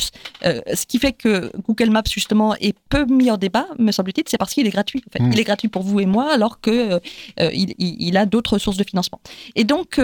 Euh, 0.45 0.62
ce 0.74 0.86
qui 0.86 0.99
fait 0.99 1.14
que 1.14 1.51
Google 1.68 1.89
Maps 1.89 2.04
justement 2.10 2.56
est 2.56 2.76
peu 2.89 3.06
mis 3.06 3.32
en 3.32 3.38
débat, 3.38 3.68
me 3.80 3.91
semble-t-il, 3.91 4.24
c'est 4.28 4.38
parce 4.38 4.54
qu'il 4.54 4.68
est 4.68 4.72
gratuit. 4.72 5.01
En 5.08 5.12
fait. 5.12 5.24
Mm. 5.24 5.32
Il 5.34 5.39
est 5.39 5.43
gratuit 5.43 5.68
pour 5.70 5.84
vous 5.84 5.99
et 5.99 6.06
moi, 6.06 6.32
alors 6.34 6.60
que 6.62 6.99
euh, 7.39 7.49
il, 7.54 7.74
il- 7.78 7.95
il 7.99 8.18
a 8.18 8.26
d'autres 8.26 8.58
sources 8.58 8.78
de 8.78 8.84
financement. 8.84 9.22
Et 9.56 9.64
donc 9.64 9.99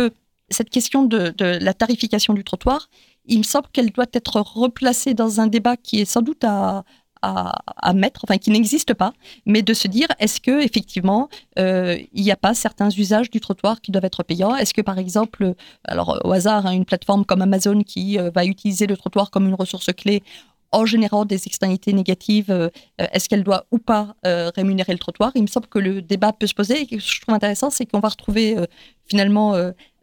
cette 0.52 0.70
question 0.70 1.04
de, 1.04 1.30
de 1.38 1.46
la 1.62 1.74
tarification 1.74 2.34
du 2.34 2.44
trottoir, 2.44 2.90
il 3.26 3.38
me 3.40 3.44
semble 3.44 3.68
qu'elle 3.72 3.92
doit 3.92 4.08
être 4.14 4.42
replacée 4.42 5.14
dans 5.14 5.40
un 5.40 5.48
débat 5.48 5.78
qui 5.78 6.00
est 6.02 6.06
sans 6.06 6.22
doute 6.24 6.44
à, 6.44 6.84
à, 7.22 7.94
mettre, 7.94 8.22
enfin 8.24 8.38
qui 8.38 8.52
n'existe 8.52 8.94
pas, 8.94 9.14
mais 9.46 9.62
de 9.62 9.74
se 9.74 9.88
dire 9.88 10.08
est-ce 10.20 10.40
que 10.40 10.62
effectivement 10.64 11.30
euh, 11.58 11.98
il 12.14 12.24
n'y 12.24 12.32
a 12.32 12.36
pas 12.38 12.54
certains 12.54 12.90
usages 12.90 13.30
du 13.30 13.40
trottoir 13.40 13.82
qui 13.82 13.92
doivent 13.92 14.06
être 14.06 14.24
payants? 14.24 14.56
Est-ce 14.56 14.74
que 14.74 14.82
par 14.82 14.98
exemple, 14.98 15.54
alors 15.86 16.20
au 16.24 16.32
hasard, 16.32 16.66
hein, 16.66 16.72
une 16.72 16.86
plateforme 16.86 17.26
comme 17.26 17.42
Amazon 17.42 17.84
qui 17.84 18.18
euh, 18.18 18.32
va 18.34 18.46
utiliser 18.46 18.88
le 18.88 18.96
trottoir 18.96 19.32
comme 19.32 19.48
une 19.48 19.56
ressource 19.56 19.92
clé 19.94 20.24
en 20.72 20.86
générant 20.86 21.26
des 21.26 21.48
externalités 21.48 21.94
négatives, 21.94 22.52
euh, 22.52 22.70
est-ce 22.98 23.28
qu'elle 23.28 23.44
doit 23.44 23.66
ou 23.72 23.80
pas 23.80 24.14
rémunérer 24.24 24.94
le 24.94 25.00
trottoir? 25.00 25.32
Il 25.34 25.42
me 25.42 25.48
semble 25.48 25.66
que 25.66 25.80
le 25.80 26.04
débat 26.04 26.32
peut 26.32 26.46
se 26.46 26.54
poser. 26.54 26.82
Et 26.82 26.86
ce 26.86 26.96
que 26.96 27.00
je 27.00 27.22
trouve 27.22 27.34
intéressant, 27.34 27.72
c'est 27.72 27.88
qu'on 27.88 28.00
va 28.00 28.10
retrouver 28.10 28.56
finalement, 29.08 29.56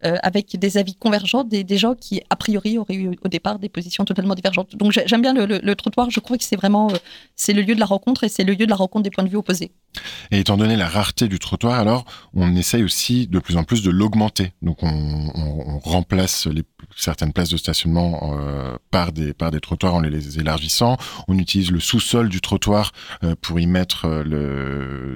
euh, 0.04 0.16
avec 0.22 0.58
des 0.58 0.76
avis 0.76 0.94
convergents, 0.94 1.42
des, 1.42 1.78
gens 1.78 1.94
qui, 1.94 2.20
a 2.28 2.36
priori, 2.36 2.76
auraient 2.76 2.94
eu 2.94 3.16
au 3.24 3.28
départ 3.28 3.58
des 3.58 3.70
positions 3.70 4.04
totalement 4.04 4.34
divergentes. 4.34 4.76
Donc 4.76 4.92
j'ai- 4.92 5.04
j'aime 5.06 5.22
bien 5.22 5.32
le, 5.32 5.74
trottoir. 5.74 6.10
Je 6.10 6.20
crois 6.20 6.36
que 6.36 6.44
c'est 6.44 6.56
vraiment 6.56 6.90
euh, 6.90 7.52
le 7.52 7.62
lieu 7.62 7.74
de 7.74 7.80
la 7.80 7.86
rencontre 7.86 8.24
et 8.24 8.28
c'est 8.28 8.44
le 8.44 8.52
lieu 8.52 8.66
de 8.66 8.70
la 8.70 8.76
rencontre 8.76 9.04
des 9.04 9.10
points 9.10 9.24
de 9.24 9.30
vue 9.30 9.38
opposés. 9.38 9.72
Et 10.30 10.40
étant 10.40 10.58
donné 10.58 10.76
la 10.76 10.86
rareté 10.86 11.28
du 11.28 11.38
trottoir, 11.38 11.80
alors 11.80 12.04
on 12.34 12.54
essaye 12.54 12.84
aussi 12.84 13.26
de 13.26 13.38
plus 13.38 13.56
en 13.56 13.64
plus 13.64 13.82
de 13.82 13.90
l'augmenter. 13.90 14.52
Donc 14.60 14.82
on, 14.82 15.80
remplace 15.82 16.48
certaines 16.96 17.32
places 17.32 17.50
de 17.50 17.56
stationnement 17.56 18.34
euh, 18.38 18.76
par 18.90 19.12
des 19.12 19.32
par 19.32 19.50
des 19.50 19.60
trottoirs 19.60 19.94
en 19.94 20.00
les, 20.00 20.38
élargissant. 20.38 20.98
On 21.28 21.38
utilise 21.38 21.70
le 21.70 21.80
sous-sol 21.80 22.28
du 22.28 22.40
trottoir 22.40 22.92
pour 23.40 23.60
y 23.60 23.66
mettre 23.66 24.24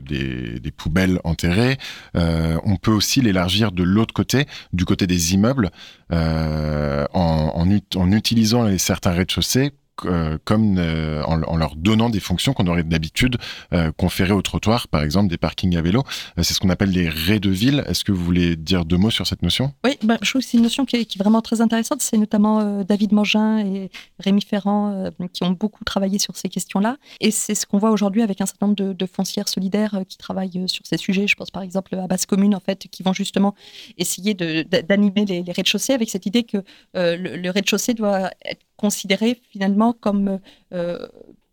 des, 0.07 0.71
poubelles 0.77 1.19
enterrées. 1.25 1.77
On 2.15 2.77
peut 2.77 2.93
aussi 2.93 3.21
l'élargir 3.21 3.73
de 3.73 3.83
l'autre 3.83 4.15
côté, 4.15 4.47
du 4.73 4.85
côté 4.85 5.07
des 5.07 5.35
immeubles, 5.35 5.71
euh, 6.13 7.07
en, 7.13 7.53
en, 7.55 8.01
en 8.01 8.13
utilisant 8.13 8.79
certains 8.79 9.13
rez-de-chaussée 9.13 9.73
euh, 10.07 10.39
comme 10.45 10.77
euh, 10.79 11.23
en, 11.25 11.57
leur 11.57 11.77
donnant 11.77 12.11
des 12.11 12.21
fonctions 12.21 12.53
qu'on 12.53 12.67
aurait 12.67 12.83
d'habitude 12.83 13.37
euh, 13.73 13.93
conférées 13.97 14.33
au 14.33 14.43
trottoir, 14.43 14.89
par 14.89 15.03
exemple 15.03 15.29
des 15.29 15.37
parkings 15.37 15.77
à 15.77 15.83
vélo. 15.83 16.05
C'est 16.37 16.55
ce 16.55 16.61
qu'on 16.61 16.71
appelle 16.71 16.91
les 16.91 17.09
raies 17.09 17.41
de 17.41 17.51
ville. 17.51 17.85
Est-ce 17.87 18.05
que 18.05 18.13
vous 18.13 18.25
voulez 18.25 18.57
dire 18.57 18.85
deux 18.85 18.97
mots 18.97 19.11
sur 19.11 19.27
cette 19.27 19.43
notion? 19.43 19.73
Oui, 19.85 19.99
bah, 20.03 20.19
je 20.23 20.31
trouve 20.31 20.43
que 20.43 20.49
c'est 20.49 20.57
une 20.57 20.63
notion 20.63 20.85
qui 20.85 20.97
est, 20.97 21.19
vraiment 21.19 21.43
très 21.43 21.61
intéressante. 21.61 22.01
C'est 22.01 22.17
notamment 22.17 22.83
David 22.85 23.13
Mangin 23.13 23.59
et 23.59 23.91
Rémi 24.19 24.43
Ferrand 24.43 25.11
qui 25.33 25.43
ont 25.43 25.51
beaucoup 25.51 25.85
travaillé 25.85 26.19
sur 26.19 26.37
ces 26.37 26.49
questions-là. 26.49 26.97
Et 27.21 27.31
c'est 27.31 27.55
ce 27.55 27.67
qu'on 27.67 27.79
voit 27.79 27.91
aujourd'hui 27.91 28.23
avec 28.23 28.41
un 28.41 28.47
certain 28.47 28.67
nombre 28.67 28.95
de, 28.95 29.07
foncières 29.07 29.49
solidaires 29.49 30.03
qui 30.09 30.17
travaillent 30.17 30.69
sur 30.69 30.87
ces 30.87 30.97
sujets. 30.97 31.27
Je 31.27 31.35
pense 31.35 31.51
par 31.51 31.63
exemple 31.63 31.95
à 31.97 32.07
Basse 32.07 32.27
Commune, 32.27 32.55
en 32.55 32.61
fait, 32.61 32.87
qui 32.91 33.03
vont 33.03 33.13
justement 33.13 33.55
essayer 33.99 34.35
d'animer 34.35 35.25
les, 35.25 35.43
les 35.43 35.53
rez-de-chaussée 35.53 35.93
avec 35.93 36.09
cette 36.11 36.27
idée 36.27 36.45
que 36.45 36.59
le, 36.95 37.37
le 37.37 37.51
rez-de-chaussée 37.51 37.95
doit 37.95 38.31
être 38.45 38.65
considéré 38.81 39.39
finalement 39.53 39.93
comme 39.93 40.41
euh, 40.73 41.07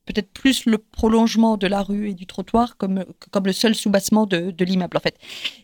peut-être 0.05 0.31
plus 0.31 0.65
le 0.65 0.77
prolongement 0.77 1.57
de 1.57 1.67
la 1.67 1.81
rue 1.83 2.09
et 2.11 2.13
du 2.13 2.25
trottoir 2.25 2.77
comme, 2.77 3.03
comme 3.31 3.45
le 3.45 3.51
seul 3.51 3.75
soubassement 3.75 4.25
de, 4.25 4.63
l'immeuble, 4.63 4.95
en 4.95 5.01
fait. 5.01 5.17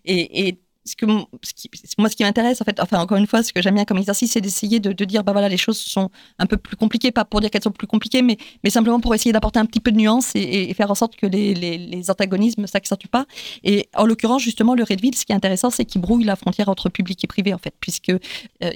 Et, 0.05 0.59
ce 0.85 0.97
que, 0.97 1.05
moi, 1.05 2.09
ce 2.09 2.15
qui 2.17 2.23
m'intéresse, 2.23 2.59
en 2.59 2.65
fait, 2.65 2.77
enfin, 2.81 2.99
encore 2.99 3.17
une 3.17 3.25
fois, 3.25 3.41
ce 3.41 3.53
que 3.53 3.61
j'aime 3.61 3.75
bien 3.75 3.85
comme 3.85 3.99
exercice, 3.99 4.33
c'est 4.33 4.41
d'essayer 4.41 4.81
de, 4.81 5.05
dire, 5.05 5.23
bah 5.23 5.31
voilà, 5.31 5.47
les 5.47 5.55
choses 5.55 5.77
sont 5.77 6.09
un 6.39 6.45
peu 6.45 6.57
plus 6.57 6.75
compliquées, 6.75 7.09
pas 7.11 7.23
pour 7.23 7.39
dire 7.39 7.49
qu'elles 7.49 7.63
sont 7.63 7.71
plus 7.71 7.87
compliquées, 7.87 8.21
mais, 8.21 8.35
mais 8.65 8.69
simplement 8.69 8.99
pour 8.99 9.15
essayer 9.15 9.31
d'apporter 9.31 9.59
un 9.59 9.65
petit 9.65 9.79
peu 9.79 9.93
de 9.93 9.97
nuance 9.97 10.31
et, 10.35 10.73
faire 10.73 10.91
en 10.91 10.95
sorte 10.95 11.15
que 11.15 11.25
les, 11.25 11.53
les, 11.53 11.77
les 11.77 12.11
antagonismes 12.11 12.67
s'accentuent 12.67 13.07
pas. 13.07 13.25
Et 13.63 13.87
en 13.95 14.05
l'occurrence, 14.05 14.41
justement, 14.41 14.75
le 14.75 14.83
Redville, 14.83 15.15
ce 15.15 15.23
qui 15.23 15.31
est 15.31 15.35
intéressant, 15.35 15.69
c'est 15.69 15.85
qu'il 15.85 16.01
brouille 16.01 16.25
la 16.25 16.35
frontière 16.35 16.67
entre 16.67 16.89
public 16.89 17.23
et 17.23 17.27
privé, 17.27 17.53
en 17.53 17.59
fait, 17.59 17.75
puisque 17.79 18.09
euh, 18.09 18.19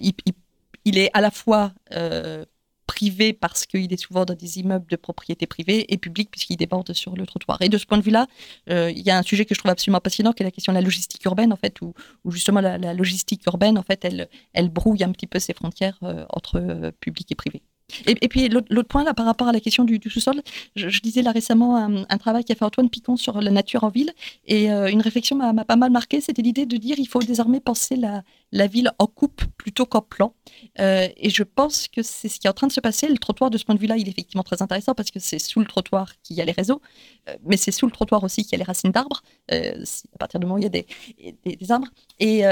il- 0.02 0.14
il 0.88 0.98
est 0.98 1.10
à 1.14 1.20
la 1.20 1.32
fois 1.32 1.74
euh, 1.92 2.46
privé 2.88 3.34
parce 3.34 3.66
qu'il 3.66 3.94
est 3.94 4.02
souvent 4.02 4.26
dans 4.26 4.34
des 4.34 4.60
immeubles 4.60 4.88
de 4.90 4.96
propriété 4.96 5.46
privée 5.46 5.86
et 5.94 5.98
public 5.98 6.32
puisqu'il 6.32 6.56
déborde 6.56 6.92
sur 6.94 7.16
le 7.16 7.26
trottoir. 7.28 7.62
Et 7.62 7.70
de 7.70 7.78
ce 7.78 7.86
point 7.86 7.98
de 7.98 8.04
vue-là, 8.04 8.26
euh, 8.70 8.90
il 8.90 9.06
y 9.06 9.12
a 9.12 9.18
un 9.18 9.22
sujet 9.22 9.46
que 9.46 9.54
je 9.54 9.60
trouve 9.60 9.72
absolument 9.72 10.00
passionnant 10.00 10.32
qui 10.32 10.42
est 10.42 10.46
la 10.46 10.52
question 10.52 10.74
de 10.74 10.78
la 10.78 10.82
logistique 10.82 11.24
urbaine, 11.26 11.54
en 11.54 11.58
fait, 11.58 11.80
où, 11.82 11.94
justement 12.32 12.62
la, 12.62 12.94
logistique 12.94 13.46
urbaine, 13.46 13.78
en 13.78 13.84
fait, 13.84 14.04
elle, 14.06 14.30
elle 14.54 14.70
brouille 14.70 15.04
un 15.04 15.12
petit 15.12 15.28
peu 15.28 15.38
ces 15.38 15.54
frontières 15.54 16.00
euh, 16.04 16.26
entre 16.30 16.60
euh, 16.60 16.92
public 17.00 17.32
et 17.32 17.36
privé. 17.36 17.62
Et, 18.06 18.28
puis 18.28 18.50
l'autre 18.50 18.88
point 18.88 19.04
là 19.04 19.14
par 19.14 19.26
rapport 19.26 19.48
à 19.48 19.52
la 19.52 19.60
question 19.60 19.84
du, 19.86 20.00
sous-sol, 20.10 20.42
je, 20.76 20.90
je 20.90 21.02
lisais 21.02 21.22
là 21.22 21.32
récemment 21.32 21.78
un, 21.78 22.06
un 22.10 22.18
travail 22.18 22.44
qu'a 22.44 22.56
fait 22.56 22.66
Antoine 22.66 22.90
Picon 22.90 23.16
sur 23.16 23.42
la 23.42 23.52
nature 23.52 23.84
en 23.84 23.90
ville 23.90 24.14
et 24.46 24.72
euh, 24.72 24.90
une 24.90 25.02
réflexion 25.02 25.36
m'a 25.36 25.66
pas 25.66 25.76
mal 25.76 25.92
marqué, 25.92 26.22
c'était 26.22 26.42
l'idée 26.42 26.66
de 26.66 26.78
dire 26.78 26.96
il 27.00 27.08
faut 27.08 27.20
désormais 27.20 27.60
penser 27.60 27.96
la, 27.96 28.68
ville 28.68 28.92
en 29.00 29.08
coupe 29.08 29.44
plutôt 29.58 29.86
qu'en 29.86 30.02
plan. 30.02 30.34
Euh, 30.80 31.08
et 31.18 31.30
je 31.30 31.44
pense 31.44 31.88
que 31.88 32.02
c'est 32.02 32.28
ce 32.28 32.40
qui 32.40 32.48
est 32.48 32.50
en 32.50 32.54
train 32.54 32.68
de 32.68 32.72
se 32.72 32.80
passer. 32.80 33.08
Le 33.08 33.18
trottoir, 33.18 33.50
de 33.50 33.58
ce 33.58 33.66
point 33.66 33.76
de 33.76 33.80
vue-là, 33.80 33.98
il 33.98 34.08
est 34.08 34.12
effectivement 34.12 34.44
très 34.44 34.62
intéressant 34.62 34.94
parce 34.94 35.12
que 35.12 35.20
c'est 35.20 35.40
sous 35.40 35.60
le 35.60 35.66
trottoir 35.66 36.14
qu'il 36.24 36.36
y 36.36 36.42
a 36.42 36.46
les 36.46 36.52
réseaux, 36.52 36.82
euh, 37.30 37.36
mais 37.46 37.58
c'est 37.58 37.72
sous 37.72 37.86
le 37.86 37.92
trottoir 37.92 38.24
aussi 38.24 38.44
qu'il 38.44 38.54
y 38.54 38.56
a 38.56 38.60
les 38.60 38.64
racines 38.64 38.92
d'arbres, 38.92 39.22
à 39.50 40.18
partir 40.20 40.40
du 40.40 40.46
moment 40.46 40.56
où 40.56 40.60
il 40.60 40.64
y 40.64 40.68
a 40.68 40.70
des, 40.70 41.72
arbres. 41.72 41.88
Et, 42.20 42.44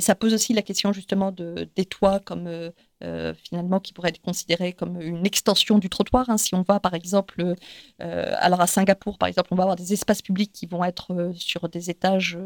ça 0.00 0.14
pose 0.14 0.32
aussi 0.32 0.52
la 0.52 0.62
question 0.62 0.92
justement 0.92 1.32
de, 1.32 1.68
des 1.76 1.84
toits 1.84 2.20
comme 2.20 2.48
euh, 3.04 3.32
finalement 3.34 3.78
qui 3.78 3.92
pourraient 3.92 4.08
être 4.08 4.20
considérés 4.20 4.72
comme 4.72 5.00
une 5.00 5.24
extension 5.24 5.78
du 5.78 5.88
trottoir. 5.88 6.28
hein. 6.28 6.36
Si 6.36 6.54
on 6.56 6.62
va 6.62 6.80
par 6.80 6.94
exemple, 6.94 7.54
euh, 8.02 8.34
alors 8.38 8.60
à 8.60 8.66
Singapour 8.66 9.18
par 9.18 9.28
exemple, 9.28 9.48
on 9.52 9.56
va 9.56 9.62
avoir 9.62 9.76
des 9.76 9.92
espaces 9.92 10.20
publics 10.20 10.50
qui 10.52 10.66
vont 10.66 10.82
être 10.84 11.12
euh, 11.12 11.32
sur 11.34 11.68
des 11.68 11.90
étages, 11.90 12.36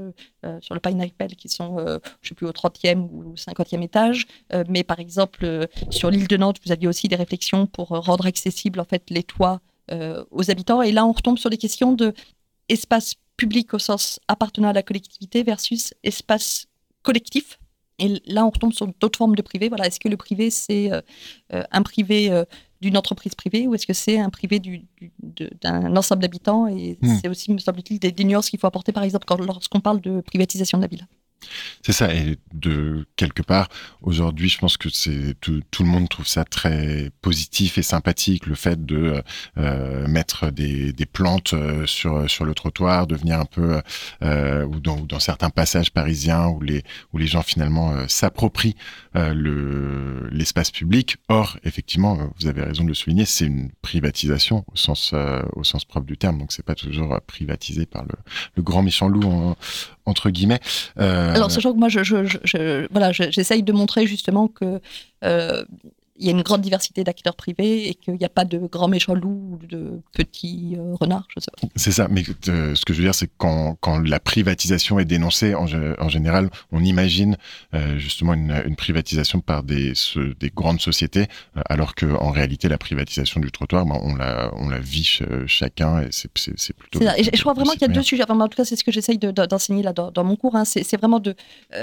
sur 0.61 0.75
le 0.75 0.81
Pineapple 0.81 1.35
qui 1.37 1.49
sont, 1.49 1.79
je 2.21 2.29
sais 2.29 2.35
plus, 2.35 2.47
au 2.47 2.53
30e 2.53 3.09
ou 3.11 3.35
50e 3.35 3.83
étage. 3.83 4.27
Mais 4.69 4.83
par 4.83 4.99
exemple, 4.99 5.69
sur 5.91 6.11
l'île 6.11 6.27
de 6.27 6.37
Nantes, 6.37 6.59
vous 6.65 6.73
aviez 6.73 6.89
aussi 6.89 7.09
des 7.09 7.17
réflexions 7.17 7.67
pour 7.67 7.89
rendre 7.89 8.27
accessibles 8.27 8.81
en 8.81 8.85
fait 8.85 9.09
les 9.11 9.23
toits 9.23 9.61
aux 10.31 10.51
habitants. 10.51 10.83
Et 10.83 10.93
là, 10.93 11.07
on 11.07 11.13
retombe 11.13 11.39
sur 11.39 11.51
des 11.51 11.59
questions 11.59 11.93
de 11.93 12.13
espace 12.69 13.15
public 13.37 13.73
au 13.75 13.79
sens 13.79 14.21
appartenant 14.29 14.69
à 14.69 14.73
la 14.73 14.83
collectivité 14.83 15.43
versus 15.43 15.95
espace 16.03 16.67
collectif. 17.03 17.59
Et 17.99 18.21
là, 18.27 18.45
on 18.47 18.51
retombe 18.51 18.73
sur 18.73 18.87
d'autres 19.01 19.19
formes 19.19 19.37
de 19.37 19.43
privé. 19.43 19.69
Voilà, 19.69 19.87
est-ce 19.87 20.01
que 20.01 20.09
le 20.09 20.17
privé 20.17 20.51
c'est 20.51 20.93
euh, 20.93 21.01
euh, 21.53 21.63
un 21.71 21.83
privé 21.83 22.31
euh, 22.31 22.45
d'une 22.81 22.97
entreprise 22.97 23.35
privée 23.35 23.69
ou 23.69 23.75
est-ce 23.75 23.87
que 23.87 23.93
c'est 23.93 24.19
un 24.19 24.31
privé 24.31 24.59
du- 24.59 24.83
du- 24.99 25.13
de- 25.23 25.51
d'un 25.61 25.95
ensemble 25.97 26.23
d'habitants? 26.23 26.67
Et 26.67 26.99
Hmm. 27.01 27.19
c'est 27.21 27.29
aussi, 27.29 27.53
me 27.53 27.59
semble-t-il, 27.59 27.99
des, 28.01 28.11
des 28.13 28.25
nuances 28.25 28.51
qu'il 28.51 28.59
faut 28.59 28.67
apporter, 28.67 28.93
par 28.93 29.05
exemple, 29.05 29.27
lorsqu'on 29.45 29.81
parle 29.81 30.01
de 30.01 30.21
privatisation 30.21 30.79
de 30.79 30.83
la 30.83 30.89
ville. 30.89 31.07
C'est 31.83 31.93
ça, 31.93 32.15
et 32.15 32.39
de 32.53 33.07
quelque 33.17 33.43
part, 33.43 33.69
aujourd'hui, 34.03 34.49
je 34.49 34.59
pense 34.59 34.77
que 34.77 34.89
c'est 34.89 35.35
tout, 35.41 35.63
le 35.81 35.85
monde 35.85 36.09
trouve 36.09 36.27
ça 36.27 36.45
très 36.45 37.11
positif 37.21 37.79
et 37.79 37.83
sympathique, 37.83 38.47
le 38.47 38.55
fait 38.55 38.85
de 38.85 39.23
euh, 39.59 40.07
mettre 40.09 40.51
des, 40.51 40.93
plantes 41.13 41.55
euh, 41.55 41.87
sur 41.87 42.31
sur 42.31 42.45
le 42.45 42.55
trottoir, 42.55 43.07
de 43.07 43.17
venir 43.17 43.41
un 43.41 43.45
peu 43.45 43.81
euh, 44.23 44.65
ou 44.65 44.81
dans, 44.81 45.19
certains 45.19 45.51
passages 45.51 45.91
parisiens 45.91 46.49
où 46.49 46.61
les 46.61 46.83
où 47.13 47.19
les 47.19 47.27
gens 47.27 47.43
finalement 47.43 47.93
euh, 47.93 48.05
s'approprient 48.09 48.77
euh, 49.17 49.35
le 49.35 50.29
l'espace 50.31 50.71
public. 50.71 51.17
Or, 51.29 51.59
effectivement, 51.65 52.19
vous 52.39 52.47
avez 52.47 52.63
raison 52.63 52.85
de 52.85 52.89
le 52.89 52.95
souligner, 52.95 53.25
c'est 53.25 53.47
une 53.47 53.71
privatisation 53.83 54.65
au 54.73 54.77
sens 54.77 55.15
au 55.55 55.65
sens 55.65 55.85
propre 55.85 56.07
du 56.07 56.17
terme, 56.17 56.39
donc 56.39 56.53
c'est 56.53 56.65
pas 56.65 56.75
toujours 56.75 57.19
privatisé 57.27 57.87
par 57.87 58.05
le, 58.05 58.63
grand 58.63 58.83
méchant 58.83 59.09
loup 59.09 59.25
en, 59.25 59.57
entre 60.07 60.31
guillemets. 60.31 60.61
Euh... 60.99 61.35
Alors, 61.35 61.51
sachant 61.51 61.73
que 61.73 61.79
moi, 61.79 61.89
je, 61.89 62.03
je, 62.03 62.25
je, 62.45 62.87
voilà, 62.91 63.13
j'essaye 63.13 63.63
de 63.63 63.73
montrer 63.73 64.07
justement 64.07 64.49
que 64.49 64.81
euh, 65.25 65.65
il 66.17 66.27
y 66.27 66.29
a 66.29 66.33
une 66.33 66.43
grande 66.43 66.61
diversité 66.61 67.05
d'acteurs 67.05 67.37
privés 67.37 67.89
et 67.89 67.95
qu'il 67.95 68.15
n'y 68.15 68.25
a 68.25 68.29
pas 68.29 68.45
de 68.45 68.59
grands 68.59 68.89
méchants 68.89 69.15
loups 69.15 69.59
ou 69.63 69.67
de 69.67 70.01
petits 70.13 70.77
euh, 70.79 70.95
renards, 71.01 71.27
je 71.35 71.41
sais 71.41 71.51
pas. 71.51 71.69
C'est 71.77 71.93
ça, 71.93 72.07
mais 72.11 72.23
euh, 72.49 72.75
ce 72.75 72.85
que 72.85 72.93
je 72.93 72.99
veux 72.99 73.05
dire, 73.05 73.15
c'est 73.15 73.29
que 73.29 73.33
quand, 73.39 73.77
quand 73.81 73.99
la 73.99 74.21
privatisation 74.21 74.99
est 74.99 75.07
dénoncée, 75.07 75.55
en, 75.55 75.67
en 75.99 76.09
général, 76.09 76.51
on 76.71 76.85
imagine 76.85 77.37
euh, 77.75 77.99
justement 77.99 78.35
une, 78.35 78.63
une, 78.67 78.77
privatisation 78.77 79.41
par 79.41 79.63
des, 79.63 79.95
ce, 79.95 80.35
des 80.35 80.51
grandes 80.51 80.81
sociétés, 80.81 81.27
alors 81.69 81.95
qu'en 81.95 82.31
réalité, 82.31 82.69
la 82.69 82.79
privatisation 82.79 83.41
du 83.41 83.51
trottoir, 83.51 83.87
ben, 83.87 83.99
on, 84.03 84.15
la, 84.15 84.53
on 84.57 84.69
la 84.69 84.79
vit 84.79 85.21
chacun 85.47 86.03
et 86.03 86.09
c'est 86.11 86.29
plutôt. 86.75 87.01
Ça. 87.03 87.19
Et 87.19 87.25
je, 87.25 87.41
crois 87.41 87.55
vraiment 87.55 87.73
qu'il 87.73 87.83
y 87.83 87.87
a 87.87 87.89
deux 87.89 88.03
sujets. 88.03 88.25
Enfin, 88.25 88.39
en 88.39 88.49
tout 88.49 88.57
cas, 88.57 88.65
c'est 88.65 88.77
ce 88.77 88.85
que 88.85 88.93
j'essaye 88.93 89.19
d'enseigner 89.19 89.83
là 89.83 89.93
dans, 89.93 90.11
dans, 90.11 90.25
mon 90.25 90.37
cours. 90.37 90.57
Hein. 90.57 90.65
C'est 90.65 90.97
vraiment 90.97 91.21
de, 91.21 91.35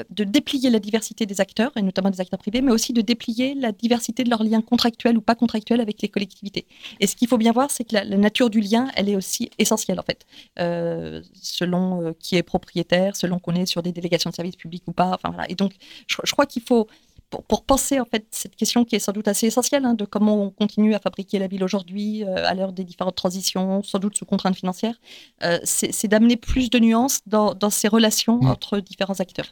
de 0.10 0.24
déplier 0.24 0.70
la 0.70 0.80
diversité 0.80 1.26
des 1.26 1.42
acteurs, 1.42 1.72
et 1.76 1.82
notamment 1.82 2.10
des 2.10 2.22
acteurs 2.22 2.40
privés, 2.40 2.62
mais 2.62 2.72
aussi 2.72 2.94
de 2.94 3.02
déplier 3.02 3.56
la 3.56 3.72
diversité 3.72 4.19
de 4.24 4.30
leurs 4.30 4.44
liens 4.44 4.62
contractuels 4.62 5.18
ou 5.18 5.22
pas 5.22 5.36
contractuels 5.36 5.82
avec 5.82 6.02
les 6.02 6.10
collectivités. 6.10 6.66
Et 7.00 7.08
ce 7.08 7.16
qu'il 7.16 7.28
faut 7.28 7.38
bien 7.38 7.52
voir, 7.52 7.72
c'est 7.72 7.84
que 7.84 7.96
la, 7.96 8.06
nature 8.06 8.50
du 8.50 8.60
lien, 8.60 8.90
elle 8.96 9.10
est 9.10 9.16
aussi 9.16 9.50
essentielle 9.58 10.00
en 10.00 10.04
fait, 10.04 10.26
euh, 10.60 11.22
selon 11.34 12.02
euh, 12.02 12.12
qui 12.20 12.36
est 12.36 12.44
propriétaire, 12.44 13.16
selon 13.16 13.40
qu'on 13.40 13.56
est 13.56 13.66
sur 13.66 13.82
des 13.82 13.92
délégations 13.92 14.30
de 14.30 14.36
services 14.36 14.56
publics 14.56 14.84
ou 14.88 14.92
pas. 14.92 15.18
Et 15.48 15.56
donc, 15.56 15.74
je 16.08 16.32
crois 16.32 16.46
qu'il 16.46 16.64
faut 16.64 16.88
pour, 17.30 17.44
pour, 17.44 17.64
penser 17.64 18.00
en 18.00 18.06
fait 18.06 18.26
cette 18.32 18.56
question 18.56 18.86
qui 18.86 18.96
est 18.96 19.00
sans 19.00 19.12
doute 19.12 19.28
assez 19.28 19.48
essentielle 19.48 19.86
hein, 19.86 19.94
de 19.94 20.06
comment 20.06 20.44
on 20.44 20.50
continue 20.50 20.96
à 20.96 21.00
fabriquer 21.00 21.38
la 21.40 21.48
ville 21.48 21.64
aujourd'hui 21.64 22.24
euh, 22.24 22.48
à 22.48 22.54
l'heure 22.56 22.74
des 22.74 22.84
différentes 22.84 23.16
transitions, 23.16 23.84
sans 23.84 24.00
doute 24.00 24.18
sous 24.18 24.26
contraintes 24.26 24.56
financières, 24.56 24.96
euh, 25.44 25.60
c'est 25.64 26.08
d'amener 26.08 26.38
plus 26.38 26.70
de 26.70 26.80
nuances 26.80 27.20
dans, 27.28 27.54
dans 27.54 27.70
ces 27.70 27.88
relations 27.88 28.40
entre 28.44 28.80
différents 28.80 29.20
acteurs. 29.20 29.48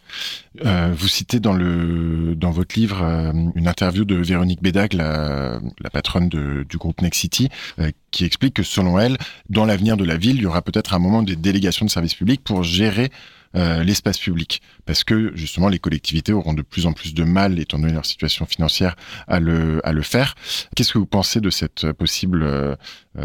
Euh, 0.66 0.94
vous 0.96 1.08
citez 1.08 1.40
dans, 1.40 1.54
le, 1.54 2.36
dans 2.36 2.52
votre 2.52 2.78
livre 2.78 3.04
une 3.56 3.68
interview 3.68 4.06
de 4.06 4.16
Véronique 4.16 4.62
Bédag, 4.62 4.94
la, 4.94 5.60
la 5.80 5.90
patronne 5.90 6.30
de, 6.30 6.66
du 6.68 6.78
groupe 6.78 7.02
Nexity, 7.02 7.50
euh, 7.80 7.92
qui 8.12 8.26
explique 8.26 8.56
que 8.56 8.64
selon 8.64 9.00
elle, 9.00 9.18
dans 9.50 9.66
l'avenir 9.66 9.98
de 9.98 10.04
la 10.04 10.18
ville, 10.18 10.38
il 10.38 10.42
y 10.42 10.46
aura 10.46 10.62
peut-être 10.62 10.94
un 10.94 11.00
moment 11.00 11.24
des 11.24 11.36
délégations 11.36 11.86
de 11.86 11.92
services 11.92 12.16
publics 12.16 12.44
pour 12.44 12.64
gérer 12.64 13.12
euh, 13.56 13.84
l'espace 13.84 14.18
public, 14.18 14.62
parce 14.86 15.04
que 15.04 15.32
justement 15.36 15.70
les 15.70 15.80
collectivités 15.80 16.34
auront 16.34 16.54
de 16.54 16.62
plus 16.62 16.86
en 16.86 16.94
plus 16.94 17.14
de 17.14 17.24
mal, 17.24 17.60
étant 17.60 17.80
donné 17.80 17.94
leur 17.94 18.06
situation 18.06 18.46
financière, 18.46 18.96
à 19.28 19.40
le, 19.40 19.86
à 19.86 19.94
le 19.94 20.02
faire. 20.02 20.36
Qu'est-ce 20.76 20.94
que 20.94 20.98
vous 20.98 21.06
pensez 21.06 21.42
de 21.42 21.50
cette 21.50 21.92
possible, 21.94 22.44
euh, 22.44 22.76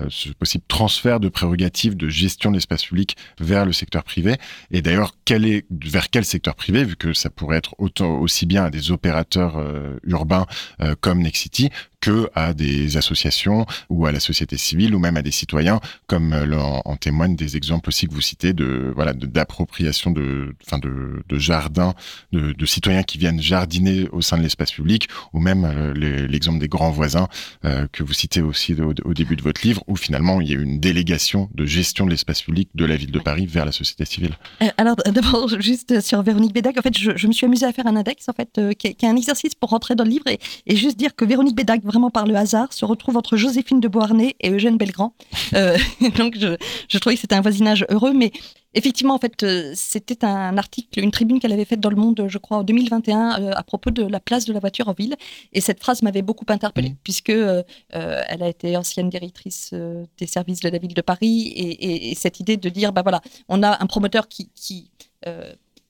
ce 0.08 0.30
possible 0.30 0.64
transfert 0.68 1.20
de 1.20 1.28
prérogatives 1.28 1.96
de 1.96 2.08
gestion 2.08 2.50
de 2.50 2.56
l'espace 2.56 2.84
public 2.84 3.16
vers 3.40 3.64
le 3.64 3.72
secteur 3.72 4.04
privé. 4.04 4.36
Et 4.70 4.82
d'ailleurs, 4.82 5.14
quel 5.24 5.44
est, 5.44 5.66
vers 5.70 6.10
quel 6.10 6.24
secteur 6.24 6.54
privé, 6.54 6.84
vu 6.84 6.96
que 6.96 7.12
ça 7.12 7.30
pourrait 7.30 7.58
être 7.58 7.74
autant 7.78 8.18
aussi 8.18 8.46
bien 8.46 8.64
à 8.64 8.70
des 8.70 8.90
opérateurs 8.90 9.56
euh, 9.58 9.98
urbains 10.04 10.46
euh, 10.80 10.94
comme 11.00 11.20
Nexity 11.20 11.70
que 12.02 12.28
à 12.34 12.52
des 12.52 12.98
associations 12.98 13.64
ou 13.88 14.04
à 14.04 14.12
la 14.12 14.20
société 14.20 14.58
civile 14.58 14.94
ou 14.94 14.98
même 14.98 15.16
à 15.16 15.22
des 15.22 15.30
citoyens, 15.30 15.80
comme 16.08 16.34
euh, 16.34 16.58
en, 16.58 16.82
en, 16.84 16.96
témoignent 16.96 17.36
des 17.36 17.56
exemples 17.56 17.88
aussi 17.88 18.06
que 18.08 18.12
vous 18.12 18.20
citez 18.20 18.52
de 18.52 18.92
voilà 18.94 19.14
d'appropriation 19.14 20.10
de, 20.10 20.54
enfin 20.66 20.78
de, 20.78 21.22
de 21.26 21.38
jardins, 21.38 21.94
de, 22.32 22.52
de, 22.52 22.66
citoyens 22.66 23.04
qui 23.04 23.18
viennent 23.18 23.40
jardiner 23.40 24.08
au 24.10 24.20
sein 24.20 24.36
de 24.36 24.42
l'espace 24.42 24.72
public, 24.72 25.08
ou 25.32 25.38
même 25.38 25.64
euh, 25.64 25.94
l'exemple 26.26 26.58
des 26.58 26.68
grands 26.68 26.90
voisins 26.90 27.28
euh, 27.64 27.86
que 27.92 28.02
vous 28.02 28.12
citez 28.12 28.42
aussi 28.42 28.74
au, 28.74 28.92
au, 29.04 29.14
début 29.14 29.36
de 29.36 29.42
votre 29.42 29.64
livre, 29.64 29.81
où 29.86 29.96
finalement 29.96 30.40
il 30.40 30.50
y 30.50 30.54
a 30.54 30.58
une 30.58 30.78
délégation 30.78 31.48
de 31.54 31.64
gestion 31.64 32.06
de 32.06 32.10
l'espace 32.10 32.42
public 32.42 32.68
de 32.74 32.84
la 32.84 32.96
ville 32.96 33.10
de 33.10 33.18
Paris 33.18 33.46
vers 33.46 33.64
la 33.64 33.72
société 33.72 34.04
civile. 34.04 34.36
Euh, 34.62 34.68
alors 34.76 34.96
d'abord 34.96 35.48
juste 35.60 36.00
sur 36.00 36.22
Véronique 36.22 36.52
Bédag, 36.52 36.78
en 36.78 36.82
fait 36.82 36.96
je, 36.96 37.26
me 37.26 37.32
suis 37.32 37.46
amusée 37.46 37.66
à 37.66 37.72
faire 37.72 37.86
un 37.86 37.96
index 37.96 38.28
en 38.28 38.32
fait 38.32 38.58
euh, 38.58 38.72
qui, 38.72 38.88
est, 38.88 39.04
un 39.04 39.16
exercice 39.16 39.54
pour 39.54 39.70
rentrer 39.70 39.94
dans 39.94 40.04
le 40.04 40.10
livre 40.10 40.26
et, 40.26 40.76
juste 40.76 40.96
dire 40.96 41.14
que 41.14 41.24
Véronique 41.24 41.56
Bédag 41.56 41.82
vraiment 41.82 42.10
par 42.10 42.26
le 42.26 42.34
hasard, 42.34 42.72
se 42.72 42.84
retrouve 42.84 43.16
entre 43.16 43.36
Joséphine 43.36 43.80
de 43.80 43.88
Beauharnais 43.88 44.34
et 44.40 44.50
Eugène 44.50 44.76
Belgrand. 44.76 45.14
Euh, 45.54 45.76
donc, 46.16 46.36
je, 46.38 46.56
je 46.88 46.98
trouvais 46.98 47.14
que 47.14 47.20
c'était 47.20 47.34
un 47.34 47.40
voisinage 47.40 47.84
heureux, 47.90 48.12
mais 48.12 48.32
effectivement, 48.74 49.14
en 49.14 49.18
fait, 49.18 49.42
euh, 49.42 49.72
c'était 49.74 50.24
un 50.24 50.56
article, 50.58 51.00
une 51.00 51.10
tribune 51.10 51.40
qu'elle 51.40 51.52
avait 51.52 51.64
faite 51.64 51.80
dans 51.80 51.90
Le 51.90 51.96
Monde, 51.96 52.26
je 52.28 52.38
crois, 52.38 52.58
en 52.58 52.62
2021, 52.62 53.42
euh, 53.42 53.52
à 53.54 53.62
propos 53.62 53.90
de 53.90 54.02
la 54.02 54.20
place 54.20 54.44
de 54.44 54.52
la 54.52 54.60
voiture 54.60 54.88
en 54.88 54.92
ville. 54.92 55.16
Et 55.52 55.60
cette 55.60 55.80
phrase 55.80 56.02
m'avait 56.02 56.22
beaucoup 56.22 56.46
interpellée, 56.48 56.90
mmh. 56.90 56.96
puisque 57.04 57.30
euh, 57.30 57.62
elle 57.90 58.42
a 58.42 58.48
été 58.48 58.76
ancienne 58.76 59.08
directrice 59.08 59.74
des 60.18 60.26
services 60.26 60.60
de 60.60 60.68
la 60.68 60.78
ville 60.78 60.94
de 60.94 61.02
Paris, 61.02 61.48
et, 61.54 61.70
et, 61.70 62.10
et, 62.10 62.14
cette 62.14 62.40
idée 62.40 62.56
de 62.56 62.68
dire, 62.68 62.92
bah 62.92 63.02
voilà, 63.02 63.20
on 63.48 63.62
a 63.62 63.82
un 63.82 63.86
promoteur 63.86 64.28
qui, 64.28 64.50
qui 64.54 64.90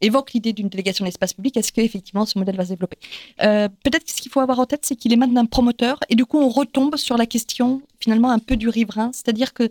évoque 0.03 0.33
l'idée 0.33 0.53
d'une 0.53 0.69
délégation 0.69 1.05
d'espace 1.05 1.33
public, 1.33 1.57
est-ce 1.57 1.73
qu'effectivement 1.73 2.27
ce 2.27 2.39
modèle 2.39 2.57
va 2.57 2.65
se 2.65 2.71
développer? 2.71 2.99
Euh, 3.43 3.69
Peut-être 3.85 4.05
que 4.05 4.11
ce 4.11 4.21
qu'il 4.21 4.31
faut 4.31 4.41
avoir 4.41 4.59
en 4.59 4.67
tête, 4.67 4.85
c'est 4.85 4.97
qu'il 4.97 5.13
est 5.13 5.17
maintenant 5.17 5.47
promoteur, 5.47 6.01
et 6.11 6.15
du 6.15 6.27
coup 6.27 6.39
on 6.39 6.49
retombe 6.49 6.97
sur 6.97 7.17
la 7.17 7.27
question 7.27 7.81
finalement 8.01 8.31
un 8.31 8.39
peu 8.39 8.57
du 8.57 8.69
riverain, 8.69 9.11
c'est-à-dire 9.15 9.55
que 9.55 9.71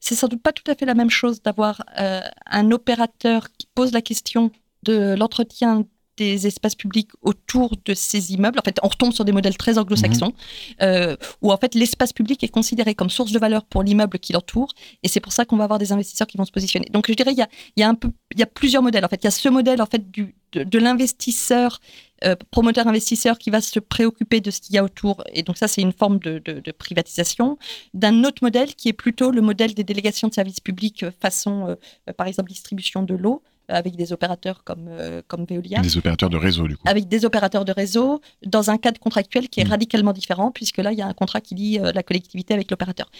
c'est 0.00 0.14
sans 0.14 0.28
doute 0.28 0.42
pas 0.42 0.52
tout 0.52 0.68
à 0.70 0.74
fait 0.74 0.86
la 0.86 0.94
même 0.94 1.10
chose 1.10 1.42
d'avoir 1.42 1.82
euh, 1.98 2.20
un 2.46 2.70
opérateur 2.70 3.48
qui 3.52 3.68
pose 3.74 3.92
la 3.92 4.02
question 4.02 4.50
de 4.82 5.14
l'entretien 5.16 5.86
des 6.20 6.46
espaces 6.46 6.74
publics 6.74 7.10
autour 7.22 7.68
de 7.88 7.94
ces 7.94 8.22
immeubles. 8.34 8.58
En 8.58 8.66
fait, 8.68 8.78
on 8.82 8.88
retombe 8.88 9.12
sur 9.12 9.24
des 9.24 9.32
modèles 9.32 9.56
très 9.56 9.78
anglo-saxons, 9.78 10.32
mmh. 10.32 10.82
euh, 10.82 11.16
où 11.42 11.50
en 11.50 11.56
fait 11.56 11.74
l'espace 11.74 12.12
public 12.12 12.44
est 12.44 12.52
considéré 12.58 12.94
comme 12.94 13.10
source 13.18 13.32
de 13.32 13.40
valeur 13.46 13.64
pour 13.64 13.82
l'immeuble 13.82 14.18
qui 14.18 14.32
l'entoure, 14.34 14.70
et 15.02 15.08
c'est 15.08 15.20
pour 15.20 15.32
ça 15.32 15.44
qu'on 15.46 15.56
va 15.56 15.64
avoir 15.64 15.78
des 15.78 15.92
investisseurs 15.92 16.26
qui 16.26 16.36
vont 16.36 16.44
se 16.44 16.52
positionner. 16.52 16.86
Donc, 16.92 17.06
je 17.08 17.14
dirais 17.14 17.32
il 17.32 17.38
y 17.38 17.42
a, 17.42 17.48
il 17.76 17.80
y 17.80 17.82
a 17.82 17.88
un 17.88 17.94
peu, 17.94 18.10
il 18.34 18.38
y 18.38 18.42
a 18.42 18.50
plusieurs 18.60 18.82
modèles. 18.82 19.04
En 19.04 19.08
fait, 19.08 19.20
il 19.22 19.24
y 19.24 19.32
a 19.34 19.36
ce 19.44 19.48
modèle 19.48 19.80
en 19.80 19.86
fait 19.86 20.10
du 20.10 20.34
de, 20.52 20.64
de 20.64 20.78
l'investisseur, 20.78 21.80
euh, 22.24 22.34
promoteur 22.50 22.86
investisseur 22.86 23.38
qui 23.38 23.50
va 23.50 23.60
se 23.60 23.78
préoccuper 23.78 24.40
de 24.40 24.50
ce 24.50 24.60
qu'il 24.60 24.74
y 24.74 24.78
a 24.78 24.84
autour. 24.84 25.24
Et 25.32 25.42
donc 25.42 25.56
ça, 25.56 25.68
c'est 25.68 25.80
une 25.80 25.92
forme 25.92 26.18
de, 26.18 26.38
de, 26.38 26.60
de 26.60 26.72
privatisation. 26.72 27.56
D'un 27.94 28.24
autre 28.24 28.42
modèle 28.42 28.74
qui 28.74 28.88
est 28.88 28.98
plutôt 29.04 29.30
le 29.30 29.40
modèle 29.40 29.74
des 29.74 29.84
délégations 29.84 30.28
de 30.28 30.34
services 30.34 30.60
publics 30.60 31.02
euh, 31.02 31.10
façon, 31.20 31.76
euh, 32.08 32.12
par 32.12 32.26
exemple, 32.26 32.50
distribution 32.50 33.02
de 33.02 33.14
l'eau 33.14 33.42
avec 33.70 33.96
des 33.96 34.12
opérateurs 34.12 34.64
comme, 34.64 34.86
euh, 34.88 35.22
comme 35.26 35.44
Veolia. 35.44 35.80
Des 35.80 35.96
opérateurs 35.96 36.30
de 36.30 36.36
réseau, 36.36 36.66
du 36.68 36.76
coup. 36.76 36.82
Avec 36.86 37.08
des 37.08 37.24
opérateurs 37.24 37.64
de 37.64 37.72
réseau, 37.72 38.20
dans 38.44 38.70
un 38.70 38.78
cadre 38.78 39.00
contractuel 39.00 39.48
qui 39.48 39.60
est 39.60 39.64
mmh. 39.64 39.70
radicalement 39.70 40.12
différent, 40.12 40.50
puisque 40.50 40.78
là, 40.78 40.92
il 40.92 40.98
y 40.98 41.02
a 41.02 41.06
un 41.06 41.14
contrat 41.14 41.40
qui 41.40 41.54
lie 41.54 41.78
euh, 41.78 41.92
la 41.92 42.02
collectivité 42.02 42.54
avec 42.54 42.70
l'opérateur. 42.70 43.10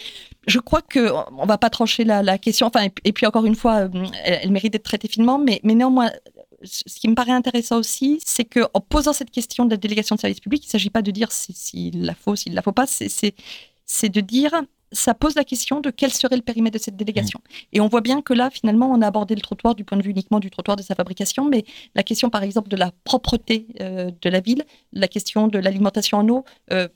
Je 0.47 0.59
crois 0.59 0.83
qu'on 0.83 1.43
ne 1.43 1.47
va 1.47 1.59
pas 1.59 1.71
trancher 1.71 2.05
la, 2.05 2.23
la 2.23 2.39
question, 2.39 2.67
enfin, 2.67 2.85
et, 2.85 2.93
et, 3.05 3.13
puis 3.13 3.27
encore 3.27 3.47
une 3.47 3.57
fois, 3.57 3.89
elle, 4.25 4.41
elle 4.43 4.51
mérite 4.51 4.73
d'être 4.73 4.85
traitée 4.85 5.09
finement, 5.09 5.39
mais, 5.39 5.61
mais 5.65 5.75
néanmoins, 5.75 6.11
ce 6.63 7.01
qui 7.01 7.09
me 7.09 7.15
paraît 7.15 7.33
intéressant 7.33 7.79
aussi, 7.79 8.21
c'est 8.25 8.45
qu'en 8.45 8.81
posant 8.81 9.13
cette 9.13 9.31
question 9.31 9.65
de 9.65 9.71
la 9.71 9.77
délégation 9.77 10.17
de 10.17 10.21
service 10.21 10.41
public, 10.41 10.65
il 10.65 10.69
ne 10.69 10.71
s'agit 10.71 10.91
pas 10.91 11.03
de 11.03 11.11
dire 11.11 11.33
s'il 11.33 11.55
si, 11.55 11.91
la 11.93 12.15
faut, 12.15 12.37
s'il 12.37 12.53
ne 12.53 12.57
la 12.57 12.63
faut 12.63 12.73
pas, 12.73 12.87
c'est 12.87 14.09
de 14.09 14.21
dire 14.21 14.53
ça 14.93 15.15
pose 15.15 15.35
la 15.35 15.45
question 15.45 15.81
de 15.81 15.91
quel 15.91 16.13
serait 16.13 16.37
le 16.37 16.43
périmètre 16.43 16.79
de 16.79 16.83
cette 16.83 16.97
délégation. 16.97 17.39
Mmh. 17.39 17.55
Et 17.75 17.81
on 17.81 17.89
voit 17.89 18.01
bien 18.01 18.23
que 18.23 18.33
là, 18.33 18.51
finalement, 18.51 18.91
on 18.91 19.03
a 19.03 19.07
abordé 19.07 19.35
le 19.35 19.41
trottoir 19.41 19.75
du 19.75 19.85
point 19.85 19.97
de 19.97 20.03
vue 20.03 20.11
uniquement 20.11 20.41
du 20.41 20.51
trottoir 20.51 20.77
de 20.77 20.83
sa 20.83 20.95
fabrication, 20.95 21.49
mais 21.49 21.65
la 21.95 22.03
question, 22.03 22.31
par 22.31 22.43
exemple, 22.43 22.69
de 22.69 22.77
la 22.77 22.93
propreté 23.05 23.67
euh, 23.81 24.11
de 24.21 24.31
la 24.31 24.41
ville, 24.41 24.65
la 24.93 25.09
question 25.09 25.49
de 25.49 25.59
l'alimentation 25.59 26.19
en 26.19 26.29
eau, 26.29 26.45
euh, 26.73 26.89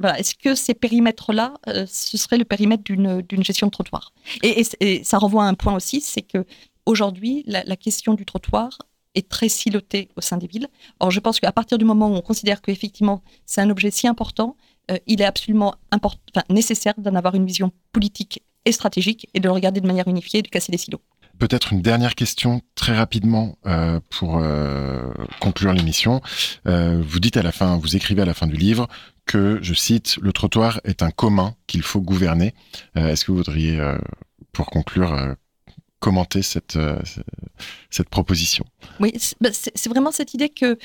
voilà, 0.00 0.18
est-ce 0.18 0.34
que 0.34 0.54
ces 0.54 0.74
périmètres-là, 0.74 1.54
euh, 1.68 1.86
ce 1.88 2.16
serait 2.16 2.38
le 2.38 2.44
périmètre 2.44 2.82
d'une 2.82 3.44
gestion 3.44 3.68
de 3.68 3.72
trottoir? 3.72 4.12
Et, 4.42 4.60
et, 4.60 4.66
et, 4.80 5.04
ça 5.04 5.18
renvoie 5.18 5.44
à 5.44 5.46
un 5.46 5.54
point 5.54 5.74
aussi, 5.74 6.00
c'est 6.00 6.22
que 6.22 6.44
aujourd'hui, 6.86 7.44
la, 7.46 7.62
la 7.64 7.76
question 7.76 8.14
du 8.14 8.24
trottoir 8.24 8.78
est 9.14 9.28
très 9.28 9.48
silotée 9.48 10.08
au 10.16 10.20
sein 10.20 10.36
des 10.36 10.46
villes. 10.46 10.68
Or, 11.00 11.10
je 11.10 11.20
pense 11.20 11.40
qu'à 11.40 11.52
partir 11.52 11.78
du 11.78 11.84
moment 11.84 12.08
où 12.08 12.14
on 12.14 12.22
considère 12.22 12.62
qu'effectivement, 12.62 13.22
c'est 13.46 13.60
un 13.60 13.70
objet 13.70 13.90
si 13.90 14.06
important, 14.06 14.56
euh, 14.90 14.98
il 15.06 15.20
est 15.20 15.24
absolument 15.24 15.74
import... 15.90 16.16
enfin, 16.34 16.44
nécessaire 16.50 16.94
d'en 16.98 17.14
avoir 17.14 17.34
une 17.34 17.46
vision 17.46 17.72
politique 17.92 18.42
et 18.64 18.72
stratégique 18.72 19.28
et 19.34 19.40
de 19.40 19.46
le 19.46 19.52
regarder 19.52 19.80
de 19.80 19.86
manière 19.86 20.08
unifiée 20.08 20.40
et 20.40 20.42
de 20.42 20.48
casser 20.48 20.72
les 20.72 20.78
silos. 20.78 21.00
Peut-être 21.38 21.72
une 21.72 21.82
dernière 21.82 22.14
question 22.14 22.60
très 22.74 22.94
rapidement 22.94 23.56
euh, 23.66 23.98
pour 24.10 24.38
euh, 24.38 25.12
conclure 25.40 25.72
l'émission. 25.72 26.20
Vous 26.64 27.20
dites 27.20 27.36
à 27.36 27.42
la 27.42 27.52
fin, 27.52 27.76
vous 27.76 27.96
écrivez 27.96 28.22
à 28.22 28.26
la 28.26 28.34
fin 28.34 28.46
du 28.46 28.56
livre 28.56 28.86
que, 29.24 29.58
je 29.62 29.74
cite, 29.74 30.18
le 30.20 30.32
trottoir 30.32 30.80
est 30.84 31.02
un 31.02 31.10
commun 31.10 31.54
qu'il 31.66 31.82
faut 31.82 32.00
gouverner. 32.00 32.54
Est-ce 32.94 33.24
que 33.24 33.32
vous 33.32 33.38
voudriez, 33.38 33.80
pour 34.52 34.66
conclure, 34.66 35.34
commenter 35.98 36.42
cette, 36.42 36.78
cette 37.90 38.08
proposition? 38.08 38.64
Oui, 39.00 39.12
bah, 39.40 39.50
c'est 39.52 39.88
vraiment 39.88 40.12
cette 40.12 40.34
idée 40.34 40.50
que 40.50 40.78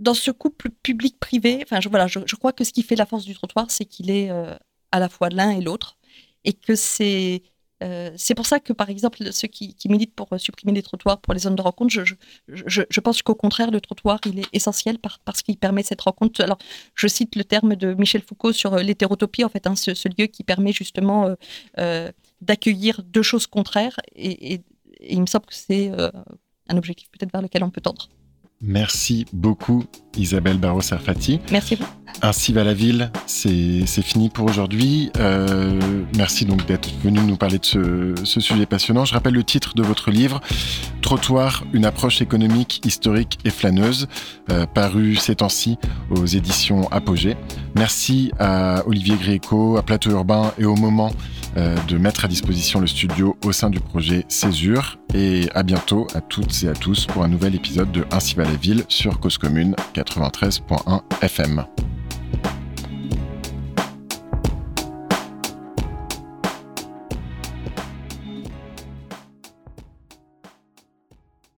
dans 0.00 0.14
ce 0.14 0.30
couple 0.30 0.70
public-privé, 0.82 1.60
enfin, 1.62 1.80
je, 1.80 1.88
voilà, 1.88 2.06
je, 2.06 2.36
crois 2.36 2.52
que 2.52 2.64
ce 2.64 2.72
qui 2.72 2.82
fait 2.82 2.96
la 2.96 3.06
force 3.06 3.24
du 3.24 3.34
trottoir, 3.34 3.70
c'est 3.70 3.84
qu'il 3.84 4.10
est, 4.10 4.30
à 4.30 4.98
la 4.98 5.08
fois 5.08 5.28
l'un 5.28 5.50
et 5.50 5.60
l'autre, 5.60 5.96
et 6.44 6.52
que 6.52 6.74
c'est 6.74 7.42
euh, 7.82 8.10
c'est 8.16 8.34
pour 8.34 8.46
ça 8.46 8.60
que, 8.60 8.72
par 8.72 8.90
exemple, 8.90 9.32
ceux 9.32 9.48
qui, 9.48 9.74
militent 9.86 10.14
pour 10.14 10.28
supprimer 10.38 10.72
les 10.72 10.82
trottoirs 10.82 11.18
pour 11.20 11.32
les 11.34 11.40
zones 11.40 11.56
de 11.56 11.62
rencontre, 11.62 12.04
je, 12.48 13.00
pense 13.00 13.22
qu'au 13.22 13.34
contraire, 13.34 13.70
le 13.70 13.80
trottoir, 13.80 14.20
il 14.26 14.40
est 14.40 14.48
essentiel 14.52 14.98
parce 14.98 15.42
qu'il 15.42 15.56
permet 15.56 15.82
cette 15.82 16.00
rencontre. 16.02 16.42
Alors, 16.42 16.58
je 16.94 17.08
cite 17.08 17.36
le 17.36 17.44
terme 17.44 17.76
de 17.76 17.94
Michel 17.94 18.22
Foucault 18.22 18.52
sur 18.52 18.74
euh, 18.74 18.82
l'hétérotopie, 18.82 19.44
en 19.44 19.48
fait, 19.48 19.66
hein, 19.66 19.76
ce, 19.76 20.08
lieu 20.08 20.26
qui 20.26 20.44
permet 20.44 20.72
justement 20.72 21.34
euh, 21.78 22.10
d'accueillir 22.40 23.02
deux 23.02 23.22
choses 23.22 23.46
contraires. 23.46 23.98
Et, 24.14 24.60
il 25.02 25.22
me 25.22 25.26
semble 25.26 25.46
que 25.46 25.54
c'est 25.54 25.90
un 26.68 26.76
objectif 26.76 27.08
peut-être 27.10 27.32
vers 27.32 27.40
lequel 27.40 27.64
on 27.64 27.70
peut 27.70 27.80
tendre. 27.80 28.10
Merci 28.62 29.26
beaucoup 29.32 29.84
Isabelle 30.16 30.58
Barraud-Serfati. 30.58 31.40
Merci 31.50 31.76
vous. 31.76 31.86
Ainsi 32.22 32.52
va 32.52 32.64
la 32.64 32.74
ville, 32.74 33.10
c'est 33.26 34.02
fini 34.02 34.28
pour 34.28 34.46
aujourd'hui. 34.46 35.10
Euh, 35.18 35.80
merci 36.16 36.44
donc 36.44 36.66
d'être 36.66 36.90
venu 37.02 37.20
nous 37.20 37.36
parler 37.36 37.58
de 37.58 37.64
ce, 37.64 38.40
sujet 38.40 38.66
passionnant. 38.66 39.04
Je 39.04 39.14
rappelle 39.14 39.34
le 39.34 39.44
titre 39.44 39.74
de 39.74 39.82
votre 39.82 40.10
livre, 40.10 40.40
Trottoir, 41.00 41.64
une 41.72 41.84
approche 41.84 42.20
économique, 42.20 42.82
historique 42.84 43.38
et 43.44 43.50
flâneuse, 43.50 44.06
euh, 44.50 44.66
paru 44.66 45.16
ces 45.16 45.36
temps-ci 45.36 45.78
aux 46.10 46.26
éditions 46.26 46.88
Apogée. 46.90 47.36
Merci 47.74 48.32
à 48.38 48.82
Olivier 48.86 49.16
Gréco, 49.16 49.76
à 49.78 49.82
Plateau 49.82 50.10
Urbain 50.10 50.52
et 50.58 50.66
au 50.66 50.76
moment 50.76 51.12
euh, 51.56 51.74
de 51.88 51.98
mettre 51.98 52.24
à 52.24 52.28
disposition 52.28 52.80
le 52.80 52.86
studio 52.86 53.36
au 53.44 53.52
sein 53.52 53.70
du 53.70 53.80
projet 53.80 54.24
Césure. 54.28 54.98
Et 55.14 55.48
à 55.54 55.62
bientôt 55.62 56.06
à 56.14 56.20
toutes 56.20 56.62
et 56.62 56.68
à 56.68 56.74
tous 56.74 57.06
pour 57.06 57.24
un 57.24 57.28
nouvel 57.28 57.54
épisode 57.54 57.90
de 57.90 58.04
Ainsi 58.12 58.34
va 58.34 58.44
la 58.44 58.54
ville 58.54 58.84
sur 58.88 59.18
Cause 59.18 59.38
Commune 59.38 59.74
93.1 59.94 61.00
FM. 61.22 61.64